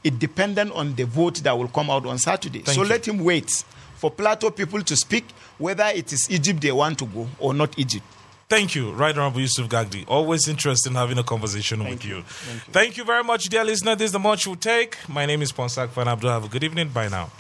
It 0.05 0.19
dependent 0.19 0.73
on 0.73 0.95
the 0.95 1.05
vote 1.05 1.37
that 1.43 1.59
will 1.59 1.69
come 1.69 1.91
out 1.91 2.07
on 2.07 2.19
Saturday. 2.19 2.61
Thank 2.61 2.77
so 2.77 2.83
you. 2.83 2.89
let 2.89 3.07
him 3.07 3.19
wait 3.19 3.51
for 3.97 4.11
Plateau 4.11 4.51
people 4.51 4.83
to 4.83 4.97
speak 4.97 5.25
whether 5.59 5.85
it 5.87 6.13
is 6.13 6.31
Egypt 6.31 6.61
they 6.61 6.73
want 6.73 6.99
to 7.01 7.07
go 7.07 7.29
or 7.39 7.53
not 7.53 7.77
Egypt. 7.79 8.05
Thank 8.51 8.75
you, 8.75 8.91
Right 8.91 9.17
Honorable 9.17 9.41
Yusuf 9.41 9.69
Gagdi. 9.69 10.05
Always 10.09 10.49
interested 10.49 10.91
in 10.91 10.97
having 10.97 11.19
a 11.19 11.23
conversation 11.23 11.89
with 11.89 12.05
you. 12.05 12.23
Thank 12.73 12.97
you 12.97 13.05
very 13.05 13.23
much, 13.23 13.45
dear 13.45 13.63
listener. 13.63 13.95
This 13.95 14.07
is 14.07 14.13
the 14.13 14.19
much 14.19 14.45
will 14.45 14.57
take. 14.57 14.99
My 15.09 15.25
name 15.25 15.41
is 15.41 15.53
Ponsah 15.53 15.87
Fanap. 15.87 16.21
Have 16.23 16.47
a 16.47 16.49
good 16.49 16.65
evening. 16.65 16.89
Bye 16.89 17.07
now. 17.09 17.31